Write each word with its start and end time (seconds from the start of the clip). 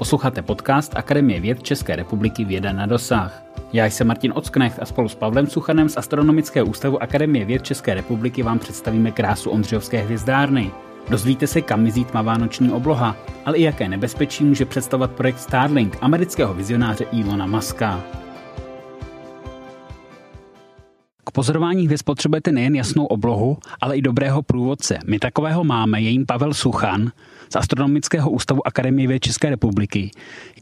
Posloucháte 0.00 0.42
podcast 0.42 0.96
Akademie 0.96 1.40
věd 1.40 1.62
České 1.62 1.96
republiky 1.96 2.44
Věda 2.44 2.72
na 2.72 2.86
dosah. 2.86 3.44
Já 3.72 3.86
jsem 3.86 4.06
Martin 4.06 4.32
Ocknecht 4.34 4.78
a 4.82 4.86
spolu 4.86 5.08
s 5.08 5.14
Pavlem 5.14 5.46
Suchanem 5.46 5.88
z 5.88 5.96
Astronomického 5.96 6.66
ústavu 6.66 7.02
Akademie 7.02 7.44
věd 7.44 7.62
České 7.62 7.94
republiky 7.94 8.42
vám 8.42 8.58
představíme 8.58 9.10
krásu 9.10 9.50
Ondřejovské 9.50 10.02
hvězdárny. 10.02 10.70
Dozvíte 11.10 11.46
se, 11.46 11.60
kam 11.60 11.82
mizí 11.82 12.04
tmavá 12.04 12.38
noční 12.38 12.70
obloha, 12.72 13.16
ale 13.44 13.56
i 13.56 13.62
jaké 13.62 13.88
nebezpečí 13.88 14.44
může 14.44 14.64
představovat 14.64 15.10
projekt 15.10 15.38
Starlink 15.38 15.96
amerického 16.00 16.54
vizionáře 16.54 17.04
Ilona 17.12 17.46
Muska. 17.46 18.00
K 21.24 21.30
pozorování 21.30 21.86
hvězd 21.86 22.04
potřebujete 22.04 22.52
nejen 22.52 22.74
jasnou 22.74 23.06
oblohu, 23.06 23.58
ale 23.80 23.96
i 23.96 24.02
dobrého 24.02 24.42
průvodce. 24.42 24.98
My 25.06 25.18
takového 25.18 25.64
máme, 25.64 26.00
je 26.00 26.10
jim 26.10 26.26
Pavel 26.26 26.54
Suchan 26.54 27.10
z 27.52 27.56
Astronomického 27.56 28.30
ústavu 28.30 28.66
Akademie 28.66 29.08
věd 29.08 29.20
České 29.20 29.50
republiky. 29.50 30.10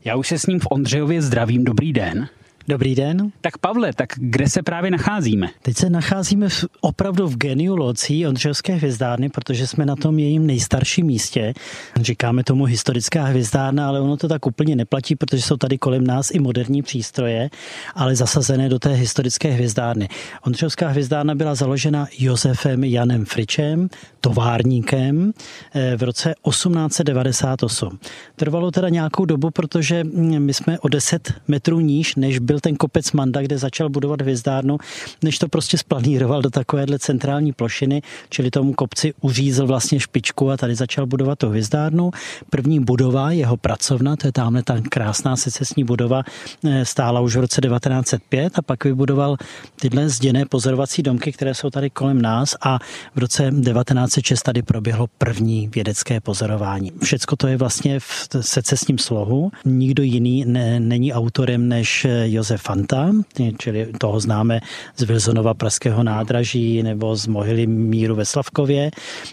Já 0.04 0.16
už 0.16 0.28
se 0.28 0.38
s 0.38 0.46
ním 0.46 0.60
v 0.60 0.66
Ondřejově 0.70 1.22
zdravím. 1.22 1.64
Dobrý 1.64 1.92
den. 1.92 2.28
Dobrý 2.68 2.94
den. 2.94 3.32
Tak 3.40 3.58
Pavle, 3.58 3.92
tak 3.92 4.08
kde 4.16 4.48
se 4.48 4.62
právě 4.62 4.90
nacházíme? 4.90 5.48
Teď 5.62 5.76
se 5.76 5.90
nacházíme 5.90 6.48
v, 6.48 6.64
opravdu 6.80 7.28
v 7.28 7.36
geniu 7.36 7.76
locí 7.76 8.26
Ondřejovské 8.26 8.74
hvězdárny, 8.74 9.28
protože 9.28 9.66
jsme 9.66 9.86
na 9.86 9.96
tom 9.96 10.18
jejím 10.18 10.46
nejstarším 10.46 11.06
místě. 11.06 11.54
Říkáme 12.00 12.44
tomu 12.44 12.64
historická 12.64 13.24
hvězdárna, 13.24 13.88
ale 13.88 14.00
ono 14.00 14.16
to 14.16 14.28
tak 14.28 14.46
úplně 14.46 14.76
neplatí, 14.76 15.16
protože 15.16 15.42
jsou 15.42 15.56
tady 15.56 15.78
kolem 15.78 16.06
nás 16.06 16.30
i 16.30 16.38
moderní 16.38 16.82
přístroje, 16.82 17.50
ale 17.94 18.16
zasazené 18.16 18.68
do 18.68 18.78
té 18.78 18.92
historické 18.92 19.50
hvězdárny. 19.50 20.08
Ondřejovská 20.46 20.88
hvězdárna 20.88 21.34
byla 21.34 21.54
založena 21.54 22.06
Josefem 22.18 22.84
Janem 22.84 23.24
Fričem, 23.24 23.88
továrníkem 24.20 25.32
eh, 25.74 25.96
v 25.96 26.02
roce 26.02 26.34
1898. 26.48 27.98
Trvalo 28.36 28.70
teda 28.70 28.88
nějakou 28.88 29.24
dobu, 29.24 29.50
protože 29.50 30.04
hm, 30.04 30.38
my 30.38 30.54
jsme 30.54 30.78
o 30.78 30.88
10 30.88 31.32
metrů 31.48 31.80
níž, 31.80 32.16
než 32.16 32.38
byl 32.38 32.57
ten 32.60 32.76
kopec 32.76 33.12
Manda, 33.12 33.42
kde 33.42 33.58
začal 33.58 33.88
budovat 33.88 34.22
hvězdárnu, 34.22 34.78
než 35.22 35.38
to 35.38 35.48
prostě 35.48 35.78
splaníroval 35.78 36.42
do 36.42 36.50
takovéhle 36.50 36.98
centrální 36.98 37.52
plošiny, 37.52 38.02
čili 38.28 38.50
tomu 38.50 38.72
kopci 38.72 39.14
uřízl 39.20 39.66
vlastně 39.66 40.00
špičku 40.00 40.50
a 40.50 40.56
tady 40.56 40.74
začal 40.74 41.06
budovat 41.06 41.38
tu 41.38 41.48
hvězdárnu. 41.48 42.10
První 42.50 42.80
budova, 42.80 43.30
jeho 43.30 43.56
pracovna, 43.56 44.16
to 44.16 44.26
je 44.26 44.32
tamhle 44.32 44.62
ta 44.62 44.80
krásná 44.90 45.36
secesní 45.36 45.84
budova, 45.84 46.22
eh, 46.64 46.84
stála 46.84 47.20
už 47.20 47.36
v 47.36 47.40
roce 47.40 47.60
1905 47.60 48.58
a 48.58 48.62
pak 48.62 48.84
vybudoval 48.84 49.36
tyhle 49.80 50.08
zděné 50.08 50.46
pozorovací 50.46 51.02
domky, 51.02 51.32
které 51.32 51.54
jsou 51.54 51.70
tady 51.70 51.90
kolem 51.90 52.22
nás 52.22 52.56
a 52.60 52.78
v 53.14 53.18
roce 53.18 53.50
1906 53.50 54.42
tady 54.42 54.62
proběhlo 54.62 55.06
první 55.18 55.68
vědecké 55.68 56.20
pozorování. 56.20 56.92
Všecko 57.02 57.36
to 57.36 57.46
je 57.46 57.56
vlastně 57.56 58.00
v 58.00 58.28
secesním 58.40 58.98
slohu. 58.98 59.50
Nikdo 59.64 60.02
jiný 60.02 60.44
ne, 60.44 60.80
není 60.80 61.12
autorem 61.12 61.68
než 61.68 62.06
Josef 62.24 62.47
Josef 62.48 62.62
Fanta, 62.62 63.12
čili 63.58 63.92
toho 64.00 64.20
známe 64.20 64.60
z 64.96 65.02
Wilsonova 65.02 65.54
pražského 65.54 66.00
nádraží 66.02 66.82
nebo 66.82 67.16
z 67.16 67.26
mohyly 67.26 67.66
Míru 67.66 68.14
ve 68.14 68.24
Slavkově, 68.24 68.90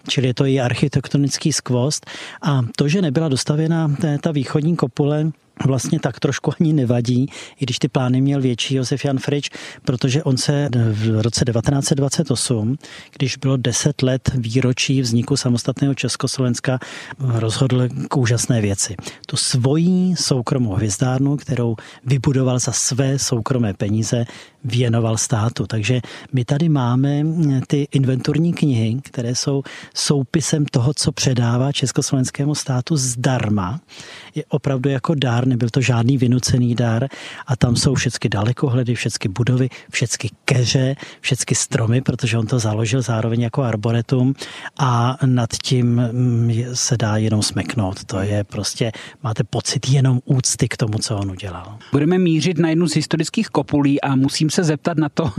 čili 0.08 0.28
je 0.28 0.34
to 0.34 0.46
i 0.46 0.60
architektonický 0.60 1.54
skvost. 1.54 2.06
A 2.42 2.62
to, 2.76 2.88
že 2.88 3.02
nebyla 3.02 3.30
dostavěna 3.30 3.96
ta 4.22 4.32
východní 4.32 4.76
kopule, 4.76 5.32
vlastně 5.66 6.00
tak 6.00 6.20
trošku 6.20 6.52
ani 6.60 6.74
nevadí, 6.74 7.26
i 7.60 7.66
když 7.66 7.80
ty 7.80 7.88
plány 7.88 8.22
měl 8.22 8.42
větší 8.42 8.76
Josef 8.76 9.06
Jan 9.06 9.18
Frič, 9.18 9.50
protože 9.86 10.24
on 10.24 10.38
se 10.38 10.70
v 10.92 11.22
roce 11.22 11.46
1928, 11.46 12.78
když 13.18 13.38
bylo 13.38 13.58
10 13.58 14.02
let 14.02 14.32
výročí 14.36 15.02
vzniku 15.02 15.38
samostatného 15.38 15.94
Československa, 15.94 16.80
rozhodl 17.20 17.88
k 18.10 18.18
úžasné 18.18 18.62
věci. 18.62 18.96
Tu 19.26 19.38
svojí 19.38 20.16
soukromou 20.16 20.74
hvězdárnu, 20.74 21.38
kterou 21.38 21.76
vybudoval 22.06 22.60
za 22.60 22.72
své 22.72 23.20
soukromé 23.20 23.74
peníze, 23.74 24.26
věnoval 24.66 25.18
státu. 25.18 25.68
Takže 25.68 26.02
my 26.34 26.46
tady 26.46 26.70
máme 26.70 27.24
ty 27.68 27.88
inventurní 27.92 28.54
knihy, 28.54 29.00
které 29.04 29.36
jsou 29.36 29.64
soupisem 29.94 30.66
toho, 30.66 30.94
co 30.94 31.12
předává 31.12 31.72
československému 31.72 32.56
státu 32.56 32.98
zdarma. 32.98 33.80
Je 34.36 34.44
opravdu 34.50 34.90
jako 34.90 35.16
dár, 35.16 35.48
nebyl 35.48 35.70
to 35.70 35.82
žádný 35.82 36.18
vynucený 36.18 36.76
dár 36.76 37.08
a 37.48 37.56
tam 37.56 37.76
jsou 37.76 37.96
všechny 37.96 38.30
dalekohledy, 38.30 38.96
všechny 38.96 39.30
budovy, 39.30 39.70
všechny 39.92 40.30
keře, 40.46 40.96
všechny 41.22 41.56
stromy, 41.56 42.02
protože 42.02 42.38
on 42.38 42.48
to 42.48 42.60
založil 42.60 43.02
zároveň 43.02 43.42
jako 43.42 43.64
arboretum 43.64 44.34
a 44.78 45.18
nad 45.26 45.50
tím 45.64 46.02
mm, 46.12 46.52
se 46.74 46.98
dá 46.98 47.18
jenom 47.18 47.42
smeknout. 47.44 48.04
To 48.04 48.20
je 48.20 48.44
prostě, 48.44 48.92
máte 49.24 49.44
pocit 49.44 49.90
jenom 49.90 50.20
úcty 50.26 50.68
k 50.68 50.78
tomu, 50.78 50.98
co 50.98 51.18
on 51.18 51.32
udělal. 51.32 51.78
Budeme 51.92 52.18
mířit 52.18 52.58
na 52.58 52.70
jednu 52.70 52.88
z 52.88 52.96
historických 52.96 53.48
kopulí 53.48 54.02
a 54.02 54.16
musím 54.16 54.50
se 54.56 54.64
zeptat 54.64 54.98
na 54.98 55.10
to, 55.10 55.32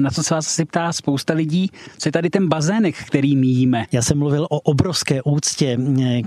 na 0.00 0.10
co 0.10 0.22
se 0.22 0.34
vás 0.34 0.46
asi 0.46 0.64
ptá 0.64 0.92
spousta 0.92 1.34
lidí, 1.34 1.70
co 1.98 2.08
je 2.08 2.12
tady 2.12 2.30
ten 2.30 2.48
bazének, 2.48 2.94
který 3.06 3.36
míjíme. 3.36 3.86
Já 3.92 4.02
jsem 4.02 4.18
mluvil 4.18 4.46
o 4.50 4.60
obrovské 4.60 5.22
úctě 5.22 5.78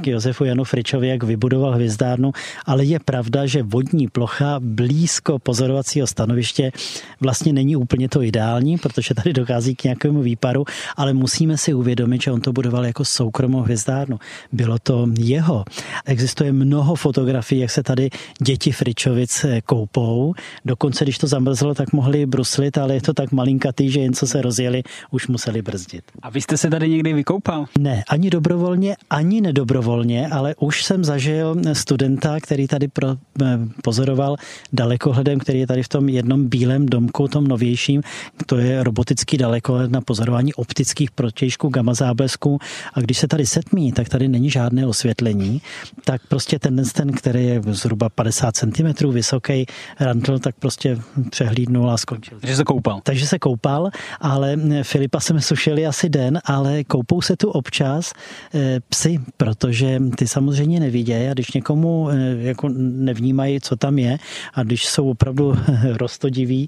k 0.01 0.07
Josefu 0.07 0.43
Janu 0.43 0.63
Fričovi, 0.63 1.07
jak 1.07 1.23
vybudoval 1.23 1.71
hvězdárnu, 1.71 2.31
ale 2.65 2.85
je 2.85 2.99
pravda, 2.99 3.45
že 3.45 3.63
vodní 3.63 4.07
plocha 4.07 4.59
blízko 4.59 5.39
pozorovacího 5.39 6.07
stanoviště 6.07 6.71
vlastně 7.19 7.53
není 7.53 7.75
úplně 7.75 8.09
to 8.09 8.21
ideální, 8.21 8.77
protože 8.77 9.13
tady 9.13 9.33
dochází 9.33 9.75
k 9.75 9.83
nějakému 9.83 10.21
výparu, 10.21 10.65
ale 10.95 11.13
musíme 11.13 11.57
si 11.57 11.73
uvědomit, 11.73 12.21
že 12.21 12.31
on 12.31 12.41
to 12.41 12.53
budoval 12.53 12.85
jako 12.85 13.05
soukromou 13.05 13.61
hvězdárnu. 13.61 14.19
Bylo 14.51 14.79
to 14.79 15.07
jeho. 15.19 15.65
Existuje 16.05 16.51
mnoho 16.51 16.95
fotografií, 16.95 17.59
jak 17.61 17.71
se 17.71 17.83
tady 17.83 18.09
děti 18.41 18.71
Fričovic 18.71 19.45
koupou. 19.65 20.33
Dokonce, 20.65 21.05
když 21.05 21.17
to 21.17 21.27
zamrzlo, 21.27 21.75
tak 21.75 21.93
mohli 21.93 22.25
bruslit, 22.37 22.77
ale 22.77 22.93
je 22.93 23.01
to 23.01 23.13
tak 23.13 23.31
malinkatý, 23.31 23.89
že 23.89 23.99
jen 23.99 24.13
co 24.13 24.27
se 24.27 24.41
rozjeli, 24.41 24.83
už 25.11 25.27
museli 25.27 25.61
brzdit. 25.61 26.03
A 26.21 26.29
vy 26.29 26.41
jste 26.41 26.57
se 26.57 26.69
tady 26.69 26.89
někdy 26.89 27.13
vykoupal? 27.13 27.65
Ne, 27.79 28.03
ani 28.09 28.29
dobrovolně, 28.29 28.95
ani 29.09 29.41
nedobrovolně, 29.41 30.27
ale 30.27 30.55
už 30.59 30.83
jsem 30.83 31.03
zažil 31.03 31.55
studenta, 31.73 32.37
který 32.37 32.67
tady 32.67 32.87
pro, 32.87 33.17
eh, 33.41 33.59
pozoroval 33.83 34.35
dalekohledem, 34.73 35.39
který 35.39 35.59
je 35.59 35.67
tady 35.67 35.83
v 35.83 35.87
tom 35.89 36.09
jednom 36.09 36.45
bílém 36.47 36.85
domku, 36.85 37.27
tom 37.27 37.47
novějším. 37.47 38.01
To 38.45 38.57
je 38.57 38.83
robotický 38.83 39.37
dalekohled 39.37 39.91
na 39.91 40.01
pozorování 40.01 40.53
optických 40.53 41.11
protějšků 41.11 41.69
gamma 41.69 41.93
záblesků. 41.93 42.59
A 42.93 43.01
když 43.01 43.17
se 43.17 43.27
tady 43.27 43.45
setmí, 43.45 43.91
tak 43.91 44.09
tady 44.09 44.27
není 44.27 44.49
žádné 44.49 44.87
osvětlení, 44.87 45.61
tak 46.05 46.21
prostě 46.27 46.59
ten, 46.59 46.83
ten 46.93 47.11
který 47.11 47.45
je 47.45 47.61
zhruba 47.71 48.09
50 48.09 48.55
cm 48.55 49.09
vysoký, 49.09 49.65
rantl, 49.99 50.39
tak 50.39 50.55
prostě 50.59 50.97
přehlídnul 51.29 51.91
a 51.91 51.97
skončil. 52.17 52.39
Takže 52.39 52.55
se 52.55 52.63
koupal. 52.63 52.99
Takže 53.03 53.27
se 53.27 53.39
koupal, 53.39 53.89
ale 54.19 54.57
Filipa 54.83 55.19
jsme 55.19 55.41
sušili 55.41 55.85
asi 55.87 56.09
den, 56.09 56.39
ale 56.45 56.83
koupou 56.83 57.21
se 57.21 57.37
tu 57.37 57.49
občas 57.49 58.13
eh, 58.53 58.79
psy, 58.89 59.19
protože 59.37 59.99
ty 60.17 60.27
samozřejmě 60.27 60.79
nevidějí 60.79 61.27
a 61.27 61.33
když 61.33 61.51
někomu 61.51 62.09
eh, 62.09 62.15
jako 62.39 62.69
nevnímají, 62.77 63.61
co 63.61 63.75
tam 63.75 63.99
je 63.99 64.17
a 64.53 64.63
když 64.63 64.85
jsou 64.85 65.09
opravdu 65.09 65.55
rostodiví 65.93 66.67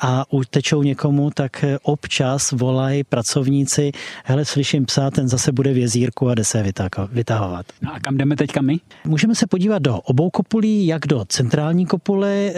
a 0.00 0.24
utečou 0.32 0.82
někomu, 0.82 1.30
tak 1.30 1.64
eh, 1.64 1.78
občas 1.82 2.52
volají 2.52 3.04
pracovníci, 3.04 3.92
hele, 4.24 4.44
slyším 4.44 4.86
psa, 4.86 5.10
ten 5.10 5.28
zase 5.28 5.52
bude 5.52 5.72
v 5.72 5.76
jezírku 5.76 6.28
a 6.28 6.34
jde 6.34 6.44
se 6.44 6.64
vytahovat. 7.12 7.66
No 7.82 7.94
a 7.94 8.00
kam 8.00 8.16
jdeme 8.16 8.36
teďka 8.36 8.62
my? 8.62 8.76
Můžeme 9.04 9.34
se 9.34 9.46
podívat 9.46 9.82
do 9.82 9.96
obou 9.96 10.30
kopulí, 10.30 10.86
jak 10.86 11.06
do 11.06 11.24
centrální 11.24 11.86
kopule, 11.86 12.52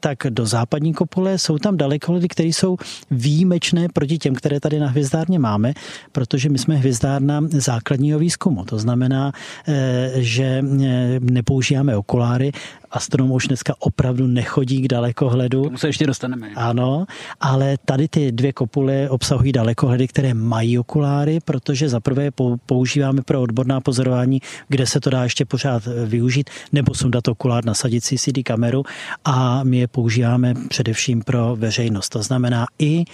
tak 0.00 0.18
do 0.30 0.46
západní 0.46 0.94
kopule. 0.94 1.38
Jsou 1.38 1.58
tam 1.58 1.67
dalekohledy, 1.76 2.28
které 2.28 2.48
jsou 2.48 2.76
výjimečné 3.10 3.88
proti 3.92 4.18
těm, 4.18 4.34
které 4.34 4.60
tady 4.60 4.78
na 4.78 4.88
hvězdárně 4.88 5.38
máme, 5.38 5.72
protože 6.12 6.48
my 6.48 6.58
jsme 6.58 6.76
hvězdárna 6.76 7.40
základního 7.48 8.18
výzkumu. 8.18 8.64
To 8.64 8.78
znamená, 8.78 9.32
eh, 9.68 10.12
že 10.14 10.44
eh, 10.44 11.20
nepoužíváme 11.20 11.96
okuláry, 11.96 12.52
astronom 12.90 13.32
už 13.32 13.48
dneska 13.48 13.74
opravdu 13.78 14.26
nechodí 14.26 14.82
k 14.82 14.88
dalekohledu. 14.88 15.60
K 15.62 15.64
tomu 15.64 15.78
se 15.78 15.88
ještě 15.88 16.06
dostaneme. 16.06 16.50
Ano, 16.56 17.06
ale 17.40 17.76
tady 17.84 18.08
ty 18.08 18.32
dvě 18.32 18.52
kopule 18.52 19.10
obsahují 19.10 19.52
dalekohledy, 19.52 20.08
které 20.08 20.34
mají 20.34 20.78
okuláry, 20.78 21.38
protože 21.44 21.88
zaprvé 21.88 22.30
používáme 22.66 23.22
pro 23.22 23.42
odborná 23.42 23.80
pozorování, 23.80 24.40
kde 24.68 24.86
se 24.86 25.00
to 25.00 25.10
dá 25.10 25.22
ještě 25.22 25.44
pořád 25.44 25.82
eh, 25.86 26.06
využít, 26.06 26.50
nebo 26.72 26.94
sundat 26.94 27.28
okulár, 27.28 27.64
nasadit 27.64 28.04
CCD 28.04 28.42
kameru 28.44 28.84
a 29.24 29.64
my 29.64 29.78
je 29.78 29.88
používáme 29.88 30.54
především 30.68 31.22
pro 31.22 31.56
veřejnost. 31.56 32.08
To 32.08 32.22
znamená 32.22 32.66
i 32.78 33.04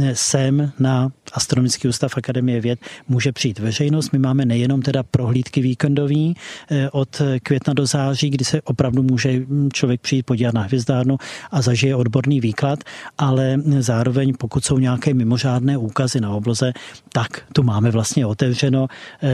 eh, 0.00 0.14
sem 0.14 0.72
na 0.78 1.08
Astronomický 1.32 1.88
ústav 1.88 2.16
Akademie 2.16 2.60
věd 2.60 2.78
může 3.08 3.32
přijít 3.32 3.58
veřejnost. 3.58 4.12
My 4.12 4.18
máme 4.18 4.44
nejenom 4.44 4.82
teda 4.82 5.02
prohlídky 5.02 5.60
víkendový 5.60 6.36
eh, 6.70 6.90
od 6.90 7.22
května 7.42 7.74
do 7.74 7.86
září, 7.86 8.30
kdy 8.30 8.44
se 8.44 8.62
opravdu 8.62 9.02
může 9.02 9.23
může 9.24 9.40
člověk 9.72 10.00
přijít 10.00 10.26
podívat 10.26 10.54
na 10.54 10.62
hvězdárnu 10.62 11.16
a 11.50 11.62
zažije 11.62 11.96
odborný 11.96 12.40
výklad, 12.40 12.78
ale 13.18 13.56
zároveň 13.78 14.34
pokud 14.38 14.64
jsou 14.64 14.78
nějaké 14.78 15.14
mimořádné 15.14 15.76
úkazy 15.76 16.20
na 16.20 16.30
obloze, 16.30 16.72
tak 17.12 17.42
tu 17.52 17.62
máme 17.62 17.90
vlastně 17.90 18.26
otevřeno. 18.26 18.86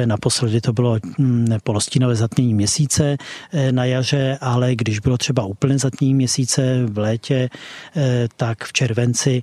Naposledy 0.05 0.61
to 0.61 0.73
bylo 0.73 0.99
hm, 1.19 1.47
polostínové 1.65 2.15
zatmění 2.15 2.55
měsíce 2.55 3.17
na 3.71 3.85
jaře, 3.85 4.39
ale 4.41 4.77
když 4.77 4.99
bylo 5.01 5.19
třeba 5.19 5.45
úplně 5.45 5.79
zatmění 5.79 6.15
měsíce 6.15 6.87
v 6.87 6.99
létě, 6.99 7.49
tak 8.37 8.65
v 8.65 8.73
červenci 8.73 9.43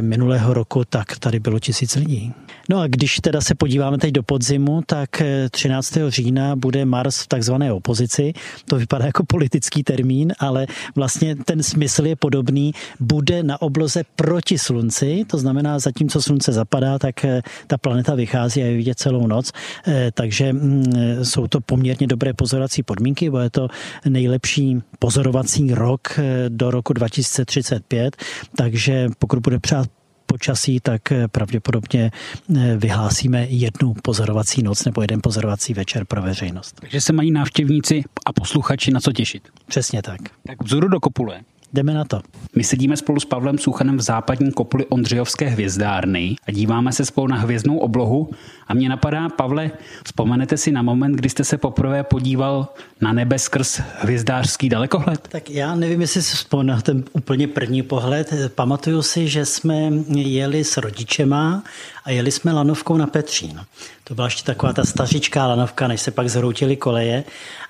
minulého 0.00 0.54
roku, 0.54 0.84
tak 0.84 1.18
tady 1.18 1.40
bylo 1.40 1.58
tisíc 1.58 1.96
lidí. 1.96 2.34
No 2.68 2.80
a 2.80 2.86
když 2.86 3.16
teda 3.16 3.40
se 3.40 3.54
podíváme 3.54 3.98
teď 3.98 4.12
do 4.12 4.22
podzimu, 4.22 4.82
tak 4.86 5.22
13. 5.50 5.96
Eh, 5.96 6.10
října 6.10 6.56
bude 6.56 6.84
Mars 6.84 7.18
v 7.22 7.26
takzvané 7.26 7.72
opozici. 7.72 8.32
To 8.64 8.76
vypadá 8.76 9.06
jako 9.06 9.24
politický 9.24 9.67
termín, 9.70 10.32
ale 10.38 10.66
vlastně 10.94 11.36
ten 11.36 11.62
smysl 11.62 12.06
je 12.06 12.16
podobný. 12.16 12.72
Bude 13.00 13.42
na 13.42 13.62
obloze 13.62 14.02
proti 14.16 14.58
Slunci, 14.58 15.24
to 15.26 15.38
znamená, 15.38 15.78
zatímco 15.78 16.22
Slunce 16.22 16.52
zapadá, 16.52 16.98
tak 16.98 17.24
eh, 17.24 17.42
ta 17.66 17.78
planeta 17.78 18.14
vychází 18.14 18.62
a 18.62 18.66
je 18.66 18.76
vidět 18.76 18.98
celou 18.98 19.26
noc. 19.26 19.52
Eh, 19.86 20.10
takže 20.14 20.52
mm, 20.52 20.92
jsou 21.22 21.46
to 21.46 21.60
poměrně 21.60 22.06
dobré 22.06 22.32
pozorovací 22.32 22.82
podmínky, 22.82 23.30
bo 23.30 23.38
je 23.38 23.50
to 23.50 23.68
nejlepší 24.08 24.80
pozorovací 24.98 25.74
rok 25.74 26.18
do 26.48 26.70
roku 26.70 26.92
2035, 26.92 28.16
takže 28.56 29.08
pokud 29.18 29.38
bude 29.38 29.58
přát 29.58 29.97
počasí, 30.28 30.80
tak 30.80 31.12
eh, 31.12 31.28
pravděpodobně 31.28 32.10
eh, 32.10 32.76
vyhlásíme 32.76 33.46
jednu 33.50 33.94
pozorovací 34.02 34.62
noc 34.62 34.84
nebo 34.84 35.02
jeden 35.02 35.20
pozorovací 35.22 35.74
večer 35.74 36.04
pro 36.04 36.22
veřejnost. 36.22 36.80
Takže 36.80 37.00
se 37.00 37.12
mají 37.12 37.30
návštěvníci 37.30 38.04
a 38.26 38.32
posluchači 38.32 38.90
na 38.90 39.00
co 39.00 39.12
těšit. 39.12 39.48
Přesně 39.66 40.02
tak. 40.02 40.20
Tak 40.46 40.64
vzoru 40.64 40.88
do 40.88 41.00
kopule. 41.00 41.40
Jdeme 41.72 41.94
na 41.94 42.04
to. 42.04 42.20
My 42.56 42.64
sedíme 42.64 42.96
spolu 42.96 43.20
s 43.20 43.24
Pavlem 43.24 43.58
Suchanem 43.58 43.96
v 43.96 44.00
západní 44.00 44.52
kopuli 44.52 44.86
Ondřejovské 44.86 45.48
hvězdárny 45.48 46.36
a 46.46 46.50
díváme 46.50 46.92
se 46.92 47.04
spolu 47.04 47.26
na 47.26 47.36
hvězdnou 47.36 47.78
oblohu 47.78 48.30
a 48.68 48.74
mě 48.74 48.88
napadá, 48.88 49.28
Pavle, 49.28 49.70
vzpomenete 50.04 50.56
si 50.56 50.72
na 50.72 50.82
moment, 50.82 51.12
kdy 51.12 51.28
jste 51.28 51.44
se 51.44 51.58
poprvé 51.58 52.02
podíval 52.02 52.68
na 53.00 53.12
nebe 53.12 53.38
skrz 53.38 53.80
hvězdářský 53.98 54.68
dalekohled? 54.68 55.28
Tak 55.28 55.50
já 55.50 55.74
nevím, 55.74 56.00
jestli 56.00 56.22
si 56.22 56.36
vzpomenu 56.36 56.82
ten 56.82 57.04
úplně 57.12 57.48
první 57.48 57.82
pohled. 57.82 58.32
Pamatuju 58.54 59.02
si, 59.02 59.28
že 59.28 59.44
jsme 59.44 59.90
jeli 60.14 60.64
s 60.64 60.76
rodičema 60.76 61.62
a 62.04 62.10
jeli 62.10 62.30
jsme 62.30 62.52
lanovkou 62.52 62.96
na 62.96 63.06
Petřín. 63.06 63.60
To 64.04 64.14
byla 64.14 64.26
ještě 64.26 64.44
taková 64.44 64.72
ta 64.72 64.84
stařičká 64.84 65.46
lanovka, 65.46 65.88
než 65.88 66.00
se 66.00 66.10
pak 66.10 66.28
zhroutily 66.28 66.76
koleje 66.76 67.24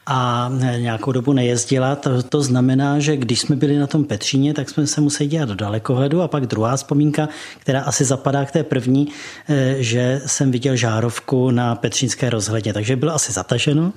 a 0.07 0.51
nějakou 0.77 1.13
dobu 1.13 1.33
nejezdila. 1.33 1.97
To, 1.97 2.23
to 2.23 2.43
znamená, 2.43 2.99
že 2.99 3.17
když 3.17 3.41
jsme 3.41 3.57
byli 3.57 3.79
na 3.79 3.87
tom 3.87 4.05
Petříně, 4.05 4.55
tak 4.55 4.71
jsme 4.71 4.87
se 4.87 5.01
museli 5.01 5.29
dělat 5.29 5.49
do 5.49 5.55
dalekohledu 5.55 6.23
a 6.23 6.29
pak 6.29 6.47
druhá 6.47 6.77
vzpomínka, 6.77 7.29
která 7.59 7.81
asi 7.81 8.05
zapadá 8.05 8.45
k 8.45 8.51
té 8.51 8.65
první, 8.65 9.09
eh, 9.49 9.77
že 9.79 10.21
jsem 10.27 10.51
viděl 10.51 10.77
žárovku 10.89 11.51
na 11.51 11.75
Petřínské 11.75 12.31
rozhledně, 12.31 12.73
takže 12.73 12.97
bylo 12.97 13.15
asi 13.15 13.33
zataženo. 13.33 13.93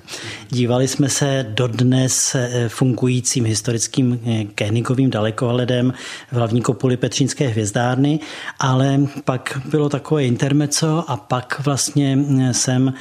Dívali 0.48 0.88
jsme 0.88 1.08
se 1.08 1.46
dodnes 1.48 2.34
eh, 2.34 2.68
fungujícím 2.68 3.44
historickým 3.44 4.20
eh, 4.26 4.44
Kénigovým 4.44 5.10
dalekohledem 5.10 5.92
v 6.32 6.36
hlavní 6.36 6.60
kopuli 6.60 6.96
Petřínské 6.96 7.48
hvězdárny, 7.48 8.20
ale 8.58 9.00
pak 9.24 9.60
bylo 9.70 9.88
takové 9.88 10.24
intermeco 10.24 11.04
a 11.08 11.16
pak 11.16 11.60
vlastně 11.64 12.18
jsem 12.52 12.94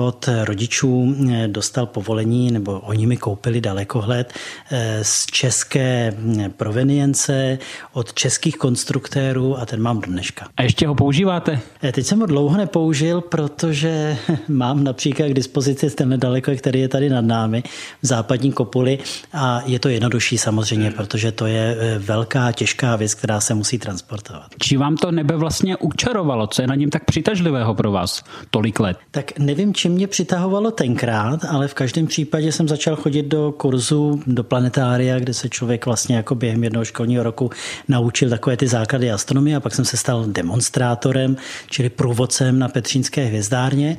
od 0.00 0.28
rodičů 0.44 1.16
eh, 1.30 1.48
dostal 1.48 1.86
povolení, 1.86 2.50
nebo 2.50 2.80
oni 2.80 3.06
mi 3.06 3.16
koupili 3.16 3.60
dalekohled 3.60 4.32
eh, 4.70 4.98
z 5.04 5.26
české 5.26 6.16
provenience, 6.56 7.58
od 7.92 8.14
českých 8.14 8.56
konstruktérů 8.56 9.58
a 9.58 9.66
ten 9.66 9.82
mám 9.82 10.00
do 10.00 10.06
dneška. 10.06 10.48
A 10.56 10.62
ještě 10.62 10.86
ho 10.86 10.94
používáte? 10.94 11.60
Eh, 11.82 11.92
teď 11.92 12.06
jsem 12.06 12.20
ho 12.20 12.26
dlouho 12.26 12.56
nepoužil, 12.56 13.20
protože 13.28 14.16
mám 14.48 14.84
například 14.84 15.28
k 15.28 15.34
dispozici 15.34 15.90
ten 15.90 16.20
daleko, 16.20 16.52
který 16.56 16.80
je 16.80 16.88
tady 16.88 17.08
nad 17.08 17.24
námi 17.24 17.62
v 18.02 18.06
západní 18.06 18.52
kopuli 18.52 18.98
a 19.32 19.62
je 19.66 19.78
to 19.78 19.88
jednodušší 19.88 20.38
samozřejmě, 20.38 20.90
protože 20.90 21.32
to 21.32 21.46
je 21.46 21.76
velká, 21.98 22.52
těžká 22.52 22.96
věc, 22.96 23.14
která 23.14 23.40
se 23.40 23.54
musí 23.54 23.78
transportovat. 23.78 24.46
Či 24.62 24.76
vám 24.76 24.96
to 24.96 25.10
nebe 25.10 25.36
vlastně 25.36 25.76
učarovalo? 25.76 26.46
Co 26.46 26.62
je 26.62 26.68
na 26.68 26.74
něm 26.74 26.90
tak 26.90 27.04
přitažlivého 27.04 27.74
pro 27.74 27.92
vás 27.92 28.22
tolik 28.50 28.80
let? 28.80 28.96
Tak 29.10 29.38
nevím, 29.38 29.66
nevím, 29.66 29.74
čím 29.74 29.92
mě 29.92 30.06
přitahovalo 30.06 30.70
tenkrát, 30.70 31.44
ale 31.44 31.68
v 31.68 31.74
každém 31.74 32.06
případě 32.06 32.52
jsem 32.52 32.68
začal 32.68 32.96
chodit 32.96 33.22
do 33.22 33.52
kurzu, 33.52 34.22
do 34.26 34.44
planetária, 34.44 35.18
kde 35.18 35.34
se 35.34 35.48
člověk 35.48 35.86
vlastně 35.86 36.16
jako 36.16 36.34
během 36.34 36.64
jednoho 36.64 36.84
školního 36.84 37.22
roku 37.22 37.50
naučil 37.88 38.30
takové 38.30 38.56
ty 38.56 38.68
základy 38.68 39.10
astronomie 39.10 39.56
a 39.56 39.60
pak 39.60 39.74
jsem 39.74 39.84
se 39.84 39.96
stal 39.96 40.24
demonstrátorem, 40.26 41.36
čili 41.70 41.88
průvodcem 41.88 42.58
na 42.58 42.68
Petřínské 42.68 43.15
hvězdárně 43.24 43.96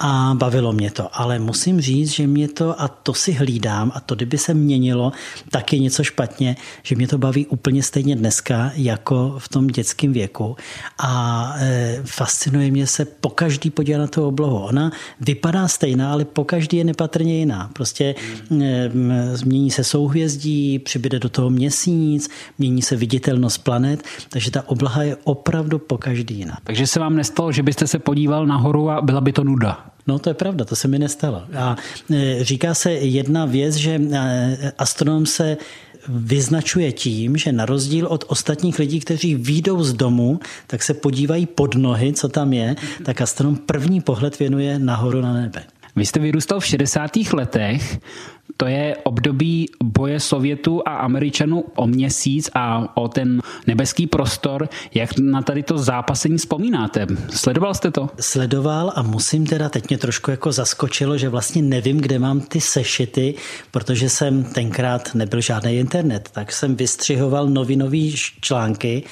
a 0.00 0.34
bavilo 0.34 0.72
mě 0.72 0.90
to. 0.90 1.08
Ale 1.12 1.38
musím 1.38 1.80
říct, 1.80 2.10
že 2.10 2.26
mě 2.26 2.48
to, 2.48 2.80
a 2.80 2.88
to 2.88 3.14
si 3.14 3.32
hlídám, 3.32 3.92
a 3.94 4.00
to 4.00 4.14
kdyby 4.14 4.38
se 4.38 4.54
měnilo, 4.54 5.12
tak 5.50 5.72
je 5.72 5.78
něco 5.78 6.04
špatně, 6.04 6.56
že 6.82 6.96
mě 6.96 7.08
to 7.08 7.18
baví 7.18 7.46
úplně 7.46 7.82
stejně 7.82 8.16
dneska, 8.16 8.72
jako 8.74 9.34
v 9.38 9.48
tom 9.48 9.66
dětském 9.66 10.12
věku. 10.12 10.56
A 10.98 11.52
e, 11.58 12.02
fascinuje 12.04 12.70
mě 12.70 12.86
se 12.86 13.04
po 13.04 13.30
každý 13.30 13.70
podívat 13.70 13.98
na 13.98 14.06
tu 14.06 14.26
oblohu. 14.26 14.58
Ona 14.58 14.92
vypadá 15.20 15.68
stejná, 15.68 16.12
ale 16.12 16.24
po 16.24 16.44
každý 16.44 16.76
je 16.76 16.84
nepatrně 16.84 17.38
jiná. 17.38 17.70
Prostě 17.72 18.14
hmm. 18.50 19.12
změní 19.32 19.70
se 19.70 19.84
souhvězdí, 19.84 20.78
přibyde 20.78 21.18
do 21.18 21.28
toho 21.28 21.50
měsíc, 21.50 22.28
mění 22.58 22.82
se 22.82 22.96
viditelnost 22.96 23.64
planet, 23.64 24.02
takže 24.28 24.50
ta 24.50 24.68
oblaha 24.68 25.02
je 25.02 25.16
opravdu 25.24 25.78
po 25.78 25.98
každý 25.98 26.34
jiná. 26.34 26.58
Takže 26.64 26.86
se 26.86 27.00
vám 27.00 27.16
nestalo, 27.16 27.52
že 27.52 27.62
byste 27.62 27.86
se 27.86 27.98
podíval 27.98 28.46
nahoru 28.60 28.90
a 28.90 29.00
byla 29.00 29.20
by 29.20 29.32
to 29.32 29.44
nuda? 29.44 29.86
No 30.06 30.18
to 30.18 30.30
je 30.30 30.34
pravda, 30.34 30.64
to 30.64 30.76
se 30.76 30.88
mi 30.88 30.98
nestalo. 30.98 31.42
A 31.56 31.76
e, 32.12 32.44
říká 32.44 32.74
se 32.74 32.92
jedna 32.92 33.44
věc, 33.44 33.74
že 33.74 34.00
e, 34.12 34.72
astronom 34.78 35.26
se 35.26 35.56
vyznačuje 36.08 36.92
tím, 36.92 37.36
že 37.36 37.52
na 37.52 37.66
rozdíl 37.66 38.06
od 38.06 38.24
ostatních 38.28 38.78
lidí, 38.78 39.00
kteří 39.00 39.34
výjdou 39.34 39.82
z 39.82 39.92
domu, 39.92 40.40
tak 40.66 40.82
se 40.82 40.94
podívají 40.94 41.46
pod 41.46 41.74
nohy, 41.74 42.12
co 42.12 42.28
tam 42.28 42.52
je, 42.52 42.76
tak 43.04 43.20
astronom 43.20 43.56
první 43.56 44.00
pohled 44.00 44.38
věnuje 44.38 44.78
nahoru 44.78 45.20
na 45.20 45.32
nebe. 45.32 45.62
Vy 45.96 46.06
jste 46.06 46.20
vyrůstal 46.20 46.60
v 46.60 46.66
60. 46.66 47.10
letech, 47.32 47.98
to 48.60 48.66
je 48.66 48.96
období 49.02 49.68
boje 49.82 50.20
Sovětu 50.20 50.82
a 50.88 50.96
Američanů 50.96 51.64
o 51.76 51.86
měsíc 51.86 52.50
a 52.54 52.96
o 52.96 53.08
ten 53.08 53.42
nebeský 53.66 54.06
prostor. 54.06 54.68
Jak 54.94 55.18
na 55.18 55.42
tady 55.42 55.62
to 55.62 55.78
zápasení 55.78 56.38
vzpomínáte? 56.38 57.06
Sledoval 57.30 57.74
jste 57.74 57.90
to? 57.90 58.10
Sledoval 58.20 58.92
a 58.96 59.02
musím 59.02 59.46
teda, 59.46 59.68
teď 59.68 59.88
mě 59.88 59.98
trošku 59.98 60.30
jako 60.30 60.52
zaskočilo, 60.52 61.18
že 61.18 61.28
vlastně 61.28 61.62
nevím, 61.62 61.98
kde 61.98 62.18
mám 62.18 62.40
ty 62.40 62.60
sešity, 62.60 63.34
protože 63.70 64.08
jsem 64.08 64.44
tenkrát 64.44 65.14
nebyl 65.14 65.40
žádný 65.40 65.76
internet, 65.78 66.28
tak 66.32 66.52
jsem 66.52 66.76
vystřihoval 66.76 67.48
novinový 67.48 68.14
články 68.40 69.02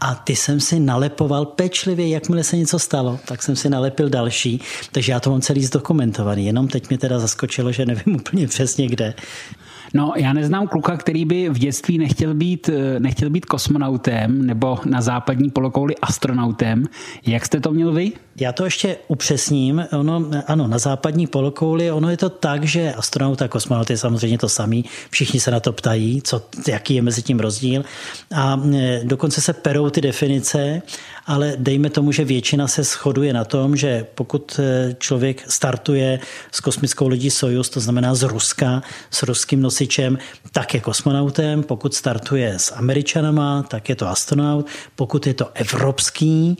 a 0.00 0.14
ty 0.14 0.36
jsem 0.36 0.60
si 0.60 0.80
nalepoval 0.80 1.46
pečlivě, 1.46 2.08
jakmile 2.08 2.44
se 2.44 2.56
něco 2.56 2.78
stalo, 2.78 3.20
tak 3.28 3.42
jsem 3.42 3.56
si 3.56 3.68
nalepil 3.68 4.08
další, 4.08 4.60
takže 4.92 5.12
já 5.12 5.20
to 5.20 5.30
mám 5.30 5.40
celý 5.40 5.64
zdokumentovaný, 5.64 6.46
jenom 6.46 6.68
teď 6.68 6.88
mě 6.88 6.98
teda 6.98 7.18
zaskočilo, 7.18 7.72
že 7.72 7.86
nevím 7.86 8.16
úplně 8.16 8.48
přesně, 8.48 8.93
někde. 8.94 9.14
No, 9.94 10.12
já 10.16 10.32
neznám 10.32 10.66
kluka, 10.66 10.96
který 10.96 11.24
by 11.24 11.48
v 11.48 11.58
dětství 11.58 11.98
nechtěl 11.98 12.34
být, 12.34 12.68
eh, 12.68 13.00
nechtěl 13.00 13.30
být 13.30 13.46
kosmonautem 13.46 14.46
nebo 14.46 14.78
na 14.84 15.00
západní 15.00 15.50
polokouli 15.50 15.94
astronautem. 16.02 16.84
Jak 17.26 17.46
jste 17.46 17.60
to 17.60 17.70
měl 17.70 17.92
vy? 17.92 18.12
Já 18.40 18.52
to 18.52 18.64
ještě 18.64 18.96
upřesním. 19.08 19.86
Ono, 19.92 20.26
ano, 20.46 20.66
na 20.66 20.78
západní 20.78 21.26
polokouli 21.26 21.90
ono 21.90 22.10
je 22.10 22.16
to 22.16 22.28
tak, 22.28 22.64
že 22.64 22.94
astronaut 22.94 23.42
a 23.42 23.48
kosmonaut 23.48 23.90
je 23.90 23.96
samozřejmě 23.96 24.38
to 24.38 24.48
samý. 24.48 24.84
Všichni 25.10 25.40
se 25.40 25.50
na 25.50 25.60
to 25.60 25.72
ptají, 25.72 26.22
co, 26.22 26.42
jaký 26.68 26.94
je 26.94 27.02
mezi 27.02 27.22
tím 27.22 27.38
rozdíl. 27.40 27.84
A 28.34 28.58
e, 28.74 29.00
dokonce 29.04 29.40
se 29.40 29.52
perou 29.52 29.90
ty 29.90 30.00
definice, 30.00 30.82
ale 31.26 31.54
dejme 31.58 31.90
tomu, 31.90 32.12
že 32.12 32.24
většina 32.24 32.68
se 32.68 32.84
shoduje 32.84 33.32
na 33.32 33.44
tom, 33.44 33.76
že 33.76 34.06
pokud 34.14 34.58
e, 34.58 34.96
člověk 34.98 35.50
startuje 35.50 36.20
s 36.52 36.60
kosmickou 36.60 37.08
lodí 37.08 37.30
Sojus, 37.30 37.68
to 37.68 37.80
znamená 37.80 38.14
z 38.14 38.22
Ruska, 38.22 38.82
s 39.10 39.22
ruským 39.22 39.62
nosičem, 39.62 40.18
tak 40.52 40.74
je 40.74 40.80
kosmonautem. 40.80 41.62
Pokud 41.62 41.94
startuje 41.94 42.58
s 42.58 42.72
Američanama, 42.72 43.62
tak 43.62 43.88
je 43.88 43.96
to 43.96 44.08
astronaut. 44.08 44.66
Pokud 44.96 45.26
je 45.26 45.34
to 45.34 45.50
evropský, 45.54 46.58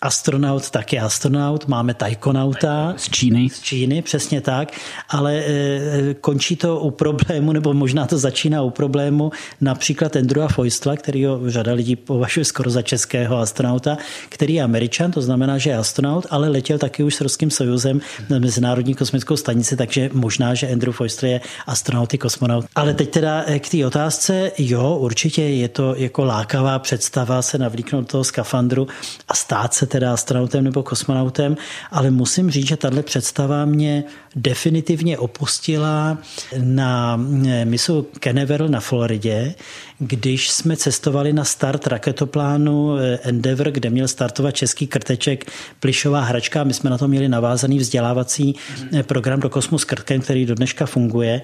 astronaut 0.00 0.70
tak 0.70 0.92
je 0.92 1.00
astronaut, 1.00 1.68
máme 1.68 1.94
tajkonauta. 1.94 2.94
Z 2.96 3.08
Číny. 3.08 3.48
Z 3.48 3.60
Číny, 3.60 4.02
přesně 4.02 4.40
tak, 4.40 4.72
ale 5.08 5.34
e, 5.34 6.14
končí 6.14 6.56
to 6.56 6.80
u 6.80 6.90
problému, 6.90 7.52
nebo 7.52 7.74
možná 7.74 8.06
to 8.06 8.18
začíná 8.18 8.62
u 8.62 8.70
problému 8.70 9.30
například 9.60 10.16
Andrewa 10.16 10.48
Foistla, 10.48 10.96
který 10.96 11.24
ho 11.24 11.50
řada 11.50 11.72
lidí 11.72 11.96
považuje 11.96 12.44
skoro 12.44 12.70
za 12.70 12.82
českého 12.82 13.38
astronauta, 13.38 13.98
který 14.28 14.54
je 14.54 14.62
američan, 14.62 15.10
to 15.10 15.22
znamená, 15.22 15.58
že 15.58 15.70
je 15.70 15.76
astronaut, 15.76 16.26
ale 16.30 16.48
letěl 16.48 16.78
taky 16.78 17.02
už 17.02 17.14
s 17.14 17.20
ruským 17.20 17.50
sojuzem 17.50 18.00
na 18.30 18.38
Mezinárodní 18.38 18.94
kosmickou 18.94 19.36
stanici, 19.36 19.76
takže 19.76 20.10
možná, 20.12 20.54
že 20.54 20.68
Andrew 20.68 20.92
Foistl 20.92 21.26
je 21.26 21.40
astronaut 21.66 22.14
i 22.14 22.18
kosmonaut. 22.18 22.64
Ale 22.74 22.94
teď 22.94 23.10
teda 23.10 23.44
k 23.58 23.68
té 23.68 23.86
otázce, 23.86 24.52
jo, 24.58 24.96
určitě 25.00 25.42
je 25.42 25.68
to 25.68 25.94
jako 25.94 26.24
lákavá 26.24 26.78
představa 26.78 27.42
se 27.42 27.58
navlíknout 27.58 28.04
do 28.04 28.08
toho 28.08 28.24
skafandru 28.24 28.88
a 29.28 29.34
stát 29.34 29.74
se 29.74 29.87
teda 29.88 30.12
astronautem 30.12 30.64
nebo 30.64 30.82
kosmonautem, 30.82 31.56
ale 31.90 32.10
musím 32.10 32.50
říct, 32.50 32.68
že 32.68 32.76
tahle 32.76 33.02
představa 33.02 33.64
mě 33.64 34.04
definitivně 34.36 35.18
opustila 35.18 36.18
na 36.58 37.16
misu 37.64 38.06
Canaveral 38.20 38.68
na 38.68 38.80
Floridě, 38.80 39.54
když 39.98 40.50
jsme 40.50 40.76
cestovali 40.76 41.32
na 41.32 41.44
start 41.44 41.86
raketoplánu 41.86 42.96
Endeavour, 43.22 43.70
kde 43.70 43.90
měl 43.90 44.08
startovat 44.08 44.56
český 44.56 44.86
krteček 44.86 45.50
Plišová 45.80 46.20
hračka. 46.20 46.64
My 46.64 46.74
jsme 46.74 46.90
na 46.90 46.98
to 46.98 47.08
měli 47.08 47.28
navázaný 47.28 47.78
vzdělávací 47.78 48.54
program 49.02 49.40
do 49.40 49.50
kosmu 49.50 49.78
s 49.78 49.84
krtkem, 49.84 50.20
který 50.20 50.46
do 50.46 50.54
dneška 50.54 50.86
funguje. 50.86 51.42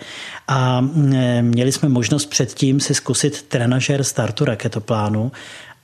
A 0.48 0.80
měli 1.40 1.72
jsme 1.72 1.88
možnost 1.88 2.26
předtím 2.26 2.80
si 2.80 2.94
zkusit 2.94 3.42
trenažer 3.42 4.04
startu 4.04 4.44
raketoplánu 4.44 5.32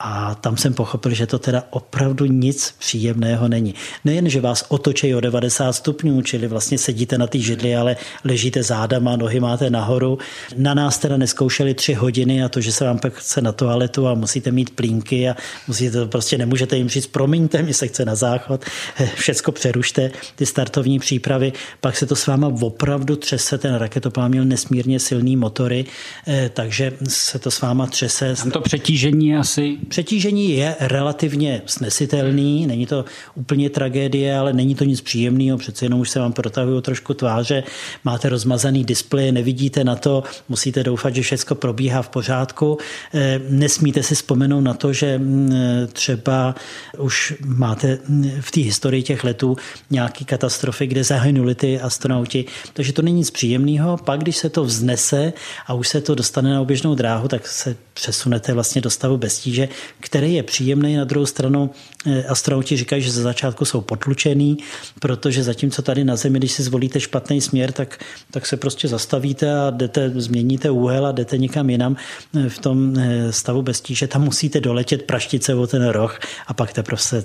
a 0.02 0.34
tam 0.34 0.56
jsem 0.56 0.74
pochopil, 0.74 1.14
že 1.14 1.26
to 1.26 1.38
teda 1.38 1.64
opravdu 1.70 2.26
nic 2.26 2.74
příjemného 2.78 3.48
není. 3.48 3.74
Nejen, 4.04 4.28
že 4.28 4.40
vás 4.40 4.64
otočí 4.68 5.14
o 5.14 5.20
90 5.20 5.72
stupňů, 5.72 6.22
čili 6.22 6.46
vlastně 6.46 6.78
sedíte 6.78 7.18
na 7.18 7.26
té 7.26 7.38
židli, 7.38 7.76
ale 7.76 7.96
ležíte 8.24 8.62
zádama, 8.62 9.16
nohy 9.16 9.40
máte 9.40 9.70
nahoru. 9.70 10.18
Na 10.56 10.74
nás 10.74 10.98
teda 10.98 11.16
neskoušeli 11.16 11.74
tři 11.74 11.94
hodiny 11.94 12.44
a 12.44 12.48
to, 12.48 12.60
že 12.60 12.72
se 12.72 12.84
vám 12.84 12.98
pak 12.98 13.14
chce 13.14 13.40
na 13.40 13.52
toaletu 13.52 14.08
a 14.08 14.14
musíte 14.14 14.50
mít 14.50 14.70
plínky 14.70 15.28
a 15.28 15.36
musíte, 15.68 16.06
prostě 16.06 16.38
nemůžete 16.38 16.76
jim 16.76 16.88
říct, 16.88 17.06
promiňte, 17.06 17.62
mi 17.62 17.74
se 17.74 17.86
chce 17.86 18.04
na 18.04 18.14
záchod, 18.14 18.64
všecko 19.14 19.52
přerušte, 19.52 20.10
ty 20.36 20.46
startovní 20.46 20.98
přípravy, 20.98 21.52
pak 21.80 21.96
se 21.96 22.06
to 22.06 22.16
s 22.16 22.26
váma 22.26 22.52
opravdu 22.60 23.16
třese, 23.16 23.58
ten 23.58 23.74
raketoplán 23.74 24.30
měl 24.30 24.44
nesmírně 24.44 25.00
silný 25.00 25.36
motory, 25.36 25.84
eh, 26.26 26.50
takže 26.54 26.92
se 27.08 27.38
to 27.38 27.50
s 27.50 27.60
váma 27.60 27.86
třese. 27.86 28.34
Tam 28.36 28.50
to 28.50 28.60
přetížení 28.60 29.36
asi 29.36 29.78
Přetížení 29.90 30.56
je 30.56 30.76
relativně 30.80 31.62
snesitelný, 31.66 32.66
není 32.66 32.86
to 32.86 33.04
úplně 33.34 33.70
tragédie, 33.70 34.38
ale 34.38 34.52
není 34.52 34.74
to 34.74 34.84
nic 34.84 35.00
příjemného, 35.00 35.58
přece 35.58 35.84
jenom 35.84 36.00
už 36.00 36.10
se 36.10 36.20
vám 36.20 36.32
protahují 36.32 36.82
trošku 36.82 37.14
tváře, 37.14 37.62
máte 38.04 38.28
rozmazaný 38.28 38.84
displej, 38.84 39.32
nevidíte 39.32 39.84
na 39.84 39.96
to, 39.96 40.22
musíte 40.48 40.82
doufat, 40.82 41.14
že 41.14 41.22
všechno 41.22 41.56
probíhá 41.56 42.02
v 42.02 42.08
pořádku. 42.08 42.78
Eh, 43.14 43.40
nesmíte 43.48 44.02
si 44.02 44.14
vzpomenout 44.14 44.60
na 44.60 44.74
to, 44.74 44.92
že 44.92 45.18
mm, 45.18 45.52
třeba 45.92 46.54
už 46.98 47.34
máte 47.46 47.98
mm, 48.08 48.30
v 48.40 48.50
té 48.50 48.60
historii 48.60 49.02
těch 49.02 49.24
letů 49.24 49.56
nějaký 49.90 50.24
katastrofy, 50.24 50.86
kde 50.86 51.04
zahynuli 51.04 51.54
ty 51.54 51.80
astronauti, 51.80 52.44
takže 52.72 52.92
to 52.92 53.02
není 53.02 53.16
nic 53.16 53.30
příjemného. 53.30 53.96
Pak, 53.96 54.20
když 54.20 54.36
se 54.36 54.48
to 54.50 54.64
vznese 54.64 55.32
a 55.66 55.74
už 55.74 55.88
se 55.88 56.00
to 56.00 56.14
dostane 56.14 56.50
na 56.50 56.60
oběžnou 56.60 56.94
dráhu, 56.94 57.28
tak 57.28 57.48
se 57.48 57.76
přesunete 57.94 58.52
vlastně 58.52 58.80
do 58.80 58.90
stavu 58.90 59.16
bez 59.16 59.38
tíže, 59.38 59.68
který 60.00 60.34
je 60.34 60.42
příjemný. 60.42 60.96
Na 60.96 61.04
druhou 61.04 61.26
stranu 61.26 61.70
eh, 62.06 62.24
astronauti 62.24 62.76
říkají, 62.76 63.02
že 63.02 63.10
ze 63.10 63.22
začátku 63.22 63.64
jsou 63.64 63.80
potlučený, 63.80 64.58
protože 65.00 65.42
zatímco 65.42 65.82
tady 65.82 66.04
na 66.04 66.16
Zemi, 66.16 66.38
když 66.38 66.52
si 66.52 66.62
zvolíte 66.62 67.00
špatný 67.00 67.40
směr, 67.40 67.72
tak, 67.72 68.04
tak 68.30 68.46
se 68.46 68.56
prostě 68.56 68.88
zastavíte 68.88 69.60
a 69.60 69.70
jdete, 69.70 70.10
změníte 70.14 70.70
úhel 70.70 71.06
a 71.06 71.12
jdete 71.12 71.38
někam 71.38 71.70
jinam 71.70 71.96
eh, 72.36 72.48
v 72.48 72.58
tom 72.58 72.98
eh, 72.98 73.32
stavu 73.32 73.62
bez 73.62 73.80
tíže. 73.80 74.08
Tam 74.08 74.24
musíte 74.24 74.60
doletět 74.60 75.02
praštice 75.02 75.54
o 75.54 75.66
ten 75.66 75.88
roh 75.88 76.18
a 76.46 76.54
pak 76.54 76.72
teprve 76.72 76.98
se 76.98 77.24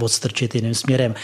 odstrčit 0.00 0.54
jiným 0.54 0.74
směrem. 0.74 1.14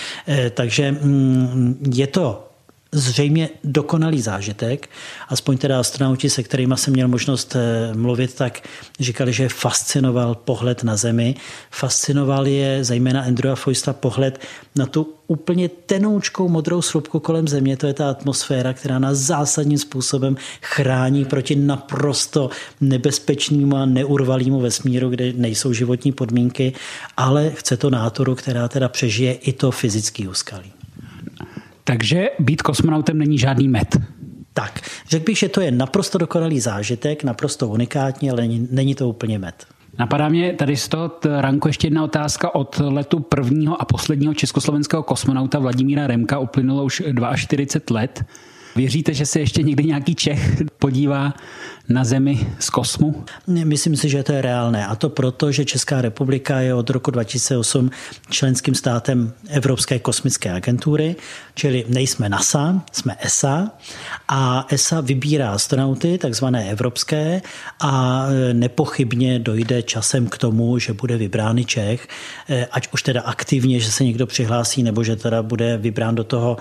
Takže 0.54 0.92
mm, 0.92 1.92
je 1.94 2.06
to 2.06 2.49
zřejmě 2.92 3.48
dokonalý 3.64 4.20
zážitek. 4.20 4.90
Aspoň 5.28 5.58
teda 5.58 5.80
astronauti, 5.80 6.30
se 6.30 6.42
kterými 6.42 6.74
jsem 6.76 6.92
měl 6.92 7.08
možnost 7.08 7.56
eh, 7.56 7.94
mluvit, 7.94 8.34
tak 8.34 8.68
říkali, 9.00 9.32
že 9.32 9.48
fascinoval 9.48 10.34
pohled 10.34 10.84
na 10.84 10.96
Zemi. 10.96 11.34
Fascinoval 11.70 12.46
je 12.46 12.84
zejména 12.84 13.22
Andrewa 13.22 13.54
Foista 13.56 13.92
pohled 13.92 14.40
na 14.76 14.86
tu 14.86 15.14
úplně 15.26 15.68
tenoučkou 15.68 16.48
modrou 16.48 16.82
slupku 16.82 17.20
kolem 17.20 17.48
Země. 17.48 17.76
To 17.76 17.86
je 17.86 17.94
ta 17.94 18.10
atmosféra, 18.10 18.72
která 18.72 18.98
nás 18.98 19.18
zásadním 19.18 19.78
způsobem 19.78 20.36
chrání 20.62 21.24
proti 21.24 21.56
naprosto 21.56 22.50
nebezpečnému 22.80 23.76
a 23.76 23.86
neurvalému 23.86 24.60
vesmíru, 24.60 25.08
kde 25.08 25.32
nejsou 25.32 25.72
životní 25.72 26.12
podmínky, 26.12 26.72
ale 27.16 27.50
chce 27.50 27.76
to 27.76 27.90
nátoru, 27.90 28.34
která 28.34 28.68
teda 28.68 28.88
přežije 28.88 29.32
i 29.32 29.52
to 29.52 29.70
fyzické 29.70 30.28
úskalí. 30.28 30.79
Takže 31.84 32.30
být 32.38 32.62
kosmonautem 32.62 33.18
není 33.18 33.38
žádný 33.38 33.68
met. 33.68 33.96
Tak, 34.52 34.80
řekl 35.08 35.24
bych, 35.24 35.38
že 35.38 35.48
to 35.48 35.60
je 35.60 35.70
naprosto 35.70 36.18
dokonalý 36.18 36.60
zážitek, 36.60 37.24
naprosto 37.24 37.68
unikátní, 37.68 38.30
ale 38.30 38.40
není, 38.40 38.68
není 38.70 38.94
to 38.94 39.08
úplně 39.08 39.38
met. 39.38 39.66
Napadá 39.98 40.28
mě 40.28 40.52
tady 40.52 40.76
z 40.76 40.88
toho 40.88 41.12
ranku 41.40 41.68
ještě 41.68 41.86
jedna 41.86 42.04
otázka 42.04 42.54
od 42.54 42.82
letu 42.84 43.20
prvního 43.20 43.82
a 43.82 43.84
posledního 43.84 44.34
československého 44.34 45.02
kosmonauta 45.02 45.58
Vladimíra 45.58 46.06
Remka. 46.06 46.38
Uplynulo 46.38 46.84
už 46.84 47.02
42 47.36 48.00
let. 48.00 48.24
Věříte, 48.76 49.14
že 49.14 49.26
se 49.26 49.40
ještě 49.40 49.62
někdy 49.62 49.84
nějaký 49.84 50.14
Čech 50.14 50.62
podívá 50.78 51.34
na 51.88 52.04
Zemi 52.04 52.46
z 52.58 52.70
kosmu? 52.70 53.24
Myslím 53.46 53.96
si, 53.96 54.08
že 54.08 54.22
to 54.22 54.32
je 54.32 54.42
reálné. 54.42 54.86
A 54.86 54.96
to 54.96 55.08
proto, 55.08 55.52
že 55.52 55.64
Česká 55.64 56.02
republika 56.02 56.60
je 56.60 56.74
od 56.74 56.90
roku 56.90 57.10
2008 57.10 57.90
členským 58.30 58.74
státem 58.74 59.32
Evropské 59.48 59.98
kosmické 59.98 60.50
agentury, 60.52 61.16
čili 61.54 61.84
nejsme 61.88 62.28
NASA, 62.28 62.82
jsme 62.92 63.16
ESA 63.20 63.70
a 64.28 64.66
ESA 64.68 65.00
vybírá 65.00 65.50
astronauty, 65.50 66.18
takzvané 66.18 66.70
evropské, 66.70 67.42
a 67.80 68.26
nepochybně 68.52 69.38
dojde 69.38 69.82
časem 69.82 70.26
k 70.26 70.38
tomu, 70.38 70.78
že 70.78 70.92
bude 70.92 71.16
vybrány 71.16 71.64
Čech, 71.64 72.08
ať 72.70 72.88
už 72.92 73.02
teda 73.02 73.20
aktivně, 73.20 73.80
že 73.80 73.92
se 73.92 74.04
někdo 74.04 74.26
přihlásí, 74.26 74.82
nebo 74.82 75.04
že 75.04 75.16
teda 75.16 75.42
bude 75.42 75.76
vybrán 75.76 76.14
do 76.14 76.24
toho 76.24 76.56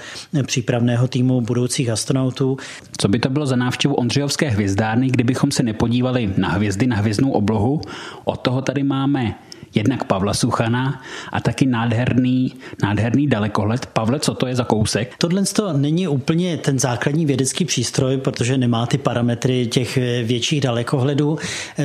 přípravného 0.46 1.08
týmu 1.08 1.42
budoucích 1.42 1.90
astronautů. 2.00 2.58
Co 2.98 3.08
by 3.08 3.20
to 3.20 3.30
bylo 3.30 3.46
za 3.46 3.56
návštěvu 3.56 3.96
Ondřejovské 3.96 4.50
hvězdárny, 4.50 5.08
kdybychom 5.08 5.52
se 5.52 5.64
nepodívali 5.64 6.34
na 6.38 6.50
hvězdy, 6.50 6.88
na 6.88 6.96
hvězdnou 6.96 7.32
oblohu? 7.32 7.82
Od 8.24 8.40
toho 8.40 8.62
tady 8.62 8.84
máme 8.84 9.36
jednak 9.76 10.04
Pavla 10.04 10.34
Suchana 10.34 11.02
a 11.32 11.42
taky 11.42 11.66
nádherný, 11.66 12.54
nádherný 12.84 13.28
dalekohled. 13.28 13.86
Pavle, 13.86 14.20
co 14.20 14.34
to 14.34 14.48
je 14.48 14.56
za 14.56 14.64
kousek? 14.64 15.16
Tohle 15.18 15.44
to 15.44 15.74
není 15.74 16.08
úplně 16.08 16.58
ten 16.58 16.80
základní 16.80 17.26
vědecký 17.26 17.66
přístroj, 17.66 18.18
protože 18.18 18.58
nemá 18.58 18.86
ty 18.86 18.98
parametry 18.98 19.68
těch 19.68 19.98
větších 20.24 20.62
dalekohledů. 20.62 21.38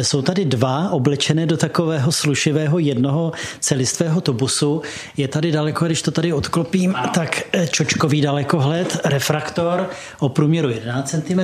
Jsou 0.02 0.22
tady 0.22 0.44
dva 0.44 0.90
oblečené 0.90 1.46
do 1.46 1.56
takového 1.56 2.12
slušivého 2.12 2.78
jednoho 2.78 3.32
celistvého 3.60 4.20
tobusu. 4.20 4.82
Je 5.16 5.28
tady 5.28 5.52
daleko, 5.52 5.86
když 5.86 6.02
to 6.02 6.10
tady 6.10 6.32
odklopím, 6.32 6.94
tak 7.14 7.42
čočkový 7.70 8.20
dalekohled, 8.20 9.00
refraktor 9.04 9.90
o 10.18 10.28
průměru 10.28 10.68
11 10.68 11.10
cm 11.10 11.40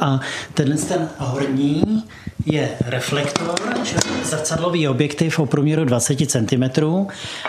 a 0.00 0.20
tenhle 0.54 0.76
ten 0.76 1.08
horní 1.18 2.04
je 2.46 2.68
reflektor, 2.86 3.54
čili 3.84 4.00
zrcadlový 4.24 4.88
objektiv 4.88 5.38
o 5.38 5.46
průměru 5.46 5.83
20 5.84 6.30
cm 6.30 6.64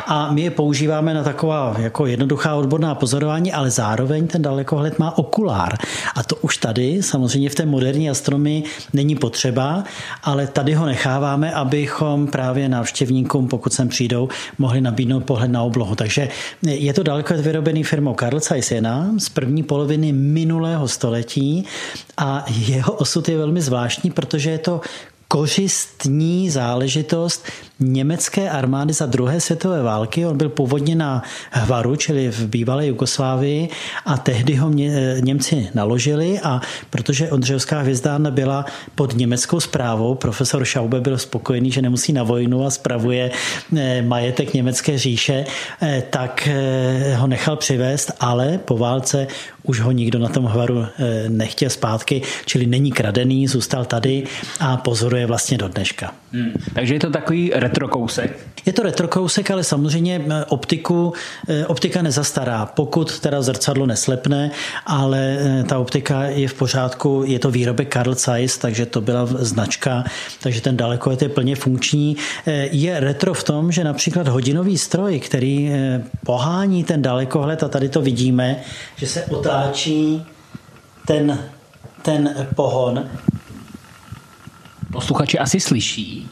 a 0.08 0.32
my 0.32 0.42
je 0.42 0.52
používáme 0.52 1.14
na 1.14 1.24
taková 1.24 1.76
jako 1.80 2.06
jednoduchá 2.06 2.56
odborná 2.56 2.96
pozorování, 2.96 3.54
ale 3.54 3.72
zároveň 3.72 4.28
ten 4.28 4.42
dalekohled 4.42 5.00
má 5.00 5.18
okulár. 5.18 5.78
A 6.16 6.24
to 6.24 6.36
už 6.36 6.58
tady, 6.58 7.04
samozřejmě 7.04 7.50
v 7.50 7.56
té 7.56 7.66
moderní 7.66 8.10
astronomii 8.10 8.64
není 8.94 9.16
potřeba, 9.16 9.84
ale 10.24 10.48
tady 10.48 10.74
ho 10.74 10.86
necháváme, 10.86 11.54
abychom 11.54 12.28
právě 12.28 12.70
návštěvníkům, 12.70 13.48
pokud 13.48 13.74
sem 13.74 13.90
přijdou, 13.90 14.30
mohli 14.58 14.82
nabídnout 14.82 15.24
pohled 15.24 15.52
na 15.52 15.62
oblohu. 15.62 15.96
Takže 15.96 16.30
je 16.64 16.94
to 16.94 17.04
dalekohled 17.04 17.46
vyrobený 17.46 17.84
firmou 17.84 18.16
Carl 18.20 18.40
Zeiss 18.40 18.72
Jena 18.72 19.12
z 19.18 19.30
první 19.30 19.64
poloviny 19.64 20.12
minulého 20.12 20.88
století 20.88 21.66
a 22.18 22.46
jeho 22.48 22.94
osud 22.94 23.30
je 23.30 23.38
velmi 23.38 23.62
zvláštní, 23.62 24.12
protože 24.12 24.50
je 24.50 24.58
to 24.58 24.82
kořistní 25.28 26.50
záležitost 26.50 27.46
německé 27.80 28.50
armády 28.50 28.94
za 28.94 29.06
druhé 29.06 29.40
světové 29.42 29.84
války. 29.84 30.26
On 30.26 30.38
byl 30.38 30.50
původně 30.50 30.96
na 30.96 31.24
Hvaru, 31.52 31.96
čili 31.96 32.32
v 32.32 32.48
bývalé 32.48 32.88
Jugoslávii 32.88 33.70
a 34.06 34.18
tehdy 34.18 34.56
ho 34.56 34.70
Němci 35.20 35.70
naložili 35.74 36.40
a 36.44 36.62
protože 36.90 37.32
Ondřejovská 37.32 37.80
hvězdárna 37.80 38.32
byla 38.32 38.66
pod 38.96 39.18
německou 39.18 39.60
zprávou, 39.60 40.16
profesor 40.16 40.66
Schaube 40.66 41.02
byl 41.02 41.18
spokojený, 41.18 41.72
že 41.72 41.82
nemusí 41.82 42.14
na 42.14 42.24
vojnu 42.24 42.66
a 42.66 42.70
spravuje 42.70 43.32
eh, 43.78 44.02
majetek 44.02 44.54
německé 44.54 44.98
říše, 44.98 45.46
eh, 45.82 46.04
tak 46.10 46.48
eh, 46.52 47.16
ho 47.16 47.28
nechal 47.28 47.56
přivést, 47.56 48.12
ale 48.20 48.58
po 48.58 48.78
válce 48.78 49.28
už 49.64 49.80
ho 49.80 49.92
nikdo 49.92 50.20
na 50.20 50.30
tom 50.30 50.46
hvaru 50.46 50.86
nechtěl 51.28 51.70
zpátky, 51.70 52.22
čili 52.46 52.66
není 52.66 52.92
kradený, 52.92 53.48
zůstal 53.48 53.86
tady 53.86 54.24
a 54.60 54.78
pozoruje 54.78 55.26
vlastně 55.26 55.58
do 55.58 55.68
dneška. 55.68 56.14
Hmm. 56.32 56.52
Takže 56.74 56.94
je 56.94 57.00
to 57.00 57.10
takový 57.10 57.54
retrokousek? 57.68 58.48
Je 58.66 58.74
to 58.74 58.84
retrokousek, 58.84 59.52
ale 59.52 59.64
samozřejmě 59.64 60.22
optiku, 60.50 61.14
optika 61.68 62.02
nezastará, 62.02 62.66
pokud 62.66 63.20
teda 63.20 63.42
zrcadlo 63.42 63.86
neslepne, 63.86 64.52
ale 64.86 65.38
ta 65.70 65.78
optika 65.80 66.24
je 66.24 66.48
v 66.48 66.54
pořádku, 66.54 67.24
je 67.26 67.40
to 67.40 67.52
výrobek 67.52 67.94
Carl 67.94 68.14
Zeiss, 68.14 68.58
takže 68.58 68.86
to 68.86 69.02
byla 69.02 69.26
značka, 69.26 70.04
takže 70.42 70.62
ten 70.62 70.78
dalekohled 70.78 71.22
je 71.22 71.30
plně 71.30 71.56
funkční. 71.56 72.18
Je 72.72 73.00
retro 73.00 73.34
v 73.34 73.44
tom, 73.44 73.72
že 73.72 73.84
například 73.84 74.28
hodinový 74.28 74.78
stroj, 74.78 75.20
který 75.20 75.72
pohání 76.26 76.84
ten 76.84 77.02
dalekohled, 77.02 77.64
a 77.64 77.68
tady 77.68 77.90
to 77.90 78.02
vidíme, 78.02 78.56
že 78.96 79.08
se 79.08 79.24
otáčí 79.26 80.26
ten, 81.08 81.40
ten 82.02 82.48
pohon. 82.56 83.06
Posluchači 84.92 85.40
asi 85.40 85.60
slyší, 85.60 86.30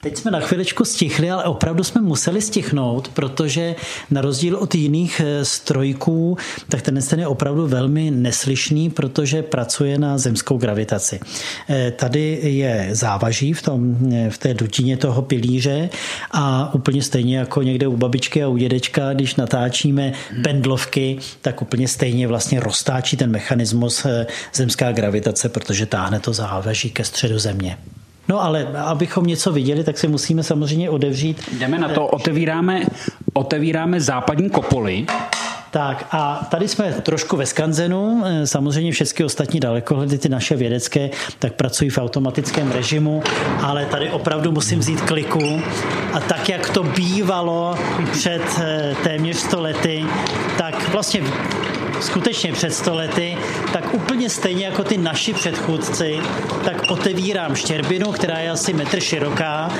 Teď 0.00 0.16
jsme 0.16 0.30
na 0.30 0.40
chviličku 0.40 0.84
stichli, 0.84 1.30
ale 1.30 1.44
opravdu 1.44 1.84
jsme 1.84 2.00
museli 2.00 2.42
stichnout, 2.42 3.08
protože 3.08 3.74
na 4.10 4.20
rozdíl 4.20 4.56
od 4.56 4.74
jiných 4.74 5.20
eh, 5.24 5.44
strojků, 5.44 6.36
tak 6.68 6.82
ten 6.82 6.98
ten 7.02 7.20
je 7.20 7.26
opravdu 7.26 7.66
velmi 7.66 8.10
neslyšný, 8.10 8.90
protože 8.90 9.42
pracuje 9.42 9.98
na 9.98 10.18
zemskou 10.18 10.58
gravitaci. 10.58 11.20
Eh, 11.68 11.90
tady 11.90 12.38
je 12.42 12.88
závaží 12.92 13.52
v, 13.52 13.62
tom, 13.62 13.96
eh, 14.12 14.30
v 14.30 14.38
té 14.38 14.54
dutině 14.54 14.96
toho 14.96 15.22
pilíře 15.22 15.90
a 16.30 16.74
úplně 16.74 17.02
stejně 17.02 17.38
jako 17.38 17.62
někde 17.62 17.86
u 17.86 17.96
babičky 17.96 18.42
a 18.42 18.48
u 18.48 18.56
dědečka, 18.56 19.12
když 19.12 19.34
natáčíme 19.34 20.12
pendlovky, 20.42 21.18
tak 21.42 21.62
úplně 21.62 21.88
stejně 21.88 22.28
vlastně 22.28 22.60
roztáčí 22.60 23.16
ten 23.16 23.30
mechanismus 23.30 24.06
zemská 24.54 24.92
gravitace, 24.92 25.48
protože 25.48 25.86
táhne 25.86 26.20
to 26.20 26.32
závaží 26.32 26.90
ke 26.90 27.04
středu 27.04 27.38
země. 27.38 27.78
No 28.28 28.42
ale 28.42 28.66
abychom 28.84 29.26
něco 29.26 29.52
viděli, 29.52 29.84
tak 29.84 29.98
si 29.98 30.08
musíme 30.08 30.42
samozřejmě 30.42 30.90
odevřít. 30.90 31.42
Jdeme 31.58 31.78
na 31.78 31.88
to, 31.88 32.06
otevíráme, 32.06 32.82
otevíráme 33.32 34.00
západní 34.00 34.50
kopoly. 34.50 35.06
Tak 35.70 36.06
a 36.10 36.46
tady 36.50 36.68
jsme 36.68 36.92
trošku 36.92 37.36
ve 37.36 37.46
skanzenu, 37.46 38.24
samozřejmě 38.44 38.92
všechny 38.92 39.24
ostatní 39.24 39.60
dalekohledy, 39.60 40.18
ty 40.18 40.28
naše 40.28 40.56
vědecké, 40.56 41.10
tak 41.38 41.52
pracují 41.52 41.90
v 41.90 41.98
automatickém 41.98 42.70
režimu, 42.70 43.22
ale 43.62 43.86
tady 43.86 44.10
opravdu 44.10 44.52
musím 44.52 44.78
vzít 44.78 45.00
kliku 45.00 45.60
a 46.12 46.20
tak, 46.20 46.48
jak 46.48 46.70
to 46.70 46.82
bývalo 46.82 47.74
před 48.12 48.42
eh, 48.60 48.96
téměř 49.02 49.36
100 49.36 49.60
lety, 49.60 50.04
tak 50.58 50.88
vlastně 50.88 51.22
skutečně 52.00 52.52
před 52.52 52.74
stolety, 52.74 53.36
tak 53.72 53.94
úplně 53.94 54.30
stejně 54.30 54.64
jako 54.64 54.84
ty 54.84 54.98
naši 54.98 55.32
předchůdci, 55.32 56.18
tak 56.64 56.90
otevírám 56.90 57.54
štěrbinu, 57.54 58.12
která 58.12 58.38
je 58.38 58.50
asi 58.50 58.72
metr 58.72 59.00
široká 59.00 59.70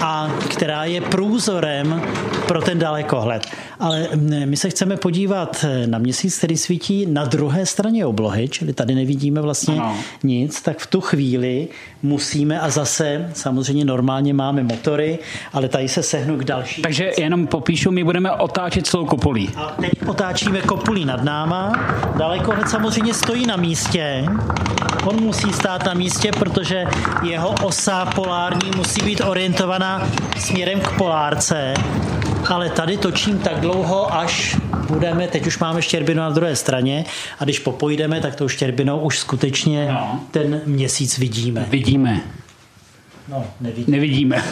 a 0.00 0.30
která 0.48 0.84
je 0.84 1.00
průzorem 1.00 2.02
pro 2.46 2.62
ten 2.62 2.78
dalekohled. 2.78 3.46
Ale 3.80 4.08
my 4.44 4.56
se 4.56 4.70
chceme 4.70 4.96
podívat 4.96 5.64
na 5.86 5.98
měsíc, 5.98 6.38
který 6.38 6.56
svítí 6.56 7.06
na 7.06 7.24
druhé 7.24 7.66
straně 7.66 8.06
oblohy, 8.06 8.48
čili 8.48 8.72
tady 8.72 8.94
nevidíme 8.94 9.40
vlastně 9.40 9.74
ano. 9.74 9.96
nic, 10.22 10.62
tak 10.62 10.78
v 10.78 10.86
tu 10.86 11.00
chvíli 11.00 11.68
musíme 12.02 12.60
a 12.60 12.70
zase 12.70 13.30
samozřejmě 13.34 13.84
normálně 13.84 14.34
máme 14.34 14.62
motory, 14.62 15.18
ale 15.52 15.68
tady 15.68 15.88
se 15.88 16.02
sehnu 16.02 16.36
k 16.36 16.44
další. 16.44 16.82
Takže 16.82 17.10
jenom 17.18 17.46
popíšu, 17.46 17.90
my 17.90 18.04
budeme 18.04 18.32
otáčet 18.32 18.86
celou 18.86 19.04
kopulí. 19.04 19.50
A 19.56 19.76
teď 19.80 19.92
otáčíme 20.06 20.60
kopulí 20.60 21.04
nad 21.04 21.24
náma, 21.24 21.67
dalekohled 22.16 22.68
samozřejmě 22.68 23.14
stojí 23.14 23.46
na 23.46 23.56
místě, 23.56 24.24
on 25.04 25.20
musí 25.20 25.52
stát 25.52 25.84
na 25.84 25.94
místě, 25.94 26.30
protože 26.38 26.84
jeho 27.22 27.54
osa 27.62 28.04
polární 28.04 28.70
musí 28.76 29.02
být 29.02 29.20
orientovaná 29.20 30.08
směrem 30.36 30.80
k 30.80 30.90
polárce 30.90 31.74
ale 32.48 32.70
tady 32.70 32.96
točím 32.96 33.38
tak 33.38 33.60
dlouho, 33.60 34.14
až 34.14 34.56
budeme, 34.88 35.28
teď 35.28 35.46
už 35.46 35.58
máme 35.58 35.82
štěrbinu 35.82 36.20
na 36.20 36.30
druhé 36.30 36.56
straně 36.56 37.04
a 37.38 37.44
když 37.44 37.58
popojdeme, 37.58 38.20
tak 38.20 38.34
tou 38.34 38.48
štěrbinou 38.48 39.00
už 39.00 39.18
skutečně 39.18 39.88
no. 39.92 40.20
ten 40.30 40.60
měsíc 40.66 41.18
vidíme. 41.18 41.66
Vidíme. 41.70 42.20
No, 43.28 43.44
nevidíme. 43.60 43.96
Nevidíme. 43.96 44.44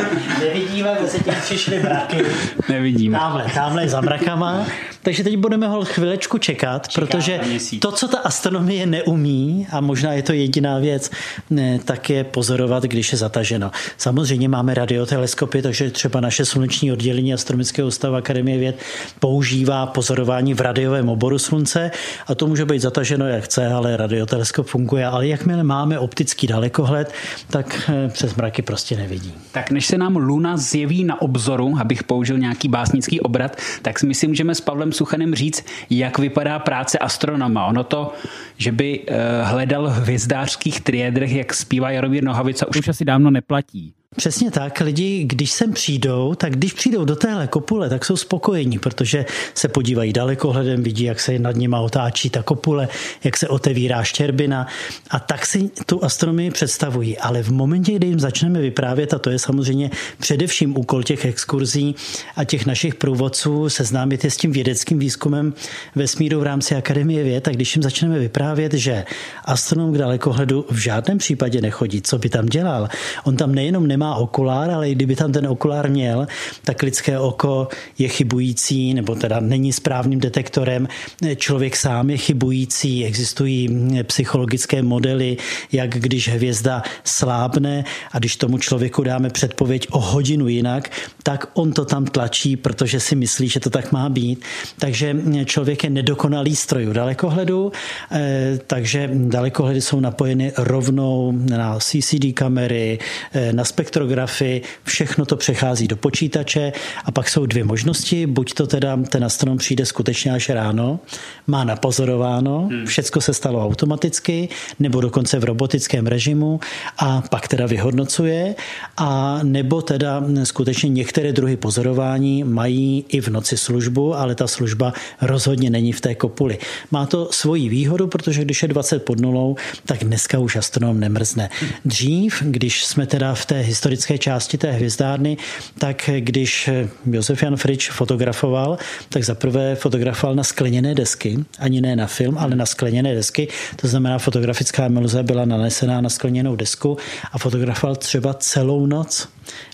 nevidíme, 0.40 0.96
mezi 1.02 1.20
tím 1.24 1.34
přišly 1.42 1.82
mraky. 1.82 2.24
Nevidíme. 2.68 3.18
Tamhle, 3.18 3.46
tamhle 3.54 3.88
za 3.88 4.00
mrakama. 4.00 4.66
Takže 5.04 5.24
teď 5.24 5.36
budeme 5.36 5.68
ho 5.68 5.84
chvilečku 5.84 6.38
čekat, 6.38 6.88
Čeká 6.88 7.06
protože 7.06 7.40
to, 7.78 7.92
co 7.92 8.08
ta 8.08 8.18
astronomie 8.18 8.86
neumí, 8.86 9.66
a 9.70 9.80
možná 9.80 10.12
je 10.12 10.22
to 10.22 10.32
jediná 10.32 10.78
věc, 10.78 11.10
ne, 11.50 11.78
tak 11.84 12.10
je 12.10 12.24
pozorovat, 12.24 12.82
když 12.82 13.12
je 13.12 13.18
zataženo. 13.18 13.70
Samozřejmě 13.96 14.48
máme 14.48 14.74
radioteleskopy, 14.74 15.62
takže 15.62 15.90
třeba 15.90 16.20
naše 16.20 16.44
sluneční 16.44 16.92
oddělení 16.92 17.34
Astronomického 17.34 17.88
ústavu 17.88 18.14
Akademie 18.14 18.58
věd 18.58 18.78
používá 19.20 19.86
pozorování 19.86 20.54
v 20.54 20.60
radiovém 20.60 21.08
oboru 21.08 21.38
slunce 21.38 21.90
a 22.26 22.34
to 22.34 22.46
může 22.46 22.64
být 22.64 22.80
zataženo 22.80 23.28
jak 23.28 23.44
chce, 23.44 23.66
ale 23.66 23.96
radioteleskop 23.96 24.66
funguje. 24.66 25.06
Ale 25.06 25.26
jakmile 25.26 25.62
máme 25.62 25.98
optický 25.98 26.46
dalekohled, 26.46 27.12
tak 27.50 27.90
eh, 27.92 28.08
přes 28.08 28.34
mraky 28.34 28.62
prostě 28.62 28.96
nevidí. 28.96 29.34
Tak 29.52 29.70
než 29.70 29.86
se 29.86 29.98
nám 29.98 30.16
Luna 30.16 30.56
zjeví 30.56 31.04
na 31.04 31.22
obzoru, 31.22 31.76
abych 31.80 32.04
použil 32.04 32.38
nějaký 32.38 32.68
básnický 32.68 33.20
obrat, 33.20 33.56
tak 33.82 34.02
my 34.02 34.14
si 34.14 34.28
můžeme 34.28 34.54
s 34.54 34.60
Pavlem 34.60 34.93
Suchanem 34.94 35.34
říct, 35.34 35.66
jak 35.90 36.18
vypadá 36.18 36.58
práce 36.58 36.98
astronoma. 36.98 37.66
Ono 37.66 37.84
to, 37.84 38.12
že 38.56 38.72
by 38.72 39.00
uh, 39.00 39.14
hledal 39.42 39.88
v 39.88 39.92
hvězdářských 39.92 40.80
triedrech, 40.80 41.32
jak 41.32 41.54
zpívá 41.54 41.90
Jaromír 41.90 42.24
Nohavica, 42.24 42.66
už 42.68 42.88
asi 42.88 43.04
dávno 43.04 43.30
neplatí. 43.30 43.94
Přesně 44.16 44.50
tak. 44.50 44.80
Lidi, 44.80 45.24
když 45.24 45.52
sem 45.52 45.72
přijdou, 45.72 46.34
tak 46.34 46.52
když 46.52 46.72
přijdou 46.72 47.04
do 47.04 47.16
téhle 47.16 47.46
kopule, 47.46 47.88
tak 47.88 48.04
jsou 48.04 48.16
spokojení, 48.16 48.78
protože 48.78 49.26
se 49.54 49.68
podívají 49.68 50.12
dalekohledem, 50.12 50.82
vidí, 50.82 51.04
jak 51.04 51.20
se 51.20 51.38
nad 51.38 51.56
nima 51.56 51.80
otáčí 51.80 52.30
ta 52.30 52.42
kopule, 52.42 52.88
jak 53.24 53.36
se 53.36 53.48
otevírá 53.48 54.02
štěrbina 54.02 54.66
a 55.10 55.18
tak 55.18 55.46
si 55.46 55.70
tu 55.86 56.04
astronomii 56.04 56.50
představují. 56.50 57.18
Ale 57.18 57.42
v 57.42 57.50
momentě, 57.50 57.92
kdy 57.92 58.06
jim 58.06 58.20
začneme 58.20 58.60
vyprávět, 58.60 59.14
a 59.14 59.18
to 59.18 59.30
je 59.30 59.38
samozřejmě 59.38 59.90
především 60.18 60.78
úkol 60.78 61.02
těch 61.02 61.24
exkurzí 61.24 61.94
a 62.36 62.44
těch 62.44 62.66
našich 62.66 62.94
průvodců, 62.94 63.68
seznámit 63.68 64.24
je 64.24 64.30
s 64.30 64.36
tím 64.36 64.52
vědeckým 64.52 64.98
výzkumem 64.98 65.54
vesmíru 65.94 66.40
v 66.40 66.42
rámci 66.42 66.74
Akademie 66.74 67.24
věd, 67.24 67.44
tak 67.44 67.54
když 67.54 67.76
jim 67.76 67.82
začneme 67.82 68.18
vyprávět, 68.18 68.74
že 68.74 69.04
astronom 69.44 69.92
k 69.92 69.98
dalekohledu 69.98 70.66
v 70.70 70.76
žádném 70.76 71.18
případě 71.18 71.60
nechodí, 71.60 72.02
co 72.02 72.18
by 72.18 72.28
tam 72.28 72.46
dělal, 72.46 72.88
on 73.24 73.36
tam 73.36 73.54
nejenom 73.54 73.86
nemá 73.86 74.03
nemá 74.04 74.14
okulár, 74.16 74.70
ale 74.70 74.90
i 74.90 74.94
kdyby 74.94 75.16
tam 75.16 75.32
ten 75.32 75.46
okulár 75.46 75.90
měl, 75.90 76.26
tak 76.64 76.82
lidské 76.82 77.18
oko 77.18 77.68
je 77.98 78.08
chybující, 78.08 78.94
nebo 78.94 79.14
teda 79.14 79.40
není 79.40 79.72
správným 79.72 80.20
detektorem. 80.20 80.88
Člověk 81.36 81.76
sám 81.76 82.10
je 82.10 82.16
chybující, 82.16 83.04
existují 83.04 83.68
psychologické 84.02 84.82
modely, 84.82 85.36
jak 85.72 85.90
když 85.90 86.28
hvězda 86.28 86.82
slábne 87.04 87.84
a 88.12 88.18
když 88.18 88.36
tomu 88.36 88.58
člověku 88.58 89.02
dáme 89.02 89.30
předpověď 89.30 89.86
o 89.90 90.00
hodinu 90.00 90.48
jinak, 90.48 90.90
tak 91.22 91.46
on 91.54 91.72
to 91.72 91.84
tam 91.84 92.04
tlačí, 92.04 92.56
protože 92.56 93.00
si 93.00 93.16
myslí, 93.16 93.48
že 93.48 93.60
to 93.60 93.70
tak 93.70 93.92
má 93.92 94.08
být. 94.08 94.44
Takže 94.78 95.16
člověk 95.44 95.84
je 95.84 95.90
nedokonalý 95.90 96.56
stroj 96.56 96.92
dalekohledu, 96.92 97.72
eh, 98.12 98.58
takže 98.66 99.10
dalekohledy 99.14 99.80
jsou 99.80 100.00
napojeny 100.00 100.52
rovnou 100.56 101.32
na 101.32 101.78
CCD 101.78 102.32
kamery, 102.32 102.98
eh, 103.32 103.52
na 103.52 103.64
spektrum 103.64 103.93
spektrografy, 103.94 104.62
všechno 104.84 105.26
to 105.26 105.36
přechází 105.36 105.88
do 105.88 105.96
počítače 105.96 106.72
a 107.04 107.10
pak 107.10 107.28
jsou 107.28 107.46
dvě 107.46 107.64
možnosti. 107.64 108.26
Buď 108.26 108.54
to 108.54 108.66
teda 108.66 108.96
ten 109.08 109.24
astronom 109.24 109.58
přijde 109.58 109.86
skutečně 109.86 110.32
až 110.32 110.48
ráno, 110.48 111.00
má 111.46 111.64
napozorováno, 111.64 112.68
hmm. 112.70 112.86
všecko 112.86 113.20
se 113.20 113.34
stalo 113.34 113.64
automaticky, 113.64 114.48
nebo 114.78 115.00
dokonce 115.00 115.38
v 115.38 115.44
robotickém 115.44 116.06
režimu 116.06 116.60
a 116.98 117.22
pak 117.30 117.48
teda 117.48 117.66
vyhodnocuje, 117.66 118.54
a 118.96 119.40
nebo 119.42 119.82
teda 119.82 120.22
skutečně 120.44 120.88
některé 120.88 121.32
druhy 121.32 121.56
pozorování 121.56 122.44
mají 122.44 123.04
i 123.08 123.20
v 123.20 123.28
noci 123.28 123.56
službu, 123.56 124.14
ale 124.14 124.34
ta 124.34 124.46
služba 124.46 124.92
rozhodně 125.22 125.70
není 125.70 125.92
v 125.92 126.00
té 126.00 126.14
kopuli. 126.14 126.58
Má 126.90 127.06
to 127.06 127.28
svoji 127.30 127.68
výhodu, 127.68 128.06
protože 128.06 128.42
když 128.42 128.62
je 128.62 128.68
20 128.68 129.04
pod 129.04 129.20
nulou, 129.20 129.56
tak 129.86 130.04
dneska 130.04 130.38
už 130.38 130.56
astronom 130.56 131.00
nemrzne. 131.00 131.50
Dřív, 131.84 132.42
když 132.42 132.84
jsme 132.84 133.06
teda 133.06 133.34
v 133.34 133.46
té 133.46 133.62
historické 133.84 134.18
části 134.18 134.58
té 134.58 134.72
hvězdárny, 134.72 135.36
tak 135.78 136.10
když 136.18 136.70
Josef 137.10 137.42
Jan 137.42 137.56
Frič 137.56 137.90
fotografoval, 137.90 138.78
tak 139.08 139.24
zaprvé 139.24 139.74
fotografoval 139.74 140.34
na 140.34 140.44
skleněné 140.44 140.94
desky, 140.94 141.38
ani 141.58 141.80
ne 141.80 141.96
na 141.96 142.06
film, 142.06 142.38
ale 142.38 142.56
na 142.56 142.66
skleněné 142.66 143.14
desky. 143.14 143.48
To 143.76 143.88
znamená, 143.88 144.18
fotografická 144.18 144.84
emulze 144.86 145.22
byla 145.22 145.44
nanesená 145.44 146.00
na 146.00 146.08
skleněnou 146.08 146.56
desku 146.56 146.96
a 147.32 147.38
fotografoval 147.38 147.96
třeba 147.96 148.34
celou 148.34 148.86
noc. 148.86 149.28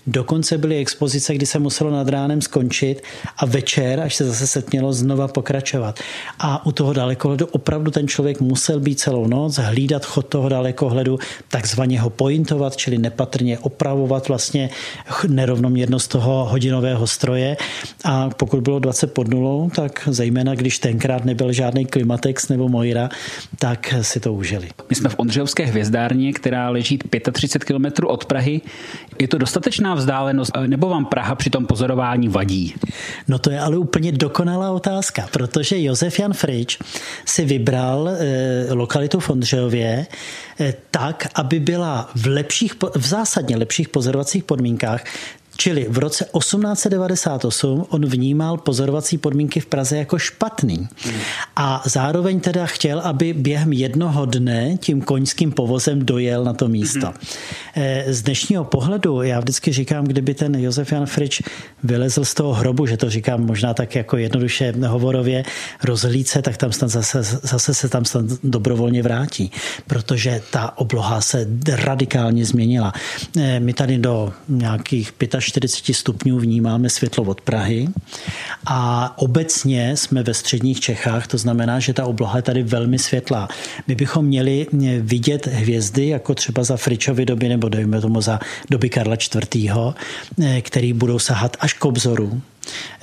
Dokonce 0.07 0.57
byly 0.57 0.77
expozice, 0.77 1.35
kdy 1.35 1.45
se 1.45 1.59
muselo 1.59 1.91
nad 1.91 2.07
ránem 2.07 2.41
skončit 2.41 3.03
a 3.37 3.45
večer, 3.45 3.99
až 3.99 4.15
se 4.15 4.25
zase 4.25 4.47
setmělo, 4.47 4.93
znova 4.93 5.27
pokračovat. 5.27 5.99
A 6.39 6.65
u 6.65 6.71
toho 6.71 6.93
dalekohledu 6.93 7.45
opravdu 7.45 7.91
ten 7.91 8.07
člověk 8.07 8.39
musel 8.41 8.79
být 8.79 8.99
celou 8.99 9.27
noc, 9.27 9.55
hlídat 9.55 10.05
chod 10.05 10.27
toho 10.27 10.49
dalekohledu, 10.49 11.19
takzvaně 11.47 12.01
ho 12.01 12.09
pointovat, 12.09 12.75
čili 12.75 12.97
nepatrně 12.97 13.59
opravovat 13.59 14.00
vlastně 14.07 14.69
nerovnoměrnost 15.27 16.07
toho 16.07 16.45
hodinového 16.45 17.07
stroje. 17.07 17.57
A 18.03 18.29
pokud 18.29 18.59
bylo 18.59 18.79
20 18.79 19.13
pod 19.13 19.27
nulou, 19.27 19.69
tak 19.69 20.07
zejména 20.11 20.55
když 20.55 20.79
tenkrát 20.79 21.25
nebyl 21.25 21.53
žádný 21.53 21.85
Klimatex 21.85 22.49
nebo 22.49 22.69
Moira, 22.69 23.09
tak 23.59 23.93
si 24.01 24.19
to 24.19 24.33
užili. 24.33 24.69
My 24.89 24.95
jsme 24.95 25.09
v 25.09 25.15
Ondřejovské 25.17 25.65
hvězdárně, 25.65 26.33
která 26.33 26.69
leží 26.69 26.99
35 27.31 27.77
km 27.77 28.05
od 28.05 28.25
Prahy. 28.25 28.61
Je 29.19 29.27
to 29.27 29.37
dostatečná 29.37 29.95
vzdálenost, 29.95 30.51
nebo 30.67 30.89
vám 30.89 31.05
Praha 31.05 31.35
při 31.35 31.49
tom 31.49 31.65
pozorování 31.65 32.27
vadí? 32.27 32.73
No 33.27 33.39
to 33.39 33.51
je 33.51 33.59
ale 33.59 33.77
úplně 33.77 34.11
dokonalá 34.11 34.71
otázka, 34.71 35.27
protože 35.31 35.81
Josef 35.81 36.19
Jan 36.19 36.33
Frič 36.33 36.79
si 37.25 37.45
vybral 37.45 38.09
eh, 38.09 38.73
lokalitu 38.73 39.19
v 39.19 39.29
Ondřejově 39.29 40.05
eh, 40.07 40.50
tak, 40.91 41.27
aby 41.35 41.59
byla 41.59 42.09
v 42.15 42.25
lepších, 42.25 42.73
v 42.95 43.07
zásadně 43.07 43.57
lepších 43.57 43.89
pozorovacích 43.89 44.43
podmínkách, 44.43 45.03
Čili 45.61 45.85
v 45.89 45.97
roce 45.97 46.25
1898 46.25 47.85
on 47.89 48.05
vnímal 48.05 48.57
pozorovací 48.57 49.17
podmínky 49.17 49.59
v 49.59 49.65
Praze 49.65 49.97
jako 49.97 50.19
špatný. 50.19 50.87
A 51.55 51.83
zároveň 51.85 52.39
teda 52.39 52.65
chtěl, 52.65 52.99
aby 52.99 53.33
během 53.33 53.73
jednoho 53.73 54.25
dne 54.25 54.77
tím 54.77 55.01
koňským 55.01 55.51
povozem 55.51 56.05
dojel 56.05 56.43
na 56.43 56.53
to 56.53 56.67
místo. 56.67 57.07
Mm-hmm. 57.07 58.03
Z 58.07 58.21
dnešního 58.21 58.63
pohledu, 58.63 59.21
já 59.21 59.39
vždycky 59.39 59.73
říkám, 59.73 60.05
kdyby 60.05 60.33
ten 60.33 60.55
Josef 60.55 60.91
Jan 60.91 61.05
Frič 61.05 61.41
vylezl 61.83 62.25
z 62.25 62.33
toho 62.33 62.53
hrobu, 62.53 62.85
že 62.85 62.97
to 62.97 63.09
říkám 63.09 63.45
možná 63.45 63.73
tak 63.73 63.95
jako 63.95 64.17
jednoduše 64.17 64.73
hovorově, 64.87 65.43
rozhlíce, 65.83 66.41
tak 66.41 66.57
tam 66.57 66.71
snad 66.71 66.87
zase, 66.87 67.23
zase 67.23 67.73
se 67.73 67.89
tam 67.89 68.05
snad 68.05 68.25
dobrovolně 68.43 69.03
vrátí, 69.03 69.51
protože 69.87 70.41
ta 70.51 70.77
obloha 70.77 71.21
se 71.21 71.47
radikálně 71.69 72.45
změnila. 72.45 72.93
Eh, 73.37 73.59
my 73.59 73.73
tady 73.73 73.97
do 73.97 74.33
nějakých 74.49 75.13
45 75.39 75.50
stupňů 75.93 76.39
vnímáme 76.39 76.89
světlo 76.89 77.23
od 77.23 77.41
Prahy 77.41 77.89
a 78.65 79.13
obecně 79.17 79.97
jsme 79.97 80.23
ve 80.23 80.33
středních 80.33 80.79
Čechách, 80.79 81.27
to 81.27 81.37
znamená, 81.37 81.79
že 81.79 81.93
ta 81.93 82.05
obloha 82.05 82.37
je 82.37 82.41
tady 82.41 82.63
velmi 82.63 82.99
světlá. 82.99 83.47
My 83.87 83.95
bychom 83.95 84.25
měli 84.25 84.67
vidět 84.99 85.47
hvězdy, 85.47 86.07
jako 86.07 86.35
třeba 86.35 86.63
za 86.63 86.77
Fričovy 86.77 87.25
doby, 87.25 87.49
nebo 87.49 87.69
dejme 87.69 88.01
tomu 88.01 88.21
za 88.21 88.39
doby 88.69 88.89
Karla 88.89 89.15
IV., 89.15 89.95
eh, 90.43 90.61
který 90.61 90.93
budou 90.93 91.19
sahat 91.19 91.57
až 91.59 91.73
k 91.73 91.85
obzoru. 91.85 92.41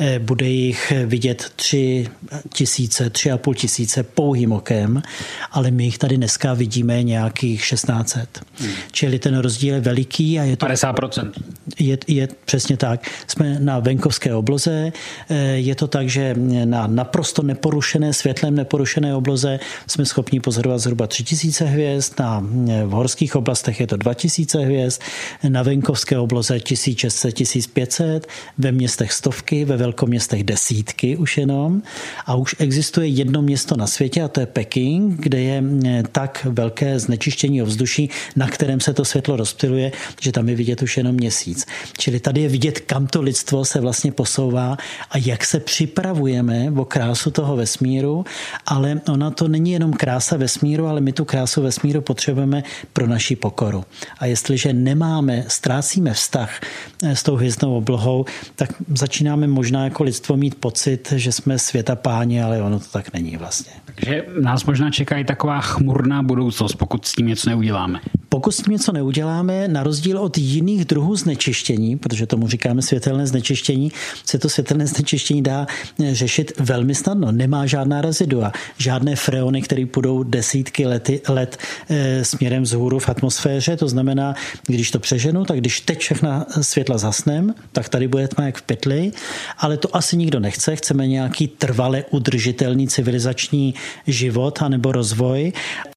Eh, 0.00 0.18
bude 0.18 0.46
jich 0.46 0.92
vidět 1.06 1.52
tři 1.56 2.08
tisíce, 2.52 3.10
tři 3.10 3.30
a 3.30 3.38
půl 3.38 3.54
tisíce 3.54 4.02
pouhým 4.02 4.52
okem, 4.52 5.02
ale 5.50 5.70
my 5.70 5.84
jich 5.84 5.98
tady 5.98 6.16
dneska 6.16 6.54
vidíme 6.54 7.02
nějakých 7.02 7.68
1600. 7.68 8.40
Hmm. 8.54 8.70
Čili 8.92 9.18
ten 9.18 9.38
rozdíl 9.38 9.74
je 9.74 9.80
veliký 9.80 10.40
a 10.40 10.42
je 10.42 10.56
to... 10.56 10.66
50%. 10.66 11.30
Je, 11.78 11.98
je 12.06 12.28
přesně 12.44 12.76
tak. 12.76 13.10
Jsme 13.26 13.58
na 13.60 13.78
venkovské 13.78 14.34
obloze. 14.34 14.92
Eh, 15.28 15.36
je 15.36 15.74
to 15.74 15.86
tak, 15.86 16.08
že 16.08 16.34
na 16.64 16.86
naprosto 16.86 17.42
neporušené, 17.42 18.12
světlem 18.12 18.54
neporušené 18.54 19.14
obloze 19.14 19.60
jsme 19.86 20.06
schopni 20.06 20.40
pozorovat 20.40 20.80
zhruba 20.80 21.06
3000 21.06 21.64
hvězd, 21.64 22.12
na, 22.20 22.46
eh, 22.68 22.84
v 22.84 22.90
horských 22.90 23.36
oblastech 23.36 23.80
je 23.80 23.86
to 23.86 23.96
2000 23.96 24.58
hvězd, 24.58 25.02
na 25.48 25.62
venkovské 25.62 26.18
obloze 26.18 26.60
1600, 26.60 27.34
1500, 27.34 28.26
ve 28.58 28.72
městech 28.72 29.12
stovky 29.12 29.47
stovky, 29.48 29.64
ve 29.64 29.76
velkoměstech 29.76 30.44
desítky 30.44 31.16
už 31.16 31.38
jenom 31.38 31.82
a 32.26 32.34
už 32.34 32.56
existuje 32.58 33.06
jedno 33.08 33.42
město 33.42 33.76
na 33.76 33.86
světě 33.86 34.22
a 34.22 34.28
to 34.28 34.40
je 34.40 34.46
Peking, 34.46 35.20
kde 35.20 35.40
je 35.40 35.62
eh, 35.86 36.02
tak 36.12 36.46
velké 36.50 36.98
znečištění 36.98 37.62
ovzduší, 37.62 38.10
na 38.36 38.48
kterém 38.48 38.80
se 38.80 38.94
to 38.94 39.04
světlo 39.04 39.36
rozptiluje, 39.36 39.92
že 40.20 40.32
tam 40.32 40.48
je 40.48 40.54
vidět 40.54 40.82
už 40.82 40.96
jenom 40.96 41.14
měsíc. 41.14 41.66
Čili 41.98 42.20
tady 42.20 42.40
je 42.40 42.48
vidět, 42.48 42.80
kam 42.80 43.06
to 43.06 43.22
lidstvo 43.22 43.64
se 43.64 43.80
vlastně 43.80 44.12
posouvá 44.12 44.76
a 45.10 45.18
jak 45.18 45.44
se 45.44 45.60
připravujeme 45.60 46.72
o 46.76 46.84
krásu 46.84 47.30
toho 47.30 47.56
vesmíru, 47.56 48.24
ale 48.66 49.00
ona 49.08 49.30
to 49.30 49.48
není 49.48 49.72
jenom 49.72 49.92
krása 49.92 50.36
vesmíru, 50.36 50.86
ale 50.86 51.00
my 51.00 51.12
tu 51.12 51.24
krásu 51.24 51.62
vesmíru 51.62 52.00
potřebujeme 52.00 52.62
pro 52.92 53.06
naši 53.06 53.36
pokoru. 53.36 53.84
A 54.18 54.26
jestliže 54.26 54.72
nemáme, 54.72 55.44
ztrácíme 55.48 56.12
vztah 56.12 56.60
eh, 57.02 57.16
s 57.16 57.22
tou 57.22 57.36
hvězdnou 57.36 57.76
oblohou, 57.76 58.24
tak 58.56 58.70
začínáme 58.94 59.37
začínáme 59.38 59.54
možná 59.54 59.84
jako 59.84 60.04
lidstvo 60.04 60.36
mít 60.36 60.54
pocit, 60.54 61.12
že 61.16 61.32
jsme 61.32 61.58
světa 61.58 61.96
páni, 61.96 62.42
ale 62.42 62.62
ono 62.62 62.78
to 62.78 62.86
tak 62.92 63.12
není 63.12 63.36
vlastně. 63.36 63.72
Takže 63.84 64.24
nás 64.40 64.64
možná 64.64 64.90
čeká 64.90 65.16
i 65.16 65.24
taková 65.24 65.60
chmurná 65.60 66.22
budoucnost, 66.22 66.74
pokud 66.74 67.06
s 67.06 67.12
tím 67.12 67.26
něco 67.26 67.50
neuděláme. 67.50 68.00
Pokud 68.38 68.52
s 68.52 68.56
tím 68.56 68.72
něco 68.72 68.92
neuděláme, 68.92 69.68
na 69.68 69.82
rozdíl 69.82 70.18
od 70.18 70.38
jiných 70.38 70.84
druhů 70.84 71.16
znečištění, 71.16 71.96
protože 71.96 72.26
tomu 72.26 72.48
říkáme 72.48 72.82
světelné 72.82 73.26
znečištění, 73.26 73.92
se 74.24 74.38
to 74.38 74.48
světelné 74.48 74.86
znečištění 74.86 75.42
dá 75.42 75.66
eh, 76.02 76.14
řešit 76.14 76.52
velmi 76.60 76.94
snadno. 76.94 77.32
Nemá 77.32 77.66
žádná 77.66 78.00
rezidua, 78.00 78.52
žádné 78.76 79.16
freony, 79.16 79.62
které 79.62 79.86
půjdou 79.86 80.22
desítky 80.22 80.86
lety, 80.86 81.20
let 81.28 81.58
e, 81.90 82.24
směrem 82.24 82.62
vzhůru 82.62 82.98
v 82.98 83.08
atmosféře. 83.08 83.76
To 83.76 83.88
znamená, 83.88 84.34
když 84.66 84.90
to 84.90 84.98
přeženu, 84.98 85.44
tak 85.44 85.58
když 85.58 85.80
teď 85.80 85.98
všechna 85.98 86.46
světla 86.60 86.98
zasnem, 86.98 87.54
tak 87.72 87.88
tady 87.88 88.08
bude 88.08 88.28
tma 88.28 88.44
jak 88.44 88.58
v 88.58 88.62
pytli, 88.62 89.12
ale 89.58 89.76
to 89.76 89.96
asi 89.96 90.16
nikdo 90.16 90.40
nechce. 90.40 90.76
Chceme 90.76 91.06
nějaký 91.06 91.48
trvale 91.48 92.04
udržitelný 92.10 92.88
civilizační 92.88 93.74
život 94.06 94.62
anebo 94.62 94.92
rozvoj. 94.92 95.52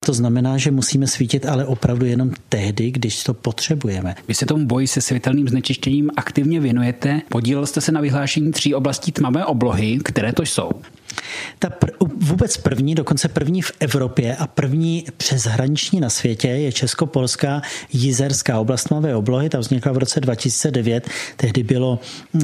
To 0.06 0.12
znamená, 0.12 0.58
že 0.58 0.70
musíme 0.70 1.06
svítit 1.06 1.46
ale 1.46 1.64
opravdu 1.64 2.06
jenom 2.06 2.30
tehdy, 2.48 2.90
když 2.90 3.24
to 3.24 3.34
potřebujeme. 3.34 4.14
Vy 4.28 4.34
se 4.34 4.46
tomu 4.46 4.66
boji 4.66 4.86
se 4.86 5.00
světelným 5.00 5.48
znečištěním 5.48 6.10
aktivně 6.16 6.60
věnujete. 6.60 7.20
Podílel 7.28 7.66
jste 7.66 7.80
se 7.80 7.92
na 7.92 8.00
vyhlášení 8.00 8.52
tří 8.52 8.74
oblastí 8.74 9.12
tmavé 9.12 9.44
oblohy, 9.44 9.98
které 10.04 10.32
to 10.32 10.42
jsou. 10.42 10.70
Ta 11.58 11.68
pr- 11.68 12.10
vůbec 12.16 12.56
první, 12.56 12.94
dokonce 12.94 13.28
první 13.28 13.62
v 13.62 13.72
Evropě 13.80 14.36
a 14.36 14.46
první 14.46 15.04
přeshraniční 15.16 16.00
na 16.00 16.10
světě 16.10 16.48
je 16.48 16.72
Česko-Polská 16.72 17.62
jizerská 17.92 18.60
oblast 18.60 18.84
tmavé 18.84 19.16
oblohy. 19.16 19.48
Ta 19.48 19.58
vznikla 19.58 19.92
v 19.92 19.98
roce 19.98 20.20
2009. 20.20 21.08
Tehdy 21.36 21.62
bylo 21.62 21.98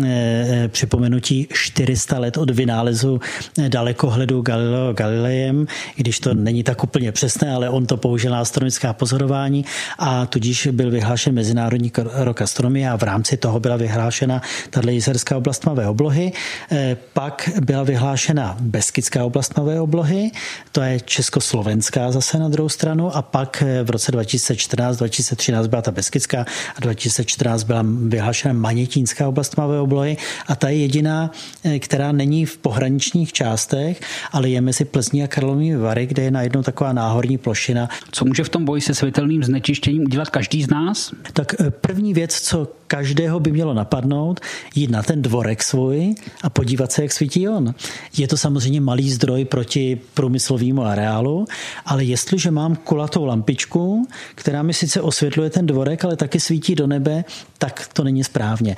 e, 0.04 0.68
připomenutí 0.68 1.48
400 1.52 2.18
let 2.18 2.36
od 2.36 2.50
vynálezu 2.50 3.20
dalekohledu 3.68 4.42
Galileo 4.42 4.92
Galilejem, 4.92 5.66
když 5.96 6.20
to 6.20 6.34
není 6.34 6.62
tak 6.62 6.84
úplně 6.84 7.12
přesné, 7.12 7.47
ale 7.50 7.70
on 7.70 7.86
to 7.86 7.96
použil 7.96 8.32
na 8.32 8.40
astronomická 8.40 8.92
pozorování 8.92 9.64
a 9.98 10.26
tudíž 10.26 10.68
byl 10.72 10.90
vyhlášen 10.90 11.34
Mezinárodní 11.34 11.92
rok 12.14 12.42
astronomie 12.42 12.90
a 12.90 12.96
v 12.96 13.02
rámci 13.02 13.36
toho 13.36 13.60
byla 13.60 13.76
vyhlášena 13.76 14.42
tato 14.70 14.90
jizerská 14.90 15.36
oblast 15.36 15.58
tmavé 15.58 15.88
oblohy. 15.88 16.32
E, 16.72 16.96
pak 17.12 17.50
byla 17.60 17.82
vyhlášena 17.82 18.56
Beskidská 18.60 19.24
oblast 19.24 19.56
nové 19.56 19.80
oblohy, 19.80 20.30
to 20.72 20.80
je 20.80 21.00
československá 21.00 22.12
zase 22.12 22.38
na 22.38 22.48
druhou 22.48 22.68
stranu 22.68 23.16
a 23.16 23.22
pak 23.22 23.62
eh, 23.66 23.82
v 23.84 23.90
roce 23.90 24.12
2014-2013 24.12 25.66
byla 25.66 25.82
ta 25.82 25.90
Beskidská 25.90 26.46
a 26.76 26.80
2014 26.80 27.64
byla 27.64 27.84
vyhlášena 28.08 28.54
Manětínská 28.54 29.28
oblast 29.28 29.56
nové 29.58 29.80
oblohy 29.80 30.16
a 30.46 30.56
ta 30.56 30.68
je 30.68 30.76
jediná, 30.76 31.30
eh, 31.64 31.78
která 31.78 32.12
není 32.12 32.46
v 32.46 32.56
pohraničních 32.58 33.32
částech, 33.32 34.00
ale 34.32 34.48
je 34.48 34.60
mezi 34.60 34.84
Plzní 34.84 35.24
a 35.24 35.26
Karlovými 35.26 35.76
Vary, 35.76 36.06
kde 36.06 36.22
je 36.22 36.30
najednou 36.30 36.62
taková 36.62 36.92
náhorní 36.92 37.37
plošina. 37.38 37.88
Co 38.12 38.24
může 38.24 38.44
v 38.44 38.48
tom 38.48 38.64
boji 38.64 38.80
se 38.80 38.94
světelným 38.94 39.44
znečištěním 39.44 40.02
udělat 40.02 40.30
každý 40.30 40.62
z 40.62 40.70
nás? 40.70 41.12
Tak 41.32 41.54
eh, 41.60 41.70
první 41.70 42.14
věc, 42.14 42.40
co 42.40 42.68
každého 42.86 43.40
by 43.40 43.52
mělo 43.52 43.74
napadnout, 43.74 44.40
jít 44.74 44.90
na 44.90 45.02
ten 45.02 45.22
dvorek 45.22 45.62
svůj 45.62 46.14
a 46.42 46.50
podívat 46.50 46.92
se, 46.92 47.02
jak 47.02 47.12
svítí 47.12 47.48
on. 47.48 47.74
Je 48.16 48.28
to 48.28 48.36
samozřejmě 48.36 48.80
malý 48.80 49.10
zdroj 49.10 49.44
proti 49.44 50.00
průmyslovému 50.14 50.84
areálu, 50.84 51.44
ale 51.86 52.04
jestliže 52.04 52.50
mám 52.50 52.76
kulatou 52.76 53.24
lampičku, 53.24 54.08
která 54.34 54.62
mi 54.62 54.74
sice 54.74 55.00
osvětluje 55.00 55.50
ten 55.50 55.66
dvorek, 55.66 56.04
ale 56.04 56.16
taky 56.16 56.40
svítí 56.40 56.74
do 56.74 56.86
nebe, 56.86 57.24
tak 57.58 57.88
to 57.92 58.04
není 58.04 58.24
správně 58.24 58.76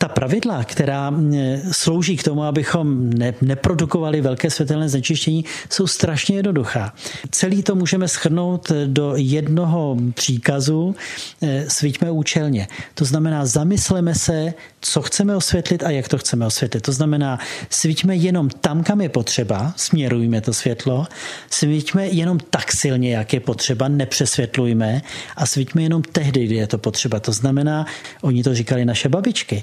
ta 0.00 0.08
pravidla, 0.08 0.64
která 0.64 1.12
slouží 1.72 2.16
k 2.16 2.22
tomu, 2.22 2.42
abychom 2.42 3.10
ne, 3.10 3.34
neprodukovali 3.40 4.20
velké 4.20 4.50
světelné 4.50 4.88
znečištění, 4.88 5.44
jsou 5.70 5.86
strašně 5.86 6.36
jednoduchá. 6.36 6.94
Celý 7.30 7.62
to 7.62 7.74
můžeme 7.74 8.08
schrnout 8.08 8.72
do 8.86 9.12
jednoho 9.16 9.96
příkazu 10.14 10.96
svíťme 11.68 12.10
účelně. 12.10 12.68
To 12.94 13.04
znamená, 13.04 13.46
zamysleme 13.46 14.14
se, 14.14 14.54
co 14.80 15.02
chceme 15.02 15.36
osvětlit 15.36 15.82
a 15.82 15.90
jak 15.90 16.08
to 16.08 16.18
chceme 16.18 16.46
osvětlit. 16.46 16.80
To 16.80 16.92
znamená, 16.92 17.38
svíťme 17.70 18.16
jenom 18.16 18.48
tam, 18.48 18.82
kam 18.82 19.00
je 19.00 19.08
potřeba, 19.08 19.72
směrujme 19.76 20.40
to 20.40 20.52
světlo, 20.52 21.06
svíťme 21.50 22.06
jenom 22.06 22.38
tak 22.50 22.72
silně, 22.72 23.12
jak 23.16 23.32
je 23.32 23.40
potřeba, 23.40 23.88
nepřesvětlujme 23.88 25.02
a 25.36 25.46
svíťme 25.46 25.82
jenom 25.82 26.02
tehdy, 26.02 26.46
kdy 26.46 26.54
je 26.54 26.66
to 26.66 26.78
potřeba. 26.78 27.20
To 27.20 27.32
znamená, 27.32 27.86
oni 28.22 28.42
to 28.42 28.54
říkali 28.54 28.84
naše 28.84 29.08
babičky, 29.08 29.62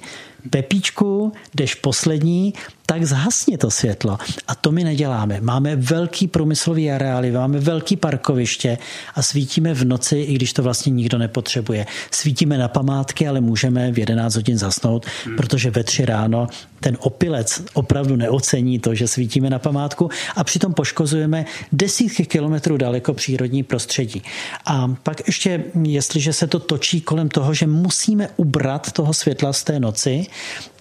Pepíčku, 0.49 1.33
jdeš 1.55 1.75
poslední, 1.75 2.53
tak 2.89 3.05
zhasni 3.05 3.57
to 3.57 3.71
světlo. 3.71 4.17
A 4.47 4.55
to 4.55 4.71
my 4.71 4.83
neděláme. 4.83 5.41
Máme 5.41 5.75
velký 5.75 6.27
průmyslový 6.27 6.91
areály, 6.91 7.31
máme 7.31 7.59
velký 7.59 7.95
parkoviště 7.95 8.77
a 9.15 9.21
svítíme 9.21 9.73
v 9.73 9.85
noci, 9.85 10.17
i 10.17 10.33
když 10.33 10.53
to 10.53 10.63
vlastně 10.63 10.91
nikdo 10.91 11.17
nepotřebuje. 11.17 11.85
Svítíme 12.11 12.57
na 12.57 12.67
památky, 12.67 13.27
ale 13.27 13.41
můžeme 13.41 13.91
v 13.91 13.99
11 13.99 14.35
hodin 14.35 14.57
zasnout, 14.57 15.05
protože 15.37 15.71
ve 15.71 15.83
3 15.83 16.05
ráno 16.05 16.47
ten 16.79 16.97
opilec 16.99 17.61
opravdu 17.73 18.15
neocení 18.15 18.79
to, 18.79 18.95
že 18.95 19.07
svítíme 19.07 19.49
na 19.49 19.59
památku 19.59 20.09
a 20.35 20.43
přitom 20.43 20.73
poškozujeme 20.73 21.45
desítky 21.71 22.25
kilometrů 22.25 22.77
daleko 22.77 23.13
přírodní 23.13 23.63
prostředí. 23.63 24.21
A 24.65 24.95
pak 25.03 25.27
ještě, 25.27 25.63
jestliže 25.83 26.33
se 26.33 26.47
to 26.47 26.59
točí 26.59 27.01
kolem 27.01 27.29
toho, 27.29 27.53
že 27.53 27.67
musíme 27.67 28.29
ubrat 28.35 28.91
toho 28.91 29.13
světla 29.13 29.53
z 29.53 29.63
té 29.63 29.79
noci, 29.79 30.25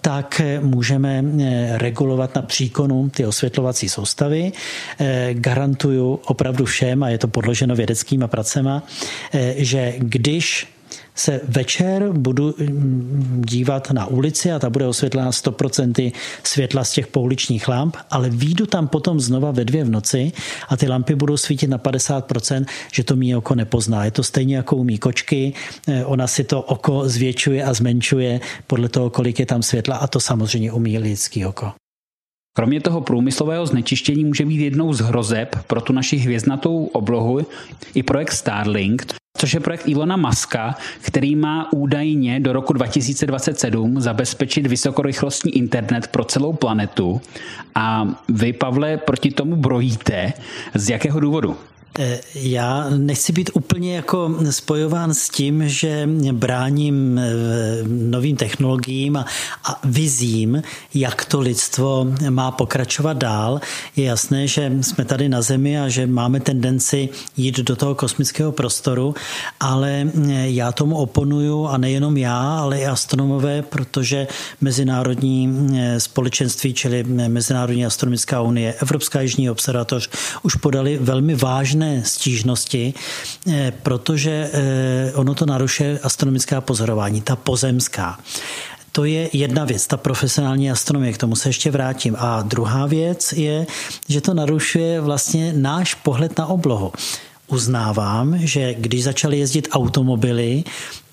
tak 0.07 0.41
můžeme 0.61 1.23
eh, 1.39 1.77
regulovat 1.77 2.35
na 2.35 2.41
příkonu 2.41 3.09
ty 3.09 3.25
osvětlovací 3.25 3.89
soustavy. 3.89 4.51
Eh, 4.99 5.33
garantuju 5.33 6.19
opravdu 6.25 6.65
všem, 6.65 7.03
a 7.03 7.09
je 7.09 7.17
to 7.17 7.27
podloženo 7.27 7.75
vědeckýma 7.75 8.27
pracema, 8.27 8.83
eh, 9.33 9.53
že 9.57 9.93
když 9.97 10.67
se 11.17 11.41
večer 11.47 12.11
budu 12.11 12.55
mm, 12.57 13.43
dívat 13.47 13.91
na 13.91 14.05
ulici 14.05 14.51
a 14.51 14.59
ta 14.59 14.69
bude 14.69 14.87
osvětlena 14.87 15.31
100% 15.31 16.11
světla 16.43 16.83
z 16.83 16.91
těch 16.91 17.07
pouličních 17.07 17.67
lamp, 17.67 17.97
ale 18.11 18.29
výjdu 18.29 18.65
tam 18.65 18.87
potom 18.87 19.19
znova 19.19 19.51
ve 19.51 19.65
dvě 19.65 19.83
v 19.83 19.89
noci 19.89 20.31
a 20.69 20.77
ty 20.77 20.87
lampy 20.87 21.15
budou 21.15 21.37
svítit 21.37 21.67
na 21.67 21.77
50%, 21.77 22.65
že 22.91 23.03
to 23.03 23.15
mý 23.15 23.35
oko 23.35 23.55
nepozná. 23.55 24.05
Je 24.05 24.11
to 24.11 24.23
stejně 24.23 24.55
jako 24.55 24.75
u 24.75 24.83
mý 24.83 24.97
kočky, 24.97 25.53
eh, 25.87 26.05
ona 26.05 26.27
si 26.27 26.43
to 26.43 26.61
oko 26.61 27.09
zvětšuje 27.09 27.63
a 27.63 27.73
zmenšuje 27.73 28.39
podle 28.67 28.89
toho, 28.89 29.09
kolik 29.09 29.39
je 29.39 29.45
tam 29.45 29.63
světla 29.63 29.97
a 29.97 30.07
to 30.07 30.19
samozřejmě 30.19 30.71
umí 30.71 30.97
lidský 30.97 31.45
oko. 31.45 31.71
Kromě 32.57 32.81
toho 32.81 33.01
průmyslového 33.01 33.65
znečištění 33.65 34.25
může 34.25 34.45
být 34.45 34.63
jednou 34.63 34.93
z 34.93 34.99
hrozeb 34.99 35.55
pro 35.67 35.81
tu 35.81 35.93
naši 35.93 36.17
hvězdnatou 36.17 36.85
oblohu 36.85 37.45
i 37.93 38.03
projekt 38.03 38.31
Starlink, 38.31 39.05
což 39.37 39.53
je 39.53 39.59
projekt 39.59 39.87
Ilona 39.87 40.17
Maska, 40.17 40.75
který 41.01 41.35
má 41.35 41.73
údajně 41.73 42.39
do 42.39 42.53
roku 42.53 42.73
2027 42.73 44.01
zabezpečit 44.01 44.67
vysokorychlostní 44.67 45.57
internet 45.57 46.07
pro 46.07 46.23
celou 46.23 46.53
planetu. 46.53 47.21
A 47.75 48.07
vy, 48.29 48.53
Pavle, 48.53 48.97
proti 48.97 49.31
tomu 49.31 49.55
brojíte. 49.55 50.33
Z 50.73 50.89
jakého 50.89 51.19
důvodu? 51.19 51.57
Eh, 51.99 52.19
já 52.35 52.89
nechci 52.89 53.33
být 53.33 53.49
úplně 53.53 53.95
jako 53.95 54.35
spojován 54.49 55.13
s 55.13 55.29
tím, 55.29 55.69
že 55.69 56.09
bráním 56.31 57.19
eh, 57.19 57.31
novým 57.87 58.35
technologiím 58.35 59.17
a, 59.17 59.25
vizím, 59.83 60.61
jak 60.93 61.25
to 61.25 61.39
lidstvo 61.39 62.07
má 62.29 62.51
pokračovat 62.51 63.17
dál. 63.17 63.61
Je 63.95 64.05
jasné, 64.05 64.47
že 64.47 64.71
jsme 64.81 65.05
tady 65.05 65.29
na 65.29 65.41
Zemi 65.41 65.79
a 65.79 65.89
že 65.89 66.07
máme 66.07 66.39
tendenci 66.39 67.09
jít 67.37 67.59
do 67.59 67.75
toho 67.75 67.95
kosmického 67.95 68.51
prostoru, 68.51 69.15
ale 69.59 70.07
eh, 70.29 70.49
já 70.49 70.71
tomu 70.71 70.97
oponuju 70.97 71.67
a 71.67 71.77
nejenom 71.77 72.17
já, 72.17 72.59
ale 72.59 72.79
i 72.79 72.85
astronomové, 72.85 73.61
protože 73.61 74.27
Mezinárodní 74.61 75.69
společenství, 75.97 76.73
čili 76.73 77.03
Mezinárodní 77.03 77.85
astronomická 77.85 78.41
unie, 78.41 78.73
Evropská 78.73 79.21
jižní 79.21 79.49
observatoř 79.49 80.09
už 80.43 80.55
podali 80.55 80.97
velmi 81.01 81.35
vážné 81.35 81.86
vážné 81.87 82.05
stížnosti, 82.05 82.93
eh, 83.47 83.73
protože 83.83 84.49
eh, 84.53 85.13
ono 85.15 85.35
to 85.35 85.45
narušuje 85.45 85.99
astronomická 85.99 86.61
pozorování, 86.61 87.21
ta 87.21 87.35
pozemská. 87.35 88.19
To 88.91 89.05
je 89.05 89.29
jedna 89.33 89.65
věc, 89.65 89.87
ta 89.87 89.97
profesionální 89.97 90.71
astronomie, 90.71 91.13
k 91.13 91.17
tomu 91.17 91.35
se 91.35 91.49
ještě 91.49 91.71
vrátím. 91.71 92.15
A 92.19 92.41
druhá 92.41 92.85
věc 92.85 93.33
je, 93.33 93.67
že 94.09 94.21
to 94.21 94.33
narušuje 94.33 95.01
vlastně 95.01 95.53
náš 95.53 95.93
pohled 95.93 96.37
na 96.37 96.45
oblohu 96.45 96.91
uznávám, 97.47 98.37
že 98.39 98.73
když 98.73 99.03
začaly 99.03 99.39
jezdit 99.39 99.67
automobily, 99.71 100.63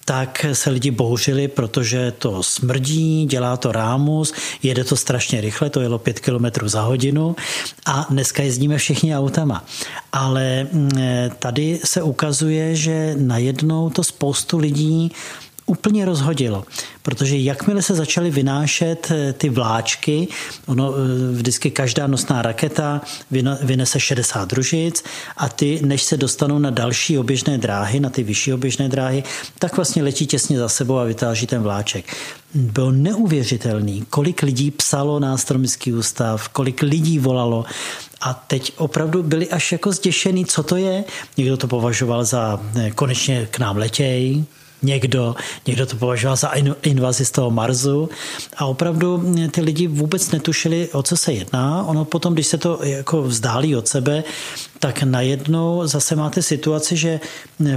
tak 0.05 0.47
se 0.53 0.71
lidi 0.71 0.91
bouřili, 0.91 1.49
protože 1.49 2.13
to 2.19 2.43
smrdí, 2.43 3.27
dělá 3.27 3.57
to 3.57 3.73
rámus, 3.73 4.33
jede 4.63 4.85
to 4.85 4.97
strašně 4.97 5.41
rychle, 5.41 5.71
to 5.71 5.81
jelo 5.81 5.99
5 5.99 6.21
km 6.21 6.47
za 6.65 6.83
hodinu 6.83 7.37
a 7.87 8.07
dneska 8.11 8.43
jezdíme 8.43 8.79
všichni 8.79 9.17
autama. 9.17 9.65
Ale 10.13 10.67
mm, 10.73 10.91
tady 11.39 11.81
se 11.85 12.03
ukazuje, 12.03 12.77
že 12.77 13.15
najednou 13.19 13.91
to 13.91 14.05
spoustu 14.05 14.59
lidí 14.59 15.13
úplně 15.67 16.05
rozhodilo, 16.05 16.65
protože 17.03 17.37
jakmile 17.37 17.83
se 17.83 17.95
začaly 17.95 18.31
vynášet 18.31 19.11
eh, 19.11 19.33
ty 19.33 19.49
vláčky, 19.49 20.29
ono 20.67 20.95
eh, 20.95 21.33
vždycky 21.33 21.71
každá 21.71 22.07
nosná 22.07 22.43
raketa 22.43 23.01
vynese 23.63 24.01
60 24.01 24.49
družic 24.49 25.05
a 25.37 25.49
ty, 25.49 25.81
než 25.85 26.03
se 26.03 26.17
dostanou 26.17 26.59
na 26.59 26.71
další 26.71 27.19
oběžné 27.19 27.59
dráhy, 27.59 28.01
na 28.01 28.11
ty 28.11 28.23
vyšší 28.23 28.53
oběžné 28.53 28.89
dráhy, 28.89 29.25
tak 29.59 29.77
vlastně 29.77 30.03
letí 30.03 30.27
těsně 30.27 30.59
za 30.59 30.69
sebou 30.69 30.99
a 30.99 31.05
vytáží 31.05 31.47
ten 31.47 31.63
vláček. 31.63 32.17
Bylo 32.55 32.91
neuvěřitelný, 32.91 34.07
kolik 34.11 34.43
lidí 34.43 34.71
psalo 34.71 35.21
na 35.21 35.35
astronomický 35.35 35.93
ústav, 35.93 36.49
kolik 36.49 36.83
lidí 36.83 37.19
volalo 37.19 37.65
a 38.21 38.35
teď 38.35 38.73
opravdu 38.77 39.23
byli 39.23 39.49
až 39.49 39.73
jako 39.73 39.93
zděšený, 39.93 40.45
co 40.45 40.63
to 40.63 40.77
je. 40.77 41.05
Někdo 41.37 41.57
to 41.57 41.69
považoval 41.69 42.25
za 42.25 42.61
eh, 42.77 42.91
konečně 42.91 43.49
k 43.51 43.59
nám 43.59 43.77
letěj, 43.77 44.45
někdo, 44.85 45.35
někdo 45.67 45.87
to 45.87 45.97
považoval 45.97 46.37
za 46.37 46.49
invazi 46.83 47.25
z 47.25 47.31
toho 47.31 47.51
Marsu 47.51 48.09
a 48.57 48.65
opravdu 48.65 49.35
ty 49.51 49.61
lidi 49.61 49.87
vůbec 49.87 50.31
netušili, 50.31 50.89
o 50.93 51.03
co 51.03 51.17
se 51.17 51.33
jedná. 51.33 51.85
Ono 51.85 52.05
potom, 52.05 52.35
když 52.35 52.47
se 52.47 52.59
to 52.59 52.79
jako 52.83 53.23
vzdálí 53.23 53.77
od 53.77 53.89
sebe, 53.89 54.25
tak 54.85 55.03
najednou 55.03 55.87
zase 55.87 56.17
máte 56.17 56.43
situaci, 56.43 56.97
že 56.97 57.21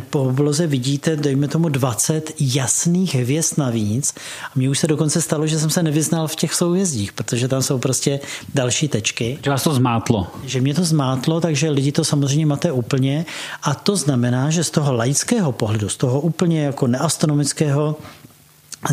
po 0.09 0.23
obloze 0.23 0.67
vidíte, 0.67 1.15
dejme 1.15 1.47
tomu 1.47 1.69
20 1.69 2.31
jasných 2.39 3.15
hvězd 3.15 3.57
navíc. 3.57 4.13
A 4.43 4.51
mně 4.55 4.69
už 4.69 4.79
se 4.79 4.87
dokonce 4.87 5.21
stalo, 5.21 5.47
že 5.47 5.59
jsem 5.59 5.69
se 5.69 5.83
nevyznal 5.83 6.27
v 6.27 6.35
těch 6.35 6.53
souhvězdích, 6.53 7.13
protože 7.13 7.47
tam 7.47 7.61
jsou 7.61 7.79
prostě 7.79 8.19
další 8.53 8.87
tečky. 8.87 9.39
Že 9.43 9.49
vás 9.49 9.63
to 9.63 9.73
zmátlo. 9.73 10.27
Že 10.43 10.61
mě 10.61 10.73
to 10.73 10.83
zmátlo, 10.83 11.41
takže 11.41 11.69
lidi 11.69 11.91
to 11.91 12.03
samozřejmě 12.03 12.45
máte 12.45 12.71
úplně. 12.71 13.25
A 13.63 13.75
to 13.75 13.95
znamená, 13.95 14.49
že 14.49 14.63
z 14.63 14.69
toho 14.69 14.93
laického 14.93 15.51
pohledu, 15.51 15.89
z 15.89 15.97
toho 15.97 16.21
úplně 16.21 16.63
jako 16.63 16.87
neastronomického 16.87 17.95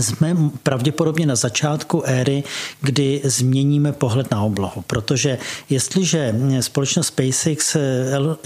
jsme 0.01 0.37
pravděpodobně 0.63 1.27
na 1.27 1.37
začátku 1.37 2.03
éry, 2.07 2.45
kdy 2.81 3.21
změníme 3.25 3.93
pohled 3.93 4.31
na 4.31 4.43
oblohu, 4.43 4.85
protože 4.87 5.39
jestliže 5.71 6.35
společnost 6.61 7.07
SpaceX 7.07 7.77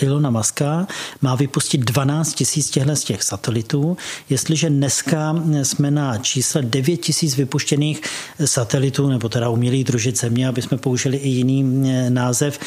Ilona 0.00 0.30
Muska 0.30 0.86
má 1.22 1.34
vypustit 1.34 1.78
12 1.78 2.34
tisíc 2.34 2.70
těchto 2.70 2.96
z 2.96 3.04
těch 3.04 3.22
satelitů, 3.22 3.96
jestliže 4.30 4.70
dneska 4.70 5.42
jsme 5.62 5.90
na 5.90 6.18
čísle 6.18 6.62
9 6.62 6.96
tisíc 6.96 7.36
vypuštěných 7.36 8.00
satelitů, 8.44 9.08
nebo 9.08 9.28
teda 9.28 9.48
umělých 9.48 9.84
družit 9.84 10.18
země, 10.18 10.48
aby 10.48 10.62
jsme 10.62 10.78
použili 10.78 11.16
i 11.16 11.28
jiný 11.28 11.62
název, 12.08 12.58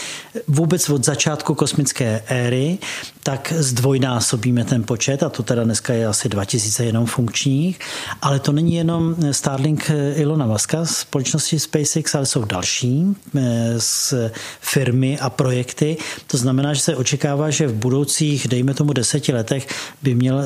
vůbec 0.48 0.90
od 0.90 1.06
začátku 1.06 1.56
kosmické 1.56 2.24
éry, 2.28 2.78
tak 3.24 3.54
zdvojnásobíme 3.58 4.66
ten 4.66 4.84
počet, 4.84 5.24
a 5.24 5.30
to 5.30 5.44
teda 5.44 5.64
dneska 5.64 5.94
je 5.94 6.08
asi 6.08 6.30
2000 6.30 6.86
jenom 6.86 7.06
funkčních, 7.06 7.80
ale 8.22 8.40
to 8.40 8.52
není 8.52 8.76
jenom 8.76 9.16
Starlink 9.32 9.92
Ilona 10.16 10.46
Muska 10.46 10.86
z 10.86 10.98
společnosti 10.98 11.60
SpaceX, 11.60 12.16
ale 12.16 12.26
jsou 12.26 12.46
další 12.46 13.16
eh, 13.36 13.74
z 13.78 14.14
firmy 14.62 15.20
a 15.20 15.30
projekty. 15.30 15.98
To 16.28 16.38
znamená, 16.38 16.74
že 16.74 16.82
se 16.82 16.96
očekává, 16.96 17.50
že 17.50 17.68
v 17.68 17.74
budoucích, 17.74 18.48
dejme 18.48 18.74
tomu 18.74 18.94
deseti 18.94 19.34
letech, 19.34 19.68
by 20.02 20.16
měl 20.16 20.40
eh, 20.40 20.46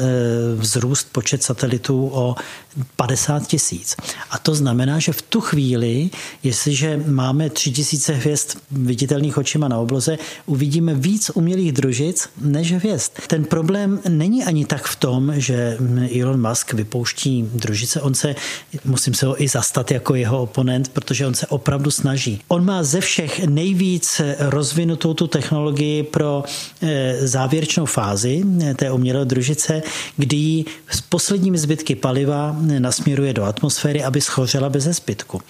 vzrůst 0.56 1.08
počet 1.12 1.44
satelitů 1.44 2.10
o 2.14 2.36
50 2.96 3.48
tisíc. 3.48 3.96
A 4.30 4.38
to 4.38 4.56
znamená, 4.56 5.00
že 5.00 5.14
v 5.14 5.22
tu 5.22 5.42
chvíli, 5.42 6.10
jestliže 6.44 7.00
máme 7.08 7.50
3000 7.50 8.14
hvězd 8.14 8.58
viditelných 8.72 9.38
očima 9.38 9.68
na 9.68 9.78
obloze, 9.78 10.18
uvidíme 10.46 10.94
víc 10.94 11.32
umělých 11.34 11.72
družic, 11.72 12.30
než 12.42 12.65
že 12.66 12.76
hvězd. 12.78 13.12
Ten 13.28 13.44
problém 13.44 14.00
není 14.10 14.44
ani 14.44 14.66
tak 14.66 14.88
v 14.88 14.96
tom, 14.96 15.34
že 15.36 15.78
Elon 16.22 16.50
Musk 16.50 16.74
vypouští 16.74 17.50
družice. 17.54 18.02
On 18.02 18.14
se, 18.14 18.36
musím 18.86 19.14
se 19.14 19.26
ho 19.26 19.44
i 19.44 19.48
zastat 19.48 19.92
jako 19.92 20.16
jeho 20.16 20.42
oponent, 20.42 20.90
protože 20.90 21.28
on 21.28 21.34
se 21.34 21.48
opravdu 21.48 21.92
snaží. 21.92 22.42
On 22.48 22.66
má 22.66 22.84
ze 22.84 23.02
všech 23.02 23.48
nejvíc 23.48 24.22
rozvinutou 24.40 25.14
tu 25.14 25.28
technologii 25.28 26.04
pro 26.04 26.44
eh, 26.82 27.28
závěrečnou 27.28 27.86
fázi 27.86 28.44
eh, 28.64 28.74
té 28.74 28.92
umělé 28.92 29.26
družice, 29.26 29.84
kdy 30.18 30.66
s 30.92 31.02
posledními 31.02 31.58
zbytky 31.58 31.96
paliva 31.96 32.56
nasměruje 32.80 33.34
do 33.34 33.44
atmosféry, 33.44 34.04
aby 34.04 34.22
schořela 34.22 34.70
bez 34.70 34.84
zbytku. 34.84 35.42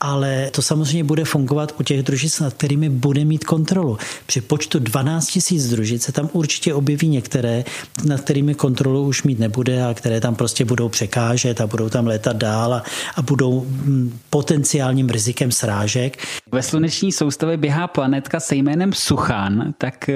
Ale 0.00 0.50
to 0.50 0.62
samozřejmě 0.62 1.04
bude 1.04 1.24
fungovat 1.24 1.74
u 1.80 1.82
těch 1.82 2.02
družic, 2.02 2.40
nad 2.40 2.54
kterými 2.54 2.88
bude 2.88 3.24
mít 3.24 3.44
kontrolu. 3.44 3.98
Při 4.26 4.40
počtu 4.40 4.78
12 4.78 5.38
000 5.50 5.68
družic 5.70 6.02
se 6.02 6.12
tam 6.12 6.28
určitě 6.32 6.53
objeví 6.74 7.08
některé, 7.08 7.64
nad 8.04 8.20
kterými 8.20 8.54
kontrolu 8.54 9.06
už 9.06 9.22
mít 9.22 9.38
nebude 9.38 9.84
a 9.84 9.94
které 9.94 10.20
tam 10.20 10.34
prostě 10.34 10.64
budou 10.64 10.88
překážet 10.88 11.60
a 11.60 11.66
budou 11.66 11.88
tam 11.88 12.06
létat 12.06 12.36
dál 12.36 12.74
a, 12.74 12.82
a 13.16 13.22
budou 13.22 13.60
mm, 13.60 14.18
potenciálním 14.30 15.08
rizikem 15.08 15.52
srážek. 15.52 16.18
Ve 16.52 16.62
sluneční 16.62 17.12
soustavě 17.12 17.56
běhá 17.56 17.86
planetka 17.86 18.40
se 18.40 18.56
jménem 18.56 18.92
Suchan, 18.92 19.74
tak 19.78 20.08
eh, 20.08 20.14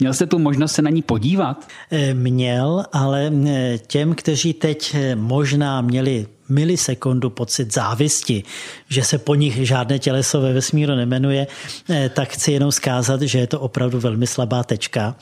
měl 0.00 0.14
jste 0.14 0.26
tu 0.26 0.38
možnost 0.38 0.72
se 0.72 0.82
na 0.82 0.90
ní 0.90 1.02
podívat? 1.02 1.68
Eh, 1.90 2.14
měl, 2.14 2.84
ale 2.92 3.32
eh, 3.46 3.78
těm, 3.86 4.14
kteří 4.14 4.52
teď 4.52 4.96
možná 5.14 5.80
měli 5.80 6.26
milisekundu 6.48 7.30
pocit 7.30 7.74
závisti, 7.74 8.42
že 8.88 9.04
se 9.04 9.18
po 9.18 9.34
nich 9.34 9.66
žádné 9.66 9.98
těleso 9.98 10.40
ve 10.40 10.52
vesmíru 10.52 10.94
nemenuje, 10.94 11.46
eh, 11.90 12.08
tak 12.08 12.28
chci 12.28 12.52
jenom 12.52 12.72
zkázat, 12.72 13.22
že 13.22 13.38
je 13.38 13.46
to 13.46 13.60
opravdu 13.60 14.00
velmi 14.00 14.26
slabá 14.26 14.64
tečka. 14.64 15.14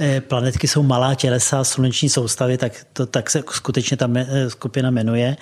Eh, 0.00 0.20
planetky 0.20 0.68
jsou 0.68 0.82
malá 0.82 1.14
tělesa 1.14 1.64
sluneční 1.64 2.08
soustavy, 2.08 2.58
tak, 2.58 2.86
to, 2.92 3.06
tak 3.06 3.30
se 3.30 3.42
skutečně 3.50 3.96
ta 3.96 4.08
eh, 4.16 4.50
skupina 4.50 4.90
jmenuje. 4.90 5.36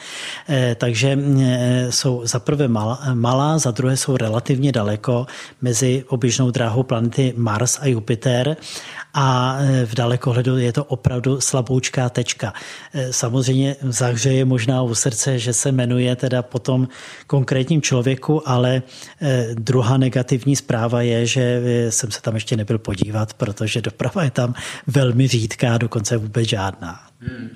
Takže 0.76 1.18
jsou 1.90 2.26
za 2.26 2.38
prvé 2.38 2.68
malá, 3.14 3.58
za 3.58 3.70
druhé 3.70 3.96
jsou 3.96 4.16
relativně 4.16 4.72
daleko 4.72 5.26
mezi 5.62 6.04
oběžnou 6.08 6.50
dráhou 6.50 6.82
planety 6.82 7.34
Mars 7.36 7.78
a 7.80 7.86
Jupiter 7.86 8.56
a 9.14 9.58
v 9.84 9.94
dalekohledu 9.94 10.58
je 10.58 10.72
to 10.72 10.84
opravdu 10.84 11.40
slaboučká 11.40 12.08
tečka. 12.08 12.52
Samozřejmě 13.10 13.76
zahřeje 13.82 14.44
možná 14.44 14.82
u 14.82 14.94
srdce 14.94 15.23
že 15.26 15.52
se 15.52 15.72
jmenuje 15.72 16.16
teda 16.16 16.42
potom 16.42 16.88
konkrétním 17.26 17.82
člověku, 17.82 18.48
ale 18.48 18.82
eh, 19.22 19.48
druhá 19.54 19.96
negativní 19.96 20.56
zpráva 20.56 21.02
je, 21.02 21.26
že 21.26 21.62
eh, 21.64 21.90
jsem 21.90 22.10
se 22.10 22.22
tam 22.22 22.34
ještě 22.34 22.56
nebyl 22.56 22.78
podívat, 22.78 23.34
protože 23.34 23.82
doprava 23.82 24.24
je 24.24 24.30
tam 24.30 24.54
velmi 24.86 25.28
řídká, 25.28 25.78
dokonce 25.78 26.16
vůbec 26.16 26.48
žádná. 26.48 27.00
Hmm. 27.18 27.50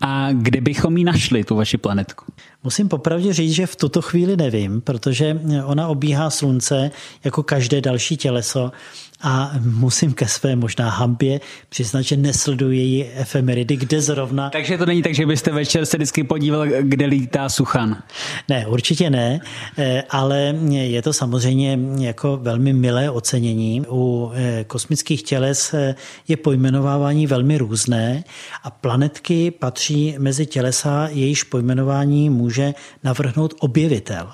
A 0.00 0.28
kde 0.32 0.60
bychom 0.60 0.96
ji 0.96 1.04
našli, 1.04 1.44
tu 1.44 1.56
vaši 1.56 1.78
planetku? 1.78 2.24
Musím 2.64 2.88
popravdě 2.88 3.32
říct, 3.32 3.52
že 3.52 3.66
v 3.66 3.76
tuto 3.76 4.02
chvíli 4.02 4.36
nevím, 4.36 4.80
protože 4.80 5.40
ona 5.64 5.88
obíhá 5.88 6.30
slunce 6.30 6.90
jako 7.24 7.42
každé 7.42 7.80
další 7.80 8.16
těleso 8.16 8.72
a 9.22 9.50
musím 9.60 10.12
ke 10.12 10.28
své 10.28 10.56
možná 10.56 10.90
hambě 10.90 11.40
přiznat, 11.68 12.02
že 12.02 12.16
nesleduji 12.16 12.78
její 12.78 13.06
efemeridy, 13.14 13.76
kde 13.76 14.00
zrovna... 14.00 14.50
Takže 14.50 14.78
to 14.78 14.86
není 14.86 15.02
tak, 15.02 15.14
že 15.14 15.26
byste 15.26 15.52
večer 15.52 15.86
se 15.86 15.96
vždycky 15.96 16.24
podíval, 16.24 16.66
kde 16.80 17.06
lítá 17.06 17.48
Suchan? 17.48 18.02
Ne, 18.48 18.66
určitě 18.66 19.10
ne, 19.10 19.40
eh, 19.78 20.02
ale 20.10 20.54
je 20.70 21.02
to 21.02 21.12
samozřejmě 21.12 21.78
jako 21.98 22.36
velmi 22.36 22.72
milé 22.72 23.10
ocenění. 23.10 23.82
U 23.88 24.32
eh, 24.34 24.64
kosmických 24.64 25.22
těles 25.22 25.74
eh, 25.74 25.94
je 26.28 26.36
pojmenovávání 26.36 27.26
velmi 27.26 27.58
různé 27.58 28.24
a 28.62 28.70
planetky 28.70 29.50
patří 29.50 30.14
mezi 30.18 30.46
tělesa, 30.46 31.08
jejíž 31.10 31.42
pojmenování 31.42 32.30
může 32.30 32.74
navrhnout 33.04 33.54
objevitel 33.60 34.28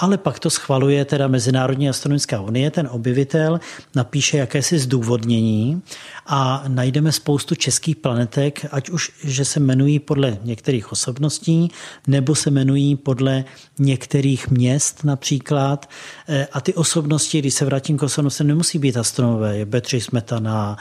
ale 0.00 0.18
pak 0.18 0.38
to 0.38 0.50
schvaluje 0.50 1.04
teda 1.04 1.28
Mezinárodní 1.28 1.88
astronomická 1.88 2.40
unie, 2.40 2.70
ten 2.70 2.88
objevitel 2.90 3.60
napíše 3.94 4.19
jakési 4.38 4.78
zdůvodnění 4.78 5.82
a 6.26 6.64
najdeme 6.68 7.12
spoustu 7.12 7.54
českých 7.54 7.96
planetek, 7.96 8.66
ať 8.70 8.90
už, 8.90 9.12
že 9.24 9.44
se 9.44 9.60
jmenují 9.60 9.98
podle 9.98 10.38
některých 10.42 10.92
osobností, 10.92 11.70
nebo 12.06 12.34
se 12.34 12.50
jmenují 12.50 12.96
podle 12.96 13.44
některých 13.78 14.50
měst 14.50 15.04
například. 15.04 15.90
E, 16.28 16.46
a 16.52 16.60
ty 16.60 16.74
osobnosti, 16.74 17.38
když 17.38 17.54
se 17.54 17.64
vrátím 17.64 17.98
k 17.98 18.02
osobnostem, 18.02 18.46
nemusí 18.46 18.78
být 18.78 18.96
astronomové. 18.96 19.56
Je 19.56 19.64
Betři 19.64 20.00
Smetana, 20.00 20.76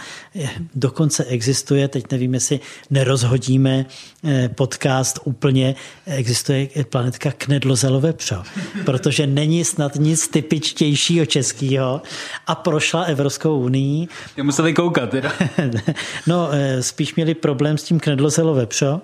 dokonce 0.76 1.26
existuje, 1.26 1.88
teď 1.88 2.12
nevím, 2.12 2.34
jestli 2.34 2.60
nerozhodíme 2.90 3.86
e, 4.24 4.50
podcast 4.50 5.20
úplně, 5.24 5.76
existuje 6.06 6.68
planetka 6.90 7.32
Knedlozelové 7.32 8.14
přo, 8.14 8.44
protože 8.86 9.28
není 9.28 9.66
snad 9.66 9.96
nic 9.96 10.28
typičtějšího 10.28 11.26
českého 11.26 12.02
a 12.48 12.56
prošla 12.56 13.04
Evropskou 13.04 13.29
unii. 13.38 14.08
Je 14.38 14.44
museli 14.44 14.74
koukat, 14.74 15.10
teda. 15.10 15.32
no, 16.28 16.50
eh, 16.52 16.84
spíš 16.84 17.16
měli 17.16 17.34
problém 17.34 17.78
s 17.78 17.84
tím 17.84 18.00
knedlozelo 18.00 18.54
vepřo, 18.54 19.02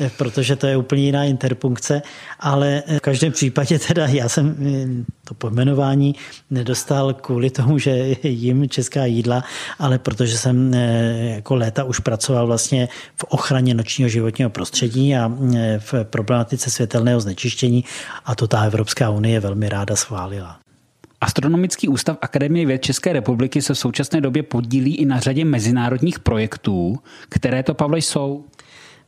eh, 0.00 0.10
protože 0.16 0.56
to 0.56 0.66
je 0.66 0.76
úplně 0.76 1.02
jiná 1.02 1.24
interpunkce, 1.24 2.02
ale 2.40 2.82
eh, 2.86 2.98
v 2.98 3.00
každém 3.00 3.32
případě 3.32 3.78
teda 3.78 4.06
já 4.06 4.28
jsem 4.28 4.56
to 5.24 5.34
pojmenování 5.34 6.14
nedostal 6.50 7.14
kvůli 7.14 7.50
tomu, 7.50 7.78
že 7.78 7.90
jim 8.22 8.68
česká 8.68 9.04
jídla, 9.04 9.44
ale 9.78 9.98
protože 9.98 10.38
jsem 10.38 10.74
jako 11.34 11.54
léta 11.54 11.84
už 11.84 11.98
pracoval 11.98 12.46
vlastně 12.46 12.88
v 13.16 13.24
ochraně 13.24 13.74
nočního 13.74 14.08
životního 14.08 14.50
prostředí 14.50 15.16
a 15.16 15.32
v 15.78 16.04
problematice 16.04 16.70
světelného 16.70 17.20
znečištění 17.20 17.84
a 18.24 18.34
to 18.34 18.48
ta 18.48 18.62
Evropská 18.62 19.10
unie 19.10 19.40
velmi 19.40 19.68
ráda 19.68 19.96
schválila. 19.96 20.63
Astronomický 21.24 21.88
ústav 21.88 22.18
Akademie 22.20 22.66
věd 22.66 22.82
České 22.82 23.12
republiky 23.12 23.62
se 23.62 23.74
v 23.74 23.78
současné 23.78 24.20
době 24.20 24.42
podílí 24.42 24.94
i 24.94 25.04
na 25.04 25.20
řadě 25.20 25.44
mezinárodních 25.44 26.18
projektů, 26.18 26.98
které 27.28 27.62
to, 27.62 27.74
Pavle, 27.74 27.98
jsou. 27.98 28.44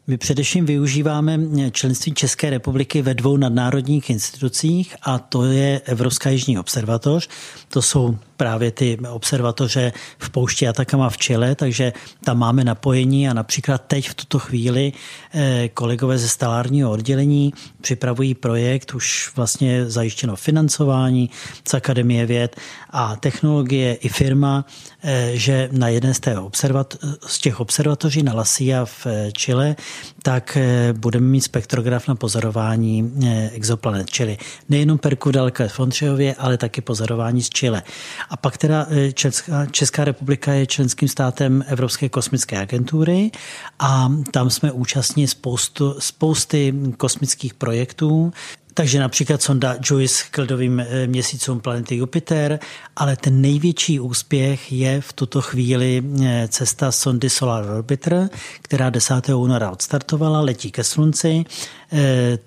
My 0.06 0.18
především 0.18 0.66
využíváme 0.66 1.38
členství 1.70 2.14
České 2.14 2.50
republiky 2.50 3.02
ve 3.02 3.14
dvou 3.14 3.36
nadnárodních 3.36 4.10
institucích 4.10 4.96
a 5.02 5.18
to 5.18 5.44
je 5.44 5.80
Evropská 5.84 6.30
jižní 6.30 6.58
observatoř. 6.58 7.28
To 7.68 7.82
jsou 7.82 8.18
právě 8.36 8.70
ty 8.70 8.98
observatoře 9.10 9.92
v 10.18 10.30
poušti 10.30 10.68
Atakama 10.68 11.10
v 11.10 11.18
Chile, 11.18 11.54
takže 11.54 11.92
tam 12.24 12.38
máme 12.38 12.64
napojení 12.64 13.28
a 13.28 13.34
například 13.34 13.82
teď 13.86 14.08
v 14.08 14.14
tuto 14.14 14.38
chvíli 14.38 14.92
eh, 15.34 15.68
kolegové 15.74 16.18
ze 16.18 16.28
stalárního 16.28 16.90
oddělení 16.90 17.52
připravují 17.80 18.34
projekt, 18.34 18.94
už 18.94 19.32
vlastně 19.36 19.90
zajištěno 19.90 20.36
financování 20.36 21.30
z 21.68 21.74
Akademie 21.74 22.26
věd 22.26 22.56
a 22.90 23.16
technologie 23.16 23.94
i 23.94 24.08
firma, 24.08 24.64
eh, 25.02 25.30
že 25.34 25.68
na 25.72 25.88
jedné 25.88 26.14
z, 26.14 26.20
té 26.20 26.38
observat, 26.38 26.96
z 27.26 27.38
těch 27.38 27.60
observatoří 27.60 28.22
na 28.22 28.34
Lasia 28.34 28.84
v 28.84 29.06
eh, 29.06 29.32
Chile, 29.32 29.76
tak 30.22 30.58
budeme 30.92 31.26
mít 31.26 31.40
spektrograf 31.40 32.08
na 32.08 32.14
pozorování 32.14 33.12
exoplanet, 33.52 34.10
čili 34.10 34.38
nejenom 34.68 34.98
Perku 34.98 35.30
daleka 35.30 35.68
v 35.68 35.80
Ondřejově, 35.80 36.34
ale 36.34 36.58
taky 36.58 36.80
pozorování 36.80 37.42
z 37.42 37.50
Chile. 37.50 37.82
A 38.30 38.36
pak 38.36 38.58
teda 38.58 38.86
e, 38.90 39.12
Česká, 39.12 39.66
Česká 39.66 40.04
republika 40.04 40.52
je 40.52 40.66
členským 40.66 41.08
státem 41.08 41.64
Evropské 41.66 42.08
kosmické 42.08 42.58
agentury 42.58 43.30
a 43.78 44.12
tam 44.30 44.50
jsme 44.50 44.72
účastní 44.72 45.28
spoustu, 45.28 45.94
spousty 45.98 46.74
kosmických 46.96 47.54
projektů. 47.54 48.32
Takže 48.78 49.00
například 49.00 49.42
sonda 49.42 49.76
JUICE 49.90 50.24
k 50.30 50.38
ledovým 50.38 50.80
e, 50.80 51.06
měsícům 51.06 51.60
planety 51.60 51.96
Jupiter, 51.96 52.58
ale 52.96 53.16
ten 53.16 53.40
největší 53.40 54.00
úspěch 54.00 54.72
je 54.72 55.00
v 55.00 55.12
tuto 55.12 55.40
chvíli 55.42 56.02
e, 56.24 56.48
cesta 56.48 56.92
sondy 56.92 57.30
Solar 57.30 57.64
Orbiter, 57.64 58.28
která 58.62 58.90
10. 58.90 59.28
února 59.28 59.70
odstartovala, 59.70 60.40
letí 60.40 60.70
ke 60.70 60.84
slunci 60.84 61.44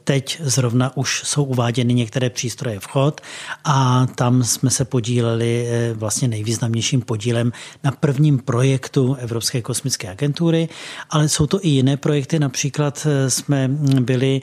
teď 0.03 0.41
zrovna 0.43 0.97
už 0.97 1.21
jsou 1.25 1.43
uváděny 1.43 1.93
některé 1.93 2.29
přístroje 2.29 2.79
vchod 2.79 3.21
a 3.63 4.07
tam 4.15 4.43
jsme 4.43 4.69
se 4.69 4.85
podíleli 4.85 5.67
eh, 5.67 5.93
vlastně 5.93 6.27
nejvýznamnějším 6.27 7.01
podílem 7.01 7.51
na 7.83 7.91
prvním 7.91 8.39
projektu 8.39 9.13
Evropské 9.19 9.61
kosmické 9.61 10.09
agentury, 10.09 10.69
ale 11.09 11.29
jsou 11.29 11.47
to 11.47 11.65
i 11.65 11.69
jiné 11.69 11.97
projekty, 11.97 12.39
například 12.39 13.07
eh, 13.09 13.29
jsme 13.29 13.67
byli 13.99 14.41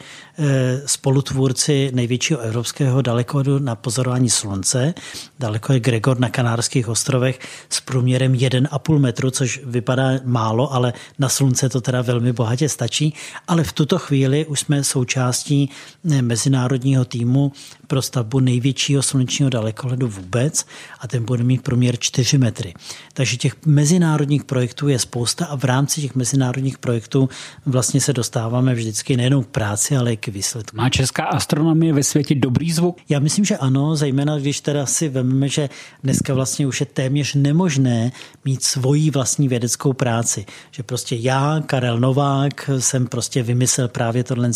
spolutvůrci 0.86 1.90
největšího 1.94 2.40
evropského 2.40 3.02
dalekohodu 3.02 3.58
na 3.58 3.74
pozorování 3.74 4.30
slunce. 4.30 4.94
Daleko 5.38 5.72
je 5.72 5.80
Gregor 5.80 6.20
na 6.20 6.28
Kanárských 6.28 6.88
ostrovech 6.88 7.38
s 7.68 7.80
průměrem 7.80 8.32
1,5 8.32 8.98
metru, 8.98 9.30
což 9.30 9.60
vypadá 9.64 10.10
málo, 10.24 10.72
ale 10.72 10.92
na 11.18 11.28
slunce 11.28 11.68
to 11.68 11.80
teda 11.80 12.02
velmi 12.02 12.32
bohatě 12.32 12.68
stačí. 12.68 13.14
Ale 13.48 13.64
v 13.64 13.72
tuto 13.72 13.98
chvíli 13.98 14.46
už 14.46 14.60
jsme 14.60 14.84
součástí 14.86 15.70
eh, 16.10 16.22
mezinárodního 16.22 17.04
týmu 17.04 17.52
pro 17.86 18.02
stavbu 18.02 18.40
největšího 18.40 19.02
slunečního 19.02 19.50
dalekohledu 19.50 20.08
vůbec 20.08 20.66
a 21.00 21.08
ten 21.08 21.24
bude 21.24 21.44
mít 21.44 21.62
průměr 21.62 21.96
4 21.98 22.38
metry. 22.38 22.74
Takže 23.12 23.36
těch 23.36 23.66
mezinárodních 23.66 24.44
projektů 24.44 24.88
je 24.88 24.98
spousta 24.98 25.46
a 25.46 25.56
v 25.56 25.64
rámci 25.64 26.00
těch 26.00 26.14
mezinárodních 26.14 26.78
projektů 26.78 27.28
vlastně 27.66 28.00
se 28.00 28.12
dostáváme 28.12 28.74
vždycky 28.74 29.16
nejenom 29.16 29.44
k 29.44 29.48
práci, 29.48 29.96
ale 29.96 30.12
i 30.12 30.16
k 30.16 30.28
výsledku. 30.28 30.76
Má 30.76 30.90
česká 30.90 31.24
astronomie 31.24 31.92
ve 31.92 32.02
světě 32.02 32.34
dobrý 32.34 32.72
zvuk? 32.72 32.98
Já 33.08 33.18
myslím, 33.18 33.44
že 33.44 33.56
ano, 33.56 33.96
zejména 33.96 34.38
když 34.38 34.60
teda 34.60 34.86
si 34.86 35.08
vezmeme, 35.08 35.48
že 35.48 35.68
dneska 36.02 36.34
vlastně 36.34 36.66
už 36.66 36.80
je 36.80 36.86
téměř 36.86 37.34
nemožné 37.34 38.12
mít 38.44 38.62
svoji 38.62 39.10
vlastní 39.10 39.48
vědeckou 39.48 39.92
práci. 39.92 40.46
Že 40.70 40.82
prostě 40.82 41.16
já, 41.16 41.60
Karel 41.66 42.00
Novák, 42.00 42.70
jsem 42.78 43.06
prostě 43.06 43.42
vymyslel 43.42 43.88
právě 43.88 44.24
tohle. 44.24 44.46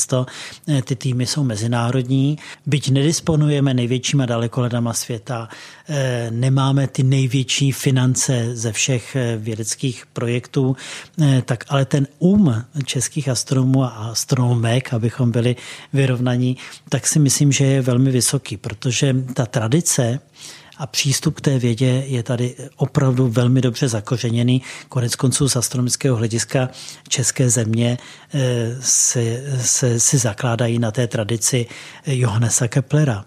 Ty 0.84 0.96
týmy 0.96 1.26
jsou 1.26 1.44
mezinárodní, 1.44 2.38
byť 2.66 2.90
nedisponujeme 2.90 3.74
největšíma 3.74 4.26
dalekoledama 4.26 4.92
světa, 4.92 5.48
eh, 5.88 6.30
nemáme 6.30 6.86
ty 6.86 7.02
největší 7.02 7.72
finance 7.72 8.56
ze 8.56 8.72
všech 8.72 9.16
eh, 9.16 9.36
vědeckých 9.36 10.06
projektů, 10.12 10.76
eh, 11.22 11.42
tak 11.46 11.64
ale 11.68 11.84
ten 11.84 12.06
um 12.18 12.64
českých 12.84 13.28
astronomů 13.28 13.84
a 13.84 13.88
astronomek, 13.88 14.92
abychom 14.92 15.30
byli 15.30 15.56
vyrovnaní, 15.92 16.56
tak 16.88 17.06
si 17.06 17.18
myslím, 17.18 17.52
že 17.52 17.64
je 17.64 17.82
velmi 17.82 18.10
vysoký, 18.10 18.56
protože 18.56 19.16
ta 19.34 19.46
tradice 19.46 20.20
a 20.80 20.86
přístup 20.86 21.34
k 21.34 21.40
té 21.40 21.58
vědě 21.58 22.04
je 22.06 22.22
tady 22.22 22.54
opravdu 22.76 23.28
velmi 23.28 23.60
dobře 23.60 23.88
zakořeněný. 23.88 24.62
Konec 24.88 25.16
konců 25.16 25.48
z 25.48 25.56
astronomického 25.56 26.16
hlediska 26.16 26.68
české 27.08 27.50
země 27.50 27.98
se, 28.80 29.42
se, 29.60 30.00
si 30.00 30.18
zakládají 30.18 30.78
na 30.78 30.90
té 30.90 31.06
tradici 31.06 31.66
Johannesa 32.06 32.68
Keplera 32.68 33.24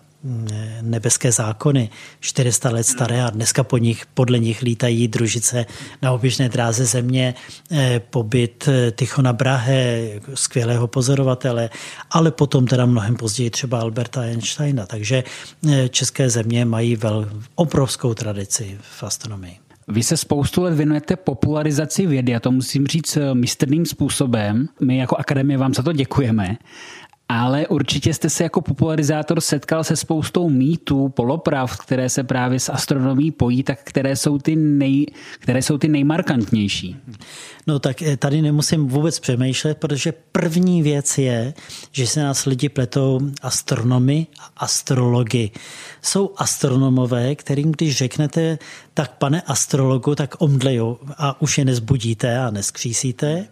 nebeské 0.82 1.32
zákony, 1.32 1.90
400 2.20 2.70
let 2.70 2.84
staré 2.84 3.24
a 3.24 3.30
dneska 3.30 3.64
po 3.64 3.78
nich, 3.78 4.06
podle 4.14 4.40
nich 4.40 4.62
lítají 4.62 5.08
družice 5.08 5.66
na 6.02 6.12
oběžné 6.12 6.50
dráze 6.50 6.86
země, 6.86 7.36
eh, 7.72 8.02
pobyt 8.10 8.68
eh, 8.68 8.92
Tichona 8.92 9.34
Brahe, 9.34 10.10
skvělého 10.34 10.88
pozorovatele, 10.88 11.70
ale 12.12 12.32
potom 12.32 12.68
teda 12.68 12.86
mnohem 12.86 13.16
později 13.16 13.50
třeba 13.50 13.80
Alberta 13.80 14.22
Einsteina. 14.22 14.86
Takže 14.86 15.24
eh, 15.70 15.90
české 15.90 16.30
země 16.30 16.66
mají 16.66 16.96
vel, 16.96 17.30
obrovskou 17.56 18.14
tradici 18.14 18.78
v 18.82 19.04
astronomii. 19.04 19.58
Vy 19.88 20.04
se 20.04 20.18
spoustu 20.18 20.64
let 20.64 20.74
věnujete 20.74 21.16
popularizaci 21.16 22.08
vědy 22.08 22.36
a 22.36 22.40
to 22.40 22.52
musím 22.52 22.88
říct 22.88 23.18
mistrným 23.34 23.86
způsobem. 23.86 24.68
My 24.82 24.98
jako 24.98 25.16
akademie 25.16 25.58
vám 25.58 25.74
za 25.74 25.84
to 25.84 25.92
děkujeme 25.92 26.58
ale 27.40 27.68
určitě 27.68 28.14
jste 28.14 28.30
se 28.30 28.44
jako 28.44 28.62
popularizátor 28.62 29.42
setkal 29.42 29.84
se 29.84 29.96
spoustou 29.96 30.50
mýtů, 30.50 31.10
polopravd, 31.10 31.76
které 31.76 32.10
se 32.10 32.24
právě 32.24 32.60
s 32.60 32.70
astronomí 32.70 33.32
pojí, 33.32 33.64
tak 33.64 33.80
které 33.84 34.16
jsou 34.16 34.38
ty, 34.38 34.56
nej, 34.56 35.06
které 35.40 35.62
jsou 35.62 35.78
ty 35.78 35.88
nejmarkantnější. 35.88 36.98
No 37.68 37.80
tak 37.80 38.02
eh, 38.02 38.18
tady 38.18 38.42
nemusím 38.42 38.88
vůbec 38.88 39.20
přemýšlet, 39.20 39.78
protože 39.78 40.14
první 40.32 40.82
věc 40.82 41.18
je, 41.18 41.54
že 41.92 42.08
se 42.08 42.24
nás 42.24 42.46
lidi 42.46 42.70
pletou 42.70 43.20
astronomy 43.42 44.28
a 44.40 44.52
astrology. 44.58 45.52
Jsou 46.02 46.32
astronomové, 46.38 47.36
kterým 47.36 47.72
když 47.72 47.98
řeknete, 47.98 48.58
tak 48.94 49.18
pane 49.18 49.42
astrologu, 49.42 50.16
tak 50.16 50.36
omdlejou 50.40 50.98
a 51.18 51.42
už 51.42 51.58
je 51.58 51.66
nezbudíte 51.66 52.40
a 52.40 52.52
neskřísíte. 52.52 53.48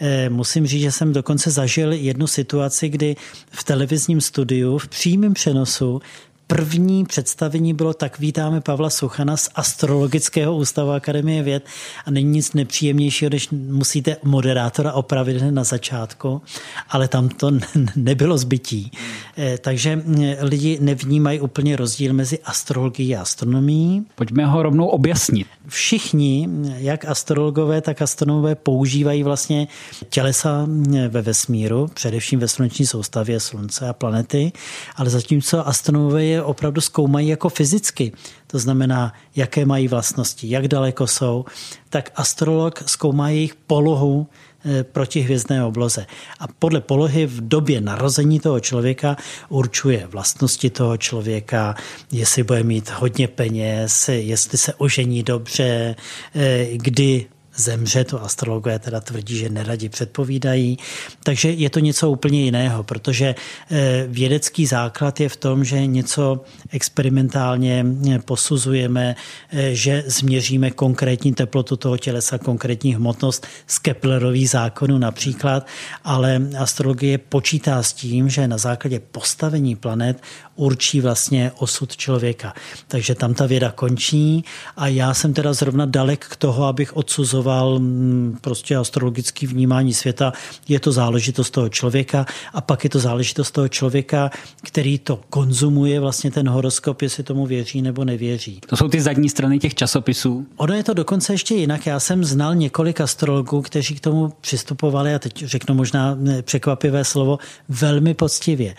Eh, 0.00 0.28
musím 0.28 0.66
říct, 0.66 0.82
že 0.82 0.92
jsem 0.92 1.12
dokonce 1.12 1.50
zažil 1.50 1.92
jednu 1.92 2.26
situaci, 2.26 2.88
kdy 2.88 3.16
v 3.50 3.64
televizním 3.64 4.20
studiu 4.20 4.78
v 4.78 4.88
přímém 4.88 5.34
přenosu 5.34 6.00
první 6.46 7.04
představení 7.04 7.74
bylo 7.74 7.94
tak 7.94 8.18
vítáme 8.18 8.60
Pavla 8.60 8.90
Suchana 8.90 9.36
z 9.36 9.48
Astrologického 9.54 10.56
ústavu 10.56 10.90
Akademie 10.90 11.42
věd 11.42 11.66
a 12.04 12.10
není 12.10 12.30
nic 12.30 12.52
nepříjemnějšího, 12.52 13.28
když 13.28 13.48
musíte 13.50 14.16
moderátora 14.22 14.92
opravit 14.92 15.42
na 15.50 15.64
začátku, 15.64 16.42
ale 16.88 17.08
tam 17.08 17.28
to 17.28 17.50
nebylo 17.96 18.38
zbytí. 18.38 18.90
Eh, 19.38 19.58
takže 19.58 20.02
eh, 20.22 20.36
lidi 20.40 20.78
nevnímají 20.80 21.40
úplně 21.40 21.76
rozdíl 21.76 22.12
mezi 22.12 22.38
astrologií 22.38 23.16
a 23.16 23.22
astronomií. 23.22 24.06
Pojďme 24.14 24.46
ho 24.46 24.62
rovnou 24.62 24.86
objasnit. 24.86 25.46
Všichni, 25.68 26.48
jak 26.76 27.04
astrologové, 27.04 27.80
tak 27.80 28.02
astronomové 28.02 28.54
používají 28.54 29.22
vlastně 29.22 29.68
tělesa 30.08 30.66
eh, 30.94 31.08
ve 31.08 31.22
vesmíru, 31.22 31.90
především 31.94 32.38
ve 32.38 32.48
sluneční 32.48 32.86
soustavě 32.86 33.40
Slunce 33.40 33.88
a 33.88 33.92
planety, 33.92 34.52
ale 34.96 35.10
zatímco 35.10 35.68
astronomové 35.68 36.24
je 36.24 36.35
opravdu 36.42 36.80
zkoumají 36.80 37.28
jako 37.28 37.48
fyzicky, 37.48 38.12
to 38.46 38.58
znamená, 38.58 39.12
jaké 39.36 39.64
mají 39.64 39.88
vlastnosti, 39.88 40.50
jak 40.50 40.68
daleko 40.68 41.06
jsou, 41.06 41.44
tak 41.90 42.10
astrolog 42.14 42.82
zkoumá 42.86 43.28
jejich 43.28 43.54
polohu 43.54 44.26
eh, 44.64 44.84
proti 44.84 45.20
hvězdné 45.20 45.64
obloze. 45.64 46.06
A 46.40 46.44
podle 46.58 46.80
polohy 46.80 47.26
v 47.26 47.48
době 47.48 47.80
narození 47.80 48.40
toho 48.40 48.60
člověka 48.60 49.16
určuje 49.48 50.06
vlastnosti 50.06 50.70
toho 50.70 50.96
člověka, 50.96 51.74
jestli 52.12 52.42
bude 52.42 52.62
mít 52.62 52.90
hodně 52.90 53.28
peněz, 53.28 54.08
jestli 54.08 54.58
se 54.58 54.74
ožení 54.74 55.22
dobře, 55.22 55.96
eh, 56.34 56.66
kdy 56.72 57.26
zemře, 57.56 58.04
to 58.04 58.24
astrologové 58.24 58.78
teda 58.78 59.00
tvrdí, 59.00 59.38
že 59.38 59.48
neradi 59.48 59.88
předpovídají. 59.88 60.78
Takže 61.22 61.50
je 61.50 61.70
to 61.70 61.78
něco 61.80 62.10
úplně 62.10 62.44
jiného, 62.44 62.82
protože 62.82 63.34
eh, 63.70 64.04
vědecký 64.08 64.66
základ 64.66 65.20
je 65.20 65.28
v 65.28 65.36
tom, 65.36 65.64
že 65.64 65.86
něco 65.86 66.44
experimentálně 66.70 67.86
posuzujeme, 68.24 69.16
eh, 69.50 69.74
že 69.74 70.04
změříme 70.06 70.70
konkrétní 70.70 71.34
teplotu 71.34 71.76
toho 71.76 71.96
tělesa, 71.98 72.38
konkrétní 72.38 72.94
hmotnost 72.94 73.46
z 73.66 73.78
Keplerových 73.78 74.50
zákonů 74.50 74.98
například, 74.98 75.66
ale 76.04 76.42
astrologie 76.58 77.18
počítá 77.18 77.82
s 77.82 77.92
tím, 77.92 78.28
že 78.28 78.48
na 78.48 78.58
základě 78.58 79.00
postavení 79.00 79.76
planet 79.76 80.22
určí 80.56 81.00
vlastně 81.00 81.52
osud 81.58 81.96
člověka. 81.96 82.54
Takže 82.88 83.14
tam 83.14 83.34
ta 83.34 83.46
věda 83.46 83.72
končí 83.72 84.44
a 84.76 84.88
já 84.88 85.14
jsem 85.14 85.34
teda 85.34 85.52
zrovna 85.52 85.86
dalek 85.86 86.26
k 86.26 86.36
toho, 86.36 86.64
abych 86.64 86.96
odsuzoval 86.96 87.45
mm, 87.78 88.38
prostě 88.40 88.76
astrologické 88.76 89.46
vnímání 89.46 89.94
světa. 89.94 90.32
Je 90.68 90.80
to 90.80 90.92
záležitost 90.92 91.50
toho 91.50 91.68
člověka 91.68 92.26
a 92.54 92.60
pak 92.60 92.84
je 92.84 92.90
to 92.90 92.98
záležitost 92.98 93.50
toho 93.50 93.68
člověka, 93.68 94.30
který 94.62 94.98
to 94.98 95.20
konzumuje 95.30 96.00
vlastně 96.00 96.30
ten 96.30 96.48
horoskop, 96.48 97.02
jestli 97.02 97.22
tomu 97.22 97.46
věří 97.46 97.82
nebo 97.82 98.04
nevěří. 98.04 98.60
To 98.66 98.76
jsou 98.76 98.88
ty 98.88 99.00
zadní 99.00 99.28
strany 99.28 99.58
těch 99.58 99.74
časopisů? 99.74 100.46
Ono 100.56 100.74
je 100.74 100.84
to 100.84 100.94
dokonce 100.94 101.32
ještě 101.32 101.54
jinak. 101.54 101.86
Já 101.86 102.00
jsem 102.00 102.24
znal 102.24 102.54
několik 102.54 103.00
astrologů, 103.00 103.62
kteří 103.62 103.94
k 103.94 104.00
tomu 104.00 104.32
přistupovali, 104.40 105.14
a 105.14 105.18
teď 105.18 105.44
řeknu 105.44 105.74
možná 105.74 106.18
překvapivé 106.42 107.04
slovo, 107.04 107.38
velmi 107.68 108.14
poctivě 108.14 108.74